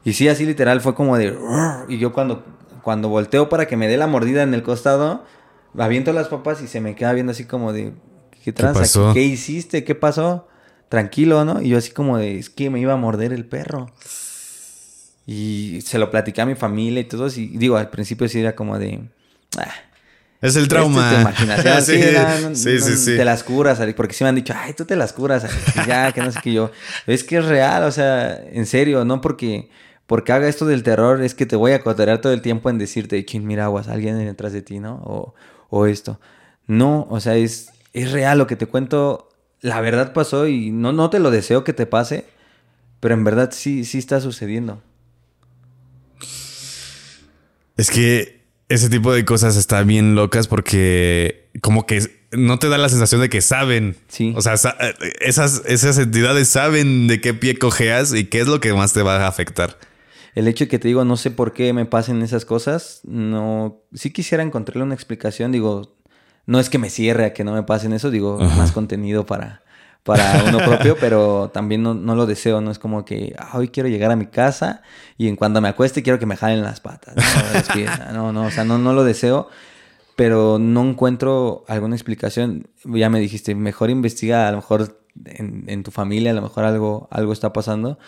[0.04, 1.36] Y sí, así literal fue como de...
[1.88, 2.44] Y yo cuando,
[2.84, 5.24] cuando volteo para que me dé la mordida en el costado,
[5.78, 7.94] aviento las papas y se me queda viendo así como de...
[8.54, 8.82] ¿Qué tranza?
[8.82, 9.14] pasó?
[9.14, 9.84] ¿Qué hiciste?
[9.84, 10.48] ¿Qué pasó?
[10.90, 11.62] tranquilo, ¿no?
[11.62, 13.92] Y yo así como de, es que me iba a morder el perro.
[15.26, 18.56] Y se lo platicé a mi familia y todo, y digo, al principio sí era
[18.56, 19.00] como de,
[19.58, 19.72] ah,
[20.42, 21.10] Es el esto trauma.
[21.12, 23.16] es tu imaginación, sí, sí, no, sí, no, sí, sí.
[23.18, 25.88] Te las curas, Alex, porque sí me han dicho, ay, tú te las curas, Alex,
[25.88, 26.72] ya, que no sé qué yo.
[27.06, 29.70] Es que es real, o sea, en serio, no porque,
[30.08, 32.80] porque haga esto del terror, es que te voy a coterar todo el tiempo en
[32.80, 34.96] decirte, chin, mira, aguas, alguien detrás de ti, ¿no?
[35.06, 35.36] O,
[35.70, 36.20] o esto.
[36.66, 39.30] No, o sea, es, es real lo que te cuento,
[39.62, 42.26] la verdad pasó y no, no te lo deseo que te pase,
[43.00, 44.82] pero en verdad sí, sí está sucediendo.
[47.78, 52.78] Es que ese tipo de cosas está bien locas porque como que no te da
[52.78, 53.96] la sensación de que saben.
[54.08, 54.34] Sí.
[54.36, 54.78] O sea, sa-
[55.22, 59.02] esas, esas entidades saben de qué pie cojeas y qué es lo que más te
[59.02, 59.78] va a afectar.
[60.36, 63.82] El hecho de que te digo, no sé por qué me pasen esas cosas, no,
[63.94, 65.98] sí quisiera encontrarle una explicación, digo,
[66.50, 68.56] no es que me cierre a que no me pasen eso, digo, Ajá.
[68.58, 69.62] más contenido para,
[70.04, 73.68] para uno propio, pero también no, no lo deseo, no es como que "Ah, hoy
[73.70, 74.82] quiero llegar a mi casa
[75.18, 77.22] y en cuando me acueste quiero que me jalen las patas, no,
[77.54, 79.48] las piernas, no, no, o sea, no, no lo deseo,
[80.16, 82.68] pero no encuentro alguna explicación.
[82.84, 86.64] Ya me dijiste, mejor investiga, a lo mejor en, en tu familia, a lo mejor
[86.66, 88.00] algo, algo está pasando,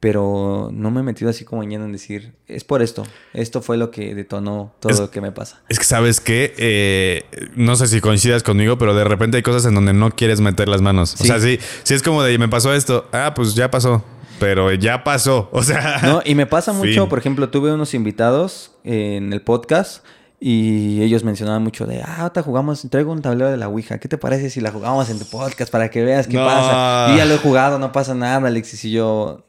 [0.00, 3.02] pero no me he metido así como en decir, es por esto,
[3.34, 5.60] esto fue lo que detonó todo Es- lo que me pasa.
[5.68, 7.24] Es que sabes que eh,
[7.56, 10.68] no sé si coincidas conmigo, pero de repente hay cosas en donde no quieres meter
[10.68, 11.14] las manos.
[11.20, 13.08] O sea, sí, sí es como de me pasó esto.
[13.12, 14.04] Ah, pues ya pasó.
[14.38, 15.48] Pero ya pasó.
[15.52, 15.98] O sea.
[16.04, 17.08] No, y me pasa mucho, Fin.
[17.08, 20.04] por ejemplo, tuve unos invitados en el podcast
[20.40, 24.06] y ellos mencionaban mucho de, ah, ahorita jugamos, traigo un tablero de la Ouija, ¿qué
[24.06, 26.44] te parece si la jugamos en tu podcast para que veas qué No.
[26.46, 27.12] pasa?
[27.12, 29.44] Y ya lo he jugado, no pasa nada, Alexis, y yo,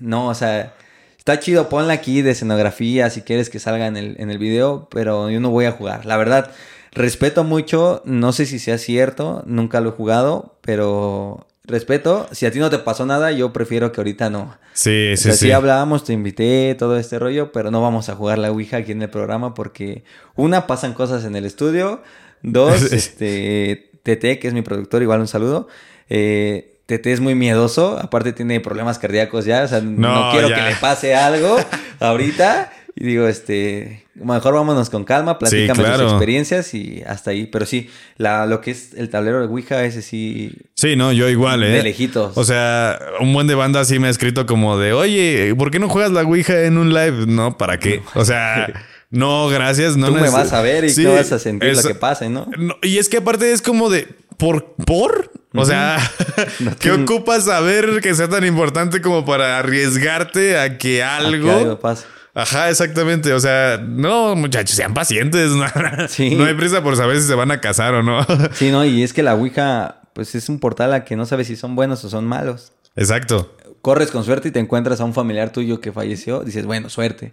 [0.00, 0.74] no, o sea,
[1.18, 4.88] está chido, ponla aquí de escenografía si quieres que salga en el, en el video,
[4.90, 6.50] pero yo no voy a jugar, la verdad.
[6.92, 12.26] Respeto mucho, no sé si sea cierto, nunca lo he jugado, pero respeto.
[12.32, 14.56] Si a ti no te pasó nada, yo prefiero que ahorita no.
[14.72, 15.38] Sí, O sí, sea, sí.
[15.46, 18.92] sí hablábamos, te invité, todo este rollo, pero no vamos a jugar la Ouija aquí
[18.92, 20.04] en el programa porque,
[20.36, 22.02] una, pasan cosas en el estudio.
[22.42, 25.68] Dos, este, Tete, que es mi productor, igual un saludo.
[26.08, 29.90] Eh, Tete es muy miedoso, aparte tiene problemas cardíacos ya, o sea, no,
[30.26, 30.54] No, quiero ya.
[30.56, 31.56] que le pase algo
[32.00, 32.72] ahorita.
[32.98, 36.04] Y digo, este, mejor vámonos con calma, platícame claro.
[36.04, 37.44] tus experiencias y hasta ahí.
[37.46, 41.28] Pero sí, la, lo que es el tablero de Ouija, ese sí, Sí, no, yo
[41.28, 41.72] igual, ¿eh?
[41.72, 42.38] De lejitos.
[42.38, 45.78] O sea, un buen de banda sí me ha escrito como de, oye, ¿por qué
[45.78, 47.26] no juegas la Ouija en un live?
[47.26, 48.00] No, ¿para qué?
[48.14, 48.66] O sea,
[49.10, 49.98] no, gracias.
[49.98, 52.30] No tú me vas a ver y Sí, tú vas a sentir lo que pase,
[52.30, 52.48] ¿no?
[52.56, 54.08] No, y es que aparte es como de,
[54.38, 54.74] ¿por?
[54.86, 55.32] ¿Por?
[55.62, 55.98] O sea,
[56.80, 61.50] ¿qué ocupas saber que sea tan importante como para arriesgarte a que A que algo...
[61.50, 62.04] algo pase.
[62.34, 63.32] Ajá, exactamente.
[63.32, 65.50] O sea, no, muchachos, sean pacientes.
[65.56, 65.66] No,
[66.08, 66.34] Sí.
[66.34, 68.24] no hay prisa por saber si se van a casar o no.
[68.52, 68.84] Sí, ¿no?
[68.84, 71.74] Y es que la Ouija, pues es un portal a que no sabes si son
[71.74, 72.72] buenos o son malos.
[72.94, 73.56] Exacto.
[73.80, 76.40] Corres con suerte y te encuentras a un familiar tuyo que falleció.
[76.40, 77.32] Dices, bueno, suerte.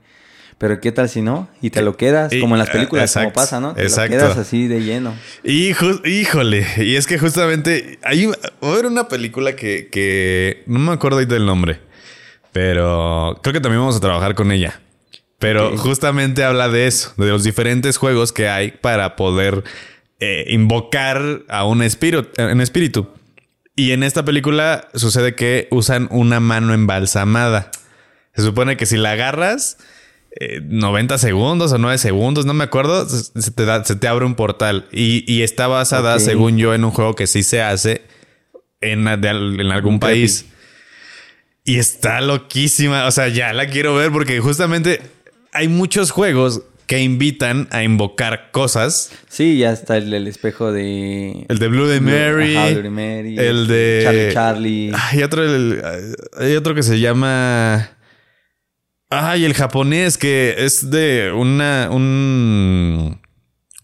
[0.64, 1.49] Pero ¿qué tal si no?
[1.61, 3.74] Y te lo quedas, Y- como en las películas, exacto, como pasa, ¿no?
[3.74, 4.16] Te exacto.
[4.16, 5.14] lo quedas así de lleno.
[5.43, 5.68] Y
[6.05, 10.93] híjole, y es que justamente hay va a haber una película que, que no me
[10.93, 11.82] acuerdo ahorita del nombre,
[12.53, 14.80] pero creo que también vamos a trabajar con ella.
[15.38, 19.66] Pero justamente habla de eso, de los diferentes juegos que hay para poder
[20.22, 23.09] eh, invocar a un espíritu, un espíritu.
[23.76, 27.70] Y en esta película sucede que usan una mano embalsamada.
[28.34, 29.78] Se supone que si la agarras,
[30.39, 34.25] eh, 90 segundos o 9 segundos, no me acuerdo, se te, da- se te abre
[34.25, 34.88] un portal.
[34.91, 38.01] Y, y está basada, según yo, en un juego que sí se hace
[38.81, 40.45] en, de en algún país.
[41.65, 43.05] Y está loquísima.
[43.07, 44.99] O sea, ya la quiero ver porque justamente
[45.53, 49.11] hay muchos juegos que invitan a invocar cosas.
[49.29, 51.45] Sí, ya está el, el espejo de...
[51.47, 52.57] El de Blue de Mary.
[52.57, 54.01] Ajá, Mary, El de.
[54.03, 54.91] Charlie Charlie.
[54.93, 55.81] Hay otro, el-
[56.38, 57.91] hay otro que se llama.
[59.14, 61.89] Ay, el japonés que es de una.
[61.91, 63.22] Un.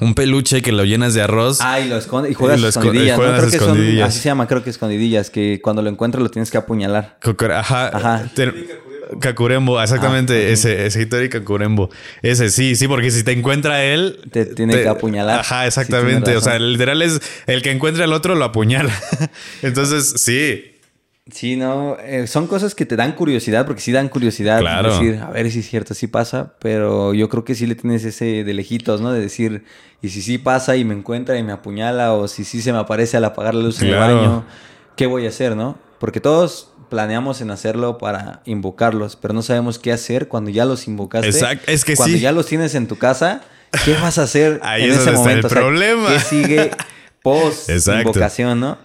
[0.02, 1.60] Un peluche que lo llenas de arroz.
[1.60, 3.08] Ah, y lo esconde y juegas Y lo escondidillas.
[3.08, 3.16] y ¿no?
[3.18, 4.08] juegas Creo que son, escondidillas.
[4.08, 7.20] así se llama, creo que escondidillas, que cuando lo encuentras lo tienes que apuñalar.
[7.54, 7.88] Ajá.
[7.90, 8.30] Ajá.
[9.20, 10.34] Kakurembo, exactamente.
[10.34, 10.50] Ah.
[10.52, 11.90] Ese, ese Hitori Kakurembo.
[12.22, 14.20] Ese sí, sí, porque si te encuentra él.
[14.32, 15.40] Te tiene que apuñalar.
[15.40, 16.38] Ajá, exactamente.
[16.38, 18.94] o sea, literal es el que encuentra al otro lo apuñala.
[19.62, 20.79] Entonces, sí.
[21.32, 24.60] Sí, no, eh, son cosas que te dan curiosidad, porque sí dan curiosidad.
[24.60, 24.92] Claro.
[24.92, 28.04] Decir, a ver si es cierto, sí pasa, pero yo creo que sí le tienes
[28.06, 29.12] ese de lejitos, ¿no?
[29.12, 29.64] De decir,
[30.02, 32.80] y si sí pasa y me encuentra y me apuñala, o si sí se me
[32.80, 34.46] aparece al apagar la luz en el baño,
[34.96, 35.78] ¿qué voy a hacer, no?
[36.00, 40.88] Porque todos planeamos en hacerlo para invocarlos, pero no sabemos qué hacer cuando ya los
[40.88, 41.30] invocaste.
[41.30, 42.22] Exacto, es que cuando sí.
[42.22, 43.42] ya los tienes en tu casa,
[43.86, 45.48] ¿qué vas a hacer Ahí en es ese está el momento?
[45.48, 46.10] O sea, problema.
[46.10, 46.72] ¿Qué sigue
[47.22, 48.10] post Exacto.
[48.10, 48.78] invocación, no?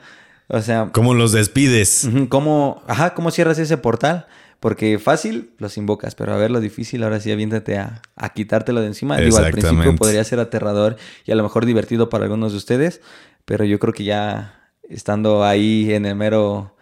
[0.48, 2.08] O sea, ¿Cómo los despides?
[2.28, 4.26] ¿cómo, ajá, ¿cómo cierras ese portal?
[4.60, 8.80] Porque fácil los invocas, pero a ver lo difícil, ahora sí aviéntate a, a quitártelo
[8.80, 9.18] de encima.
[9.18, 10.96] Digo, al principio podría ser aterrador
[11.26, 13.00] y a lo mejor divertido para algunos de ustedes,
[13.44, 16.76] pero yo creo que ya estando ahí en el mero,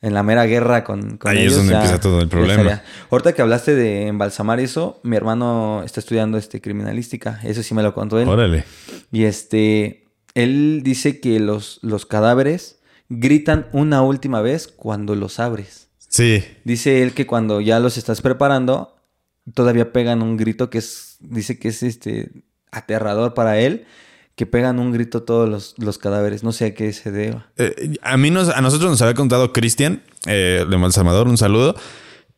[0.00, 2.82] en la mera guerra con, con Ahí es donde ya- empieza todo el problema.
[3.10, 7.82] Ahorita que hablaste de embalsamar eso, mi hermano está estudiando este criminalística, eso sí me
[7.84, 8.28] lo contó él.
[8.28, 8.64] Órale.
[9.12, 12.80] Y este, él dice que los, los cadáveres
[13.18, 15.88] gritan una última vez cuando los abres.
[16.08, 16.44] Sí.
[16.64, 18.96] Dice él que cuando ya los estás preparando,
[19.54, 22.30] todavía pegan un grito que es, dice que es este
[22.70, 23.86] aterrador para él,
[24.34, 26.42] que pegan un grito todos los, los cadáveres.
[26.42, 27.50] No sé a qué se deba.
[27.56, 31.74] Eh, a mí nos, a nosotros nos había contado Cristian eh, de un saludo,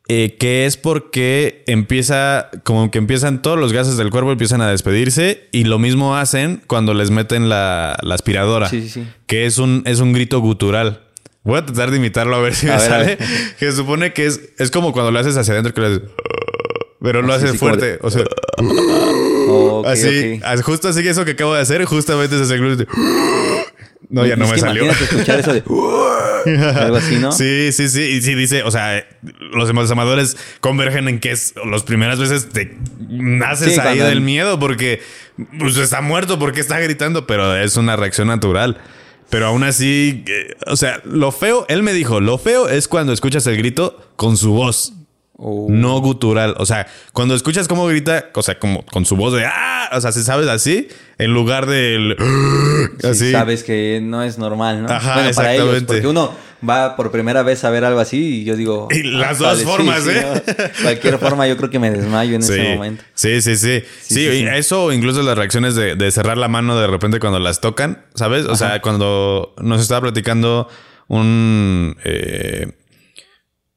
[0.09, 4.69] eh, que es porque empieza, como que empiezan todos los gases del cuerpo, empiezan a
[4.71, 9.07] despedirse y lo mismo hacen cuando les meten la, la aspiradora, Sí, sí, sí.
[9.27, 11.01] que es un, es un grito gutural.
[11.43, 13.19] Voy a tratar de imitarlo a ver si A me ver, sale.
[13.59, 16.01] Que se supone que es, es como cuando lo haces hacia adentro, que lo haces,
[17.03, 17.85] pero lo haces fuerte.
[17.93, 18.25] de- O sea,
[19.87, 22.87] así, justo así que eso que acabo de hacer, justamente ese grito de-
[24.11, 24.85] No, ya no me salió.
[24.91, 25.63] Escuchar eso de...
[26.77, 27.33] algo así, ¿no?
[27.33, 28.03] Sí, sí, sí.
[28.03, 29.07] Y sí dice, o sea,
[29.53, 32.77] los embalsamadores convergen en que es las primeras veces te
[33.09, 35.03] naces Sí, ahí del miedo porque
[35.59, 38.81] pues, está muerto, porque está gritando, pero es una reacción natural.
[39.31, 43.13] Pero aún así, eh, o sea, lo feo, él me dijo, lo feo es cuando
[43.13, 44.93] escuchas el grito con su voz.
[45.37, 45.67] Oh.
[45.69, 46.55] No gutural.
[46.59, 49.91] O sea, cuando escuchas cómo grita, o sea, como con su voz de ¡ah!
[49.93, 50.89] O sea, si sabes así,
[51.19, 52.17] en lugar del
[53.01, 53.33] Sí, así.
[53.33, 54.89] sabes que no es normal, ¿no?
[54.89, 55.87] Ajá, bueno, para ellos, exactamente.
[55.87, 56.35] porque uno
[56.67, 58.89] va por primera vez a ver algo así y yo digo...
[58.91, 60.25] Y las ah, dos formas, sí, ¿eh?
[60.25, 60.65] ¿no?
[60.83, 63.03] Cualquier forma yo creo que me desmayo en ese momento.
[63.15, 63.83] Sí, sí, sí.
[64.03, 68.05] Sí, eso, incluso las reacciones de, de cerrar la mano de repente cuando las tocan,
[68.15, 68.47] ¿sabes?
[68.47, 70.69] O sea, cuando nos estaba platicando
[71.09, 71.97] un.
[72.05, 72.73] eh,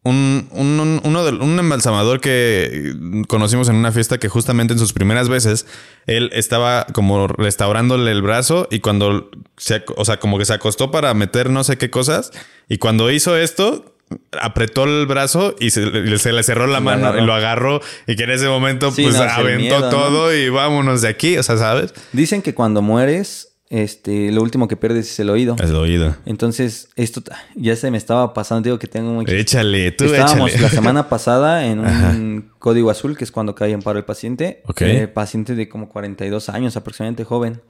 [0.07, 2.93] un, un, un- uno del- un embalsamador que
[3.27, 5.65] conocimos en una fiesta que justamente en sus primeras veces
[6.05, 10.91] él estaba como restaurándole el brazo y cuando se, o sea, como que se acostó
[10.91, 12.31] para meter no sé qué cosas
[12.69, 13.93] y cuando hizo esto
[14.41, 17.23] apretó el brazo y se, le- se le cerró la mano agarró.
[17.23, 19.89] y lo agarró y que en ese momento Sí, pues no, aventó miedo, ¿no?
[19.89, 21.93] todo y vámonos de aquí, o sea, ¿sabes?
[22.13, 25.55] Dicen que cuando mueres, este, lo último que pierdes es el oído.
[25.59, 26.15] El oído.
[26.25, 27.21] Entonces, esto
[27.55, 29.31] ya se me estaba pasando, digo que tengo mucho...
[29.33, 30.63] Échale, tú Estábamos échale.
[30.63, 34.61] la semana pasada en un código azul, que es cuando cae en paro el paciente.
[34.67, 34.81] Ok.
[34.81, 37.61] Eh, paciente de como 42 años, aproximadamente joven.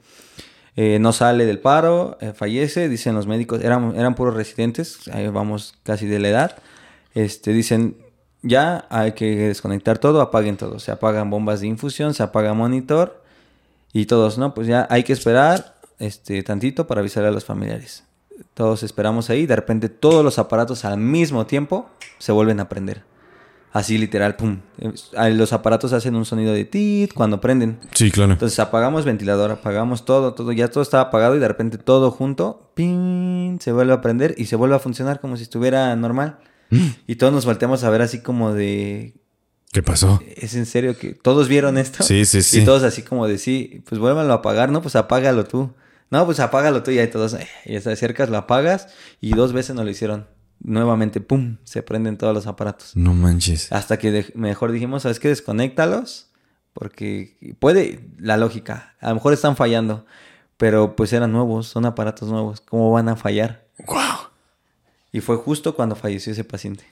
[0.76, 5.26] Eh, no sale del paro, eh, fallece, dicen los médicos, eran, eran puros residentes, ahí
[5.26, 6.56] vamos casi de la edad.
[7.14, 7.96] Este, dicen,
[8.42, 10.78] ya hay que desconectar todo, apaguen todo.
[10.78, 13.24] Se apagan bombas de infusión, se apaga monitor
[13.92, 14.54] y todos, ¿no?
[14.54, 18.04] Pues ya hay que esperar este, tantito para avisar a los familiares.
[18.54, 21.88] Todos esperamos ahí, de repente todos los aparatos al mismo tiempo
[22.18, 23.02] se vuelven a prender.
[23.72, 24.60] Así literal, pum.
[24.78, 27.78] Eh, Los aparatos hacen un sonido de tit cuando prenden.
[27.92, 28.32] Sí, claro.
[28.32, 32.70] Entonces apagamos ventilador, apagamos todo, todo, ya todo estaba apagado y de repente todo junto,
[32.74, 33.58] ¡pin!
[33.60, 36.38] se vuelve a prender y se vuelve a funcionar como si estuviera normal.
[37.06, 39.14] Y todos nos volteamos a ver así como de,
[39.72, 40.20] ¿Qué pasó?
[40.36, 42.02] ¿es en serio que todos vieron esto?
[42.02, 42.60] Sí, sí, sí.
[42.60, 44.82] Y todos así como de, sí, pues vuélvanlo a apagar, ¿no?
[44.82, 45.72] Pues apágalo tú.
[46.10, 48.88] No, pues apágalo tú y ahí todos, eh, y te acercas, lo apagas
[49.20, 50.26] y dos veces nos lo hicieron.
[50.60, 51.58] Nuevamente, ¡pum!
[51.64, 52.96] Se prenden todos los aparatos.
[52.96, 53.70] No manches.
[53.72, 55.28] Hasta que de- mejor dijimos, ¿sabes qué?
[55.28, 56.24] Desconéctalos.
[56.72, 60.06] Porque puede, la lógica, a lo mejor están fallando,
[60.56, 63.66] pero pues eran nuevos, son aparatos nuevos, ¿cómo van a fallar?
[63.86, 64.28] Wow.
[65.10, 66.84] Y fue justo cuando falleció ese paciente.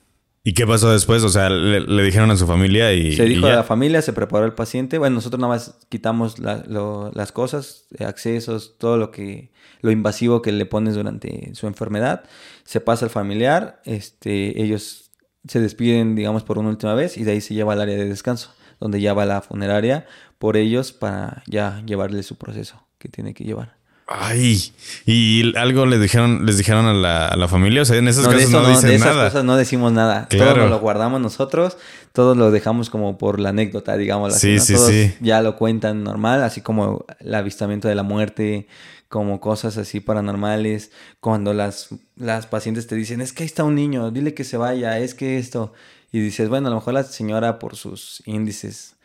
[0.48, 1.24] ¿Y qué pasó después?
[1.24, 3.14] O sea, le, le dijeron a su familia y.
[3.16, 4.96] se dijo a la familia, se preparó el paciente.
[4.98, 9.50] Bueno, nosotros nada más quitamos la- lo- las cosas, eh, accesos, todo lo que
[9.80, 12.22] lo invasivo que le pones durante su enfermedad.
[12.62, 15.10] Se pasa al familiar, este, ellos
[15.48, 18.08] se despiden, digamos, por una última vez y de ahí se lleva al área de
[18.08, 20.06] descanso, donde ya va la funeraria
[20.38, 23.75] por ellos para ya llevarle su proceso que tiene que llevar.
[24.08, 24.72] Ay.
[25.04, 27.82] ¿Y algo le dijeron, les dijeron a la, a la familia?
[27.82, 29.28] O sea, en esos No, de casos eso no, no, dicen de esas nada.
[29.28, 30.28] cosas no decimos nada.
[30.28, 30.54] Claro.
[30.54, 31.76] Todo lo guardamos nosotros,
[32.12, 34.34] todo lo dejamos como por la anécdota, digamos.
[34.34, 35.14] Sí, sí, Todos sí.
[35.20, 38.68] Ya lo cuentan normal, así como el avistamiento de la muerte,
[39.08, 40.92] como cosas así paranormales.
[41.20, 44.56] Cuando las, las pacientes te dicen, es que ahí está un niño, dile que se
[44.56, 45.72] vaya, es que esto.
[46.12, 48.95] Y dices, bueno, a lo mejor la señora por sus índices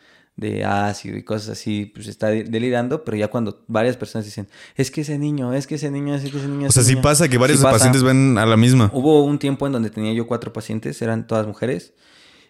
[0.42, 4.46] de ácido y cosas así, pues está de- delirando, pero ya cuando varias personas dicen,
[4.76, 6.68] es que ese niño, es que ese niño, es que ese niño.
[6.68, 7.02] O sea, sí niño".
[7.02, 7.76] pasa que varios Sí pasa.
[7.78, 8.90] pacientes ven a la misma.
[8.92, 11.94] Hubo un tiempo en donde tenía yo cuatro pacientes, eran todas mujeres.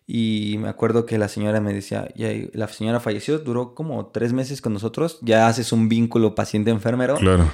[0.05, 4.33] Y me acuerdo que la señora me decía, ya, la señora falleció, duró como tres
[4.33, 7.17] meses con nosotros, ya haces un vínculo paciente-enfermero.
[7.19, 7.49] Claro.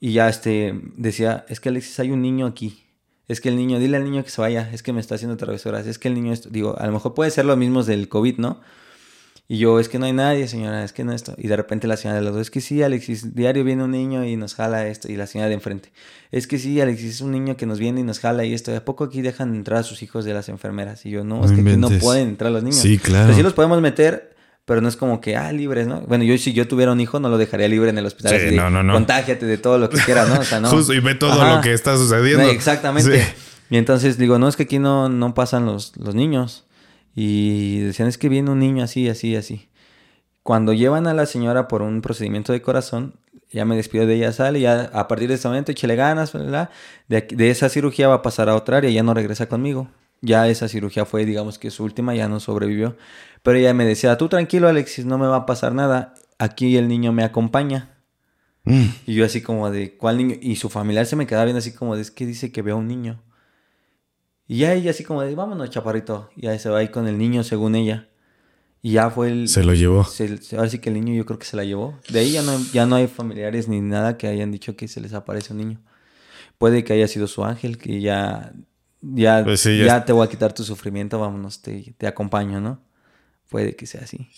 [0.00, 2.82] Y ya este decía, es que Alexis, hay un niño aquí.
[3.26, 5.38] Es que el niño, dile al niño que se vaya, es que me está haciendo
[5.38, 8.36] travesuras, es que el niño, digo, a lo mejor puede ser lo mismo del COVID,
[8.36, 8.60] ¿no?
[9.46, 11.34] Y yo, es que no hay nadie, señora, es que no esto.
[11.36, 13.90] Y de repente la señora de los dos, es que sí, Alexis, diario viene un
[13.90, 15.12] niño y nos jala esto.
[15.12, 15.92] Y la señora de enfrente,
[16.32, 18.70] es que sí, Alexis es un niño que nos viene y nos jala y esto.
[18.70, 21.04] ¿De a poco aquí dejan entrar a sus hijos de las enfermeras?
[21.04, 22.78] Y yo, no, es que aquí no pueden entrar los niños.
[22.78, 23.34] Sí, claro.
[23.34, 24.34] sí los podemos meter,
[24.64, 26.00] pero no es como que, ah, libres, ¿no?
[26.00, 28.40] Bueno, yo si yo tuviera un hijo, no lo dejaría libre en el hospital.
[28.40, 28.94] Sí, no, no, no.
[28.94, 30.40] Contágiate de todo lo que quieras, ¿no?
[30.40, 30.68] O sea, no.
[30.70, 32.44] Justo, y ve todo lo que está sucediendo.
[32.44, 33.34] exactamente.
[33.68, 36.63] Y entonces digo, no, es que aquí no, no pasan los, los niños.
[37.14, 39.68] Y decían, es que viene un niño así, así, así.
[40.42, 43.14] Cuando llevan a la señora por un procedimiento de corazón,
[43.50, 46.70] ya me despido de ella, sale, ya a partir de ese momento échale ganas, ¿verdad?
[47.08, 49.88] De, de esa cirugía va a pasar a otra área, ya no regresa conmigo.
[50.20, 52.96] Ya esa cirugía fue, digamos que su última, ya no sobrevivió.
[53.42, 56.88] Pero ella me decía, tú tranquilo Alexis, no me va a pasar nada, aquí el
[56.88, 57.90] niño me acompaña.
[58.64, 58.86] Mm.
[59.06, 60.36] Y yo así como de, ¿cuál niño?
[60.40, 62.76] Y su familiar se me quedaba viendo así como de, es que dice que veo
[62.76, 63.22] un niño.
[64.46, 66.30] Y ya ella así como de, vámonos, chaparrito.
[66.36, 68.08] Y ahí se va ahí con el niño, según ella.
[68.82, 69.48] Y ya fue el...
[69.48, 70.06] Se lo llevó.
[70.56, 71.98] ahora sí que el niño yo creo que se la llevó.
[72.10, 75.00] De ahí ya no, ya no hay familiares ni nada que hayan dicho que se
[75.00, 75.80] les aparece un niño.
[76.58, 78.52] Puede que haya sido su ángel, que ya...
[79.00, 82.80] Ya, pues ya, te voy a quitar tu sufrimiento, vámonos, te, te acompaño, ¿no?
[83.50, 84.30] Puede que sea así.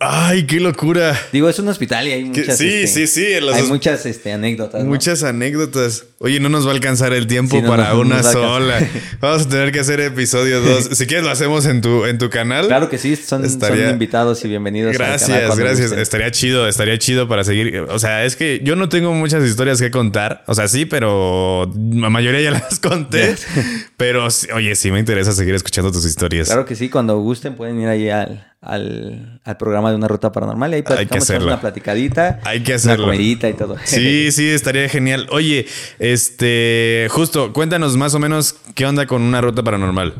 [0.00, 1.16] Ay, qué locura.
[1.32, 2.58] Digo, es un hospital y hay muchas.
[2.58, 3.26] Sí, este, sí, sí.
[3.32, 4.84] Hay muchas este, anécdotas.
[4.84, 6.06] Muchas anécdotas.
[6.18, 8.80] Oye, no nos va a alcanzar el tiempo para una sola.
[9.20, 10.84] Vamos a tener que hacer episodio 2.
[10.92, 12.66] si quieres, lo hacemos en tu, en tu canal.
[12.66, 14.94] Claro que sí, son, invitados y bienvenidos.
[14.94, 15.92] Gracias, gracias.
[15.92, 17.86] Estaría chido, estaría chido para seguir.
[17.88, 20.42] O sea, es que yo no tengo muchas historias que contar.
[20.48, 23.36] O sea, sí, pero la mayoría ya las conté.
[23.96, 26.48] pero oye, sí me interesa seguir escuchando tus historias.
[26.48, 30.72] Claro que sí, cuando gusten pueden ir ahí al al, programa de una ruta paranormal
[30.72, 32.40] y ahí platicamos Hay que una platicadita.
[32.44, 33.04] Hay que hacerlo.
[33.04, 33.76] Una comidita y todo.
[33.84, 35.26] Sí, sí, estaría genial.
[35.30, 35.66] Oye,
[35.98, 40.14] este, justo, cuéntanos más o menos qué onda con una ruta paranormal.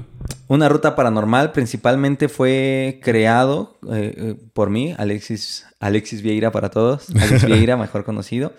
[0.47, 7.09] Una ruta paranormal principalmente fue creado eh, eh, por mí, Alexis, Alexis Vieira para todos,
[7.15, 8.53] Alexis Vieira, mejor conocido.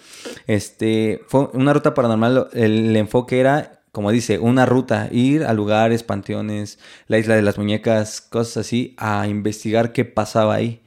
[0.47, 6.03] Este, fue una ruta paranormal, el enfoque era como dice, una ruta, ir a lugares,
[6.03, 10.81] panteones, la isla de las muñecas, cosas así, a investigar qué pasaba ahí.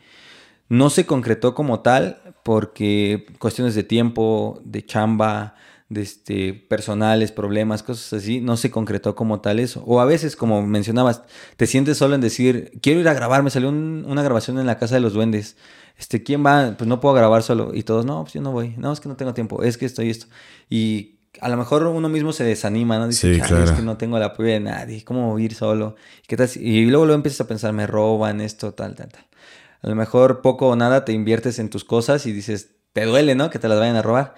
[0.68, 5.54] No se concretó como tal porque cuestiones de tiempo, de chamba,
[5.88, 9.82] de este, personales, problemas, cosas así, no se concretó como tal eso.
[9.86, 11.22] O a veces, como mencionabas,
[11.56, 14.76] te sientes solo en decir, quiero ir a grabar, me salió una grabación en la
[14.76, 15.56] casa de los duendes.
[15.96, 16.74] Este, ¿quién va?
[16.76, 17.70] Pues no puedo grabar solo.
[17.72, 18.74] Y todos, no, pues yo no voy.
[18.76, 20.26] No, es que no tengo tiempo, es que estoy esto.
[20.68, 23.08] Y a lo mejor uno mismo se desanima, ¿no?
[23.08, 23.64] Dice, sí, claro.
[23.64, 25.96] es que no tengo el apoyo de nadie, ¿cómo ir solo?
[26.26, 26.48] ¿Qué tal?
[26.56, 29.24] Y luego lo empiezas a pensar, me roban esto, tal, tal, tal.
[29.82, 33.34] A lo mejor poco o nada te inviertes en tus cosas y dices, te duele,
[33.34, 33.50] ¿no?
[33.50, 34.34] Que te las vayan a robar.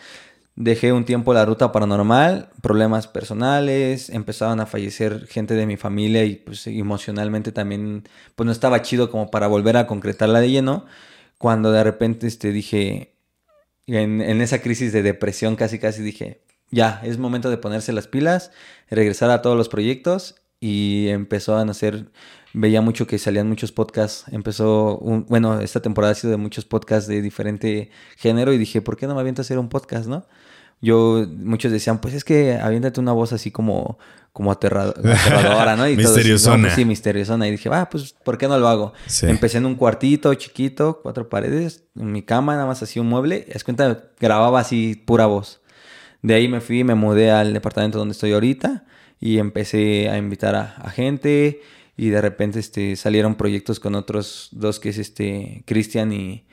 [0.56, 6.24] Dejé un tiempo la ruta paranormal, problemas personales, empezaban a fallecer gente de mi familia
[6.24, 8.05] y pues emocionalmente también,
[8.35, 10.85] pues no estaba chido como para volver a concretarla de lleno.
[11.39, 13.14] Cuando de repente este, dije,
[13.86, 18.06] en, en esa crisis de depresión casi casi dije, ya, es momento de ponerse las
[18.06, 18.52] pilas,
[18.90, 22.10] regresar a todos los proyectos y empezó a nacer,
[22.52, 26.64] veía mucho que salían muchos podcasts, empezó, un, bueno, esta temporada ha sido de muchos
[26.64, 30.06] podcasts de diferente género y dije, ¿por qué no me aviento a hacer un podcast,
[30.06, 30.26] no?
[30.82, 33.98] Yo, muchos decían, pues es que aviéntate una voz así como,
[34.32, 35.86] como aterradora, ¿no?
[35.86, 36.62] Y misteriosona.
[36.62, 37.47] Pues sí, misteriosona.
[37.47, 38.94] Y dije, ah, pues, ¿por qué no lo hago?
[39.22, 43.44] Empecé en un cuartito chiquito, cuatro paredes, en mi cama, nada más así un mueble.
[43.48, 45.60] Es cuenta, grababa así pura voz.
[46.22, 48.84] De ahí me fui, me mudé al departamento donde estoy ahorita
[49.20, 51.60] y empecé a invitar a, gente
[51.97, 56.44] y de repente este, salieron proyectos con otros dos que es este Cristian y,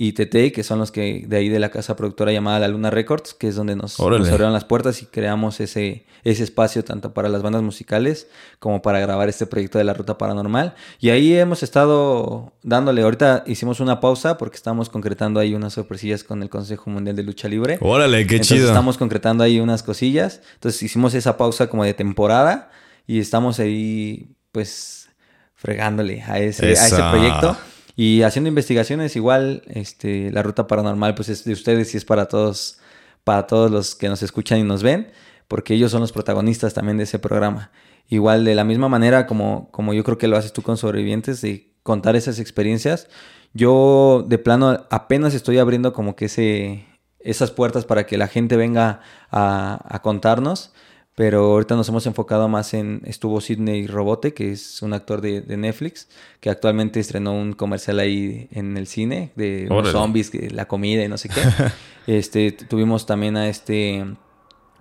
[0.00, 2.88] y Tete, que son los que de ahí de la casa productora llamada La Luna
[2.88, 7.28] Records, que es donde nos, abrieron las puertas y creamos ese, ese espacio tanto para
[7.28, 8.28] las bandas musicales
[8.60, 10.76] como para grabar este proyecto de la Ruta Paranormal.
[11.00, 16.22] Y ahí hemos estado dándole, ahorita hicimos una pausa porque estamos concretando ahí unas sorpresillas
[16.22, 17.78] con el Consejo Mundial de Lucha Libre.
[17.80, 18.68] Órale, qué Entonces, chido.
[18.68, 20.42] Estamos concretando ahí unas cosillas.
[20.54, 22.70] Entonces hicimos esa pausa como de temporada
[23.04, 25.08] y estamos ahí pues
[25.56, 27.56] fregándole a ese, a ese proyecto.
[28.00, 32.26] Y haciendo investigaciones, igual, este, la ruta paranormal, pues es de ustedes y es para
[32.28, 32.78] todos,
[33.24, 35.10] para todos los que nos escuchan y nos ven,
[35.48, 37.72] porque ellos son los protagonistas también de ese programa.
[38.08, 41.40] Igual, de la misma manera como, como yo creo que lo haces tú con sobrevivientes,
[41.40, 43.08] de contar esas experiencias,
[43.52, 46.86] yo de plano apenas estoy abriendo como que ese,
[47.18, 49.00] esas puertas para que la gente venga
[49.32, 50.72] a, a contarnos
[51.18, 53.02] Pero ahorita nos hemos enfocado más en.
[53.04, 56.06] Estuvo Sidney Robote, que es un actor de, de Netflix,
[56.38, 61.08] que actualmente estrenó un comercial ahí en el cine de unos zombies, la comida y
[61.08, 61.40] no sé qué.
[62.06, 64.06] este, tuvimos también a este.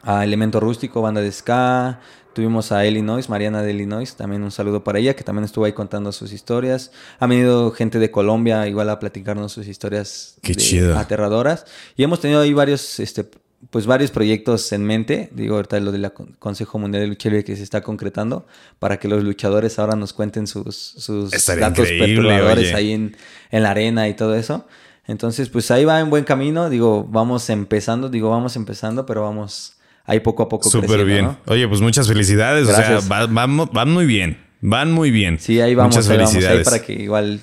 [0.03, 2.01] A Elemento Rústico, banda de ska.
[2.34, 5.73] Tuvimos a Illinois, Mariana de Illinois, también un saludo para ella, que también estuvo ahí
[5.73, 6.91] contando sus historias.
[7.18, 10.99] Ha venido gente de Colombia igual a platicarnos sus historias de- chido.
[10.99, 11.65] aterradoras.
[11.95, 13.27] Y hemos tenido ahí varios, este,
[13.69, 15.30] pues varios proyectos en mente.
[15.34, 18.45] Digo, ahorita lo del Consejo Mundial de Lucha Libre que se está concretando
[18.80, 22.76] para que los luchadores ahora nos cuenten sus, sus Estaría datos perturbadores oye.
[22.76, 23.15] ahí en,
[23.52, 24.65] en la arena y todo eso.
[25.06, 26.69] Entonces, pues ahí va en buen camino.
[26.69, 31.26] Digo, vamos empezando, digo, vamos empezando, pero vamos ahí poco a poco Súper bien.
[31.26, 31.38] ¿no?
[31.48, 32.65] Oye, pues muchas felicidades.
[32.68, 33.03] O Gracias.
[33.06, 34.38] sea, va- van, van muy bien.
[34.60, 35.39] Van muy bien.
[35.39, 36.65] Sí, ahí vamos, Muchas ahí vamos, ahí felicidades.
[36.69, 37.39] para que igual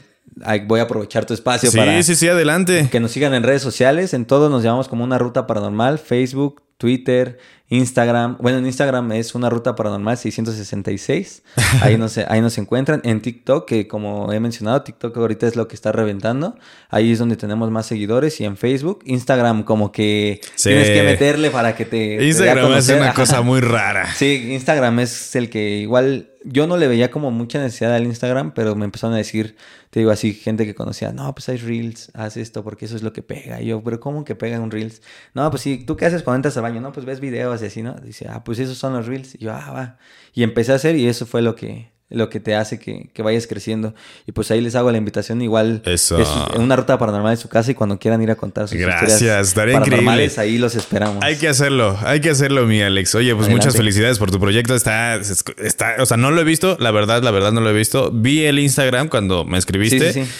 [0.67, 2.89] voy a aprovechar tu espacio Sí, para sí, sí, adelante.
[2.91, 4.15] que nos sigan en redes sociales.
[4.15, 7.39] En todos nos llamamos como una ruta paranormal, Facebook, Twitter,
[7.69, 8.37] Instagram.
[8.41, 11.43] Bueno, en Instagram es una ruta paranormal 666.
[11.83, 13.01] Ahí nos, ahí nos encuentran.
[13.05, 16.57] En TikTok, que como he mencionado, TikTok ahorita es lo que está reventando.
[16.91, 18.41] Ahí es donde tenemos más seguidores.
[18.41, 20.71] Y en Facebook, Instagram como que Sí.
[20.71, 22.25] tienes que meterle para que te...
[22.27, 24.13] Instagram es una cosa muy rara.
[24.15, 28.53] Sí, Instagram es el que igual yo no le veía como mucha necesidad al Instagram,
[28.55, 29.57] pero me empezaron a decir,
[29.91, 33.03] te digo así, gente que conocía, no, pues hay Reels, haz esto porque eso es
[33.03, 33.63] lo que pega.
[33.63, 35.03] Y yo, pero ¿cómo que pega un Reels?
[35.33, 36.81] No, pues sí, ¿tú qué haces cuando entras al baño?
[36.81, 37.95] No, pues ves videos y así, ¿no?
[37.95, 39.35] Dice, ah, pues esos son los Reels.
[39.37, 39.99] Y yo, ah, va.
[40.35, 43.23] Y empecé a hacer y eso fue lo que, lo que te hace que, que
[43.23, 43.95] vayas creciendo.
[44.27, 45.83] Y pues ahí les hago la invitación igual.
[45.85, 46.19] Eso.
[46.19, 49.13] Es una ruta paranormal en su casa y cuando quieran ir a contar sus Gracias,
[49.15, 50.53] historias estaría paranormales, increíble.
[50.55, 51.23] ahí los esperamos.
[51.25, 53.15] Hay que hacerlo, hay que hacerlo, mi Alex.
[53.15, 53.67] Oye, pues Adelante.
[53.67, 54.75] muchas felicidades por tu proyecto.
[54.75, 57.75] Está, está, o sea, no lo he visto, la verdad, la verdad no lo he
[57.75, 58.11] visto.
[58.13, 60.13] Vi el Instagram cuando me escribiste.
[60.13, 60.33] Sí, sí, sí.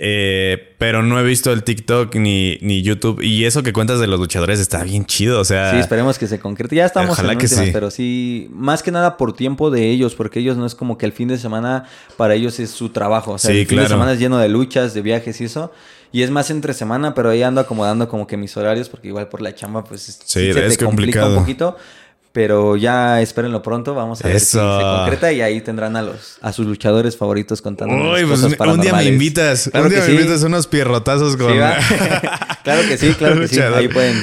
[0.00, 3.20] Eh, pero no he visto el TikTok ni, ni YouTube.
[3.20, 5.40] Y eso que cuentas de los luchadores está bien chido.
[5.40, 6.76] O sea, Sí, esperemos que se concrete.
[6.76, 7.70] Ya estamos Ojalá en que últimas, sí.
[7.72, 11.06] pero sí, más que nada por tiempo de ellos, porque ellos no es como que
[11.06, 11.84] el fin de semana
[12.16, 13.32] para ellos es su trabajo.
[13.32, 15.72] O sea, Sí, el fin de semana es lleno de luchas, de viajes y eso.
[16.12, 19.28] Y es más entre semana, pero ahí ando acomodando como que mis horarios, porque igual
[19.28, 21.32] por la chamba, pues Sí, se es te complica complicado.
[21.34, 21.76] un poquito.
[22.38, 24.78] Pero ya espérenlo pronto, vamos a ver si Eso.
[24.78, 28.74] se concreta y ahí tendrán a los a sus luchadores favoritos contando Uy, pues cosas
[28.76, 29.68] un día me invitas.
[29.68, 30.12] Claro un día me sí.
[30.12, 31.50] invitas unos pierrotazos con.
[31.50, 31.58] Sí,
[32.62, 33.58] claro que sí, claro que sí.
[33.58, 34.16] Ahí pueden,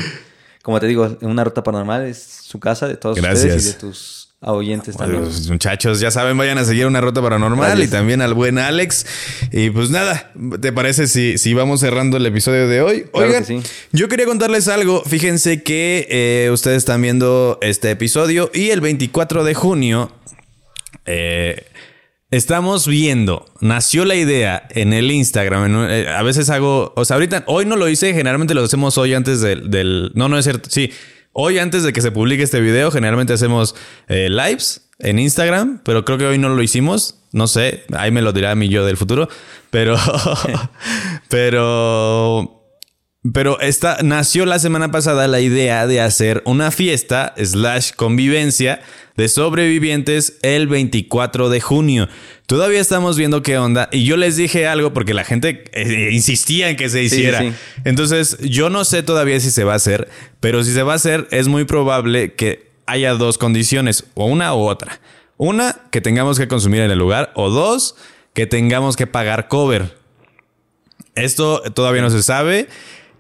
[0.64, 3.44] como te digo, una ruta paranormal es su casa de todos Gracias.
[3.44, 5.48] ustedes y de tus oyentes Bueno, también.
[5.50, 7.88] muchachos, ya saben, vayan a seguir una ruta paranormal Gracias.
[7.88, 9.06] y también al buen Alex.
[9.52, 10.32] Y pues nada,
[10.62, 13.06] ¿te parece si, si vamos cerrando el episodio de hoy?
[13.12, 13.70] Claro Oigan, que sí.
[13.92, 15.02] yo quería contarles algo.
[15.04, 20.12] Fíjense que eh, ustedes están viendo este episodio y el 24 de junio
[21.06, 21.66] eh,
[22.32, 25.66] estamos viendo, nació la idea en el Instagram.
[25.66, 28.64] en un- eh, a veces hago, o sea, ahorita, hoy no lo hice, generalmente lo
[28.64, 30.92] hacemos hoy antes del, del- no, no es cierto, sí,
[31.38, 33.76] hoy antes de que se publique este video, generalmente hacemos
[34.08, 37.20] eh, lives en Instagram, pero creo que hoy no lo hicimos.
[37.34, 39.28] No sé, ahí me lo dirá mi yo del futuro,
[39.70, 39.98] pero,
[41.30, 42.65] pero
[43.34, 48.82] pero esta nació la semana pasada la idea de hacer una fiesta slash convivencia
[49.18, 52.10] de sobrevivientes el 24 de junio.
[52.46, 56.70] Todavía estamos viendo qué onda y yo les dije algo porque la gente eh, insistía
[56.70, 57.40] en que se Sí, hiciera.
[57.42, 57.52] sí.
[57.86, 60.98] Entonces yo no sé todavía si se va a hacer, pero si se va a
[60.98, 65.00] hacer es muy probable que haya dos condiciones, o una u otra.
[65.38, 67.96] Una, que tengamos que consumir en el lugar, o dos,
[68.34, 69.98] que tengamos que pagar cover.
[71.16, 72.68] Esto todavía no se sabe.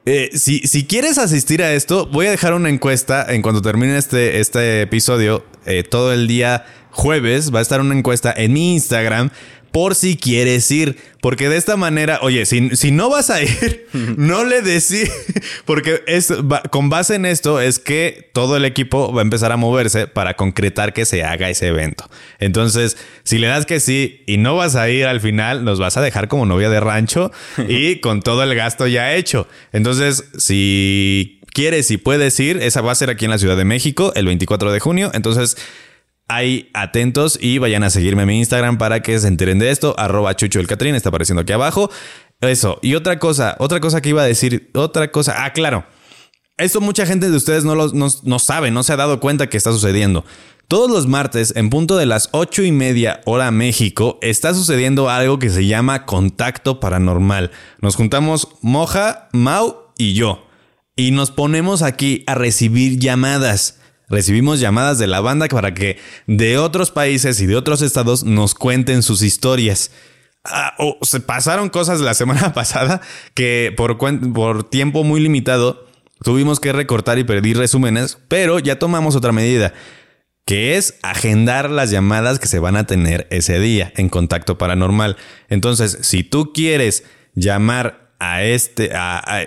[0.07, 3.98] Eh, si, si quieres asistir a esto, voy a dejar una encuesta en cuanto termine
[3.98, 5.44] este, este episodio.
[5.65, 9.32] eh, todo el día jueves va a estar una encuesta en mi Instagram
[9.76, 10.95] por si quieres ir.
[11.19, 15.11] Porque de esta manera, oye, si, si no vas a ir, no le decís.
[15.65, 19.52] Porque es, va- con base en esto es que todo el equipo va a empezar
[19.52, 22.10] a moverse para concretar que se haga ese evento.
[22.39, 25.97] Entonces, si le das que sí y no vas a ir al final, nos vas
[25.97, 27.31] a dejar como novia de rancho
[27.68, 29.45] y con todo el gasto ya hecho.
[29.73, 33.65] Entonces, si quieres y puedes ir, esa va a ser aquí en la Ciudad de
[33.65, 35.11] México el 24 de junio.
[35.14, 35.57] Entonces,
[36.27, 39.93] Ahí atentos y vayan a seguirme en mi Instagram para que se enteren de esto.
[39.97, 41.91] Arroba Chucho el Catrín, está apareciendo aquí abajo.
[42.41, 42.80] Eso.
[42.81, 45.45] Y otra cosa, otra cosa que iba a decir, otra cosa.
[45.45, 45.85] Ah, claro.
[46.57, 49.49] Esto mucha gente de ustedes no, lo, no, no sabe, no se ha dado cuenta
[49.49, 50.26] que está sucediendo.
[50.68, 55.38] Todos los martes, en punto de las ocho y media hora México, está sucediendo algo
[55.38, 57.52] que se llama contacto paranormal.
[57.81, 60.47] Nos juntamos Moja, Mau y yo.
[60.95, 63.80] Y nos ponemos aquí a recibir llamadas.
[64.10, 68.53] Recibimos llamadas de la banda para que de otros países y de otros estados nos
[68.53, 69.91] cuenten sus historias.
[70.44, 73.02] Ah, se pasaron cosas la semana pasada
[73.34, 75.88] que por, por tiempo muy limitado
[76.23, 79.73] tuvimos que recortar y pedir resúmenes, pero ya tomamos otra medida.
[80.45, 85.18] que es agendar las llamadas que se van a tener ese día en contacto paranormal.
[85.49, 87.03] Entonces, si tú quieres
[87.34, 88.91] llamar a este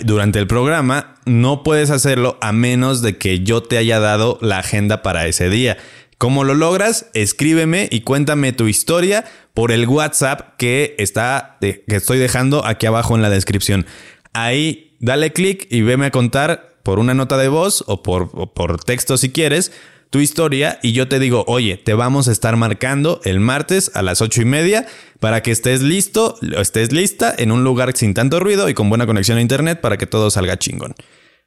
[0.04, 4.58] durante el programa, no puedes hacerlo a menos de que yo te haya dado la
[4.58, 5.78] agenda para ese día.
[6.18, 7.10] ¿Cómo lo logras?
[7.14, 9.24] Escríbeme y cuéntame tu historia
[9.54, 13.86] por el WhatsApp que está que estoy dejando aquí abajo en la descripción.
[14.32, 18.52] Ahí dale clic y veme a contar por una nota de voz o por, o
[18.52, 19.72] por texto si quieres
[20.10, 24.02] tu historia y yo te digo, oye, te vamos a estar marcando el martes a
[24.02, 24.86] las ocho y media
[25.20, 29.06] para que estés listo, estés lista en un lugar sin tanto ruido y con buena
[29.06, 30.94] conexión a internet para que todo salga chingón.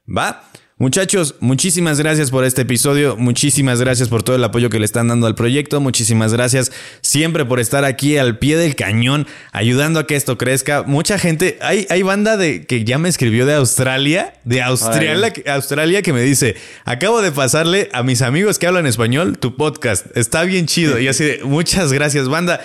[0.06, 0.44] ¿Va?
[0.78, 5.06] Muchachos, muchísimas gracias por este episodio, muchísimas gracias por todo el apoyo que le están
[5.06, 6.72] dando al proyecto, muchísimas gracias
[7.02, 10.82] siempre por estar aquí al pie del cañón, ayudando a que esto crezca.
[10.82, 16.02] Mucha gente, hay, hay banda de que ya me escribió de Australia, de Australia, Australia
[16.02, 20.42] que me dice, acabo de pasarle a mis amigos que hablan español tu podcast, está
[20.42, 20.98] bien chido.
[20.98, 22.60] Y así de, muchas gracias, banda.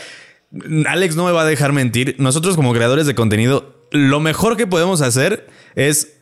[0.87, 4.65] Alex no me va a dejar mentir, nosotros como creadores de contenido, lo mejor que
[4.65, 6.13] podemos hacer es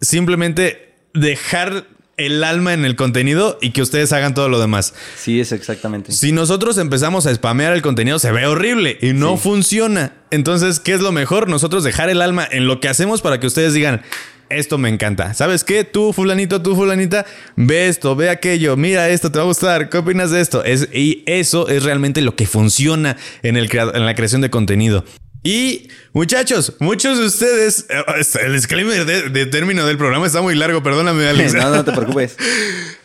[0.00, 1.86] simplemente dejar
[2.18, 4.92] el alma en el contenido y que ustedes hagan todo lo demás.
[5.16, 6.12] Sí, es exactamente.
[6.12, 10.12] Si nosotros empezamos a spamear el contenido, se ve horrible y no funciona.
[10.30, 11.48] Entonces, ¿qué es lo mejor?
[11.48, 14.02] Nosotros dejar el alma en lo que hacemos para que ustedes digan,
[14.50, 15.32] esto me encanta.
[15.34, 15.84] ¿Sabes qué?
[15.84, 17.24] Tú, fulanito, tú, fulanita,
[17.56, 19.88] ve esto, ve aquello, mira esto, te va a gustar.
[19.88, 20.64] ¿Qué opinas de esto?
[20.64, 25.04] Es, y eso es realmente lo que funciona en, el, en la creación de contenido.
[25.42, 28.04] Y muchachos, muchos de ustedes, eh,
[28.44, 31.54] el disclaimer de, término del programa está muy largo, perdóname Alex.
[31.54, 32.36] no, no te preocupes.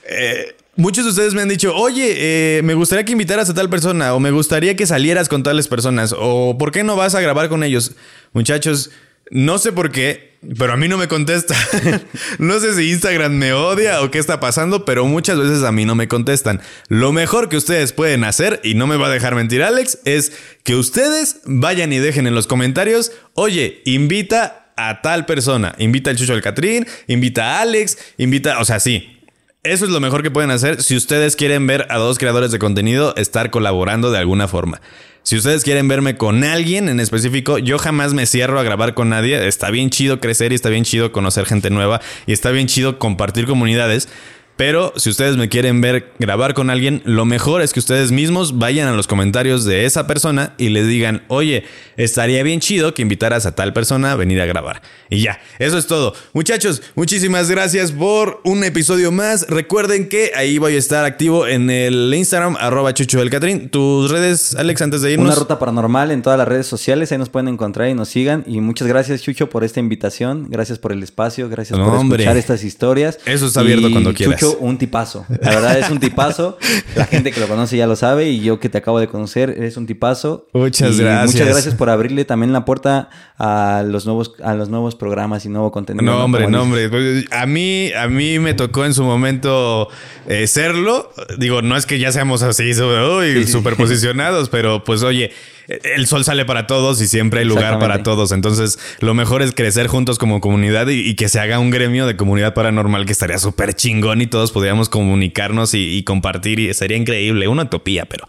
[0.06, 3.70] Eh, muchos de ustedes me han dicho, oye, eh, me gustaría que invitaras a tal
[3.70, 7.22] persona, o me gustaría que salieras con tales personas, o ¿por qué no vas a
[7.22, 7.94] grabar con ellos?
[8.34, 8.92] Muchachos,
[9.34, 11.56] no sé por qué, pero a mí no me contesta.
[12.38, 15.86] no sé si Instagram me odia o qué está pasando, pero muchas veces a mí
[15.86, 16.62] no me contestan.
[16.88, 20.34] Lo mejor que ustedes pueden hacer, y no me va a dejar mentir Alex, es
[20.62, 26.16] que ustedes vayan y dejen en los comentarios, oye, invita a tal persona, invita al
[26.16, 29.20] Chucho al Catrín, invita a Alex, invita, o sea, sí,
[29.64, 32.60] eso es lo mejor que pueden hacer si ustedes quieren ver a dos creadores de
[32.60, 34.80] contenido estar colaborando de alguna forma.
[35.24, 39.08] Si ustedes quieren verme con alguien en específico, yo jamás me cierro a grabar con
[39.08, 39.48] nadie.
[39.48, 43.00] Está bien chido crecer y está bien chido conocer gente nueva y está bien chido
[43.00, 44.10] compartir comunidades.
[44.56, 48.60] Pero si ustedes me quieren ver grabar con alguien, lo mejor es que ustedes mismos
[48.60, 51.64] vayan a los comentarios de esa persona y le digan, oye,
[51.98, 54.84] estaría bien chido que invitaras a tal persona a venir a grabar.
[55.10, 56.14] Y ya, eso es todo.
[56.34, 59.48] Muchachos, muchísimas gracias por un episodio más.
[59.48, 63.70] Recuerden que ahí voy a estar activo en el Instagram, arroba chucho del Catrín.
[63.70, 65.30] Tus redes, Alex, antes de irnos.
[65.30, 68.44] Una ruta paranormal en todas las redes sociales, ahí nos pueden encontrar y nos sigan.
[68.46, 70.48] Y muchas gracias, Chucho, por esta invitación.
[70.50, 73.18] Gracias por el espacio, gracias por escuchar estas historias.
[73.26, 75.26] Eso está abierto cuando quieras un tipazo.
[75.42, 76.58] La verdad es un tipazo.
[76.96, 79.50] La gente que lo conoce ya lo sabe y yo que te acabo de conocer
[79.52, 80.48] eres un tipazo.
[80.54, 81.34] Muchas gracias.
[81.34, 85.50] Muchas gracias por abrirle también la puerta a los nuevos a los nuevos programas y
[85.50, 86.06] nuevo contenido.
[86.06, 86.90] No, hombre, no, hombre.
[86.90, 89.88] Pues, a mí a mí me tocó en su momento
[90.28, 91.12] eh, serlo.
[91.38, 95.32] Digo, no es que ya seamos así superposicionados, pero pues oye,
[95.68, 98.32] el sol sale para todos y siempre hay lugar para todos.
[98.32, 102.18] Entonces, lo mejor es crecer juntos como comunidad y, que se haga un gremio de
[102.18, 107.48] comunidad paranormal que estaría súper chingón y todos podríamos comunicarnos y, compartir y sería increíble.
[107.48, 108.28] Una utopía, pero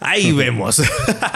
[0.00, 0.82] ahí vemos.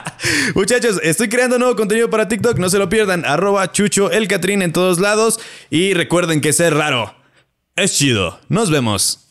[0.54, 2.58] Muchachos, estoy creando nuevo contenido para TikTok.
[2.58, 3.24] No se lo pierdan.
[3.24, 5.40] Arroba Chucho el Catrín en todos lados.
[5.70, 7.14] Y recuerden que ser raro
[7.76, 8.40] es chido.
[8.48, 9.27] Nos vemos.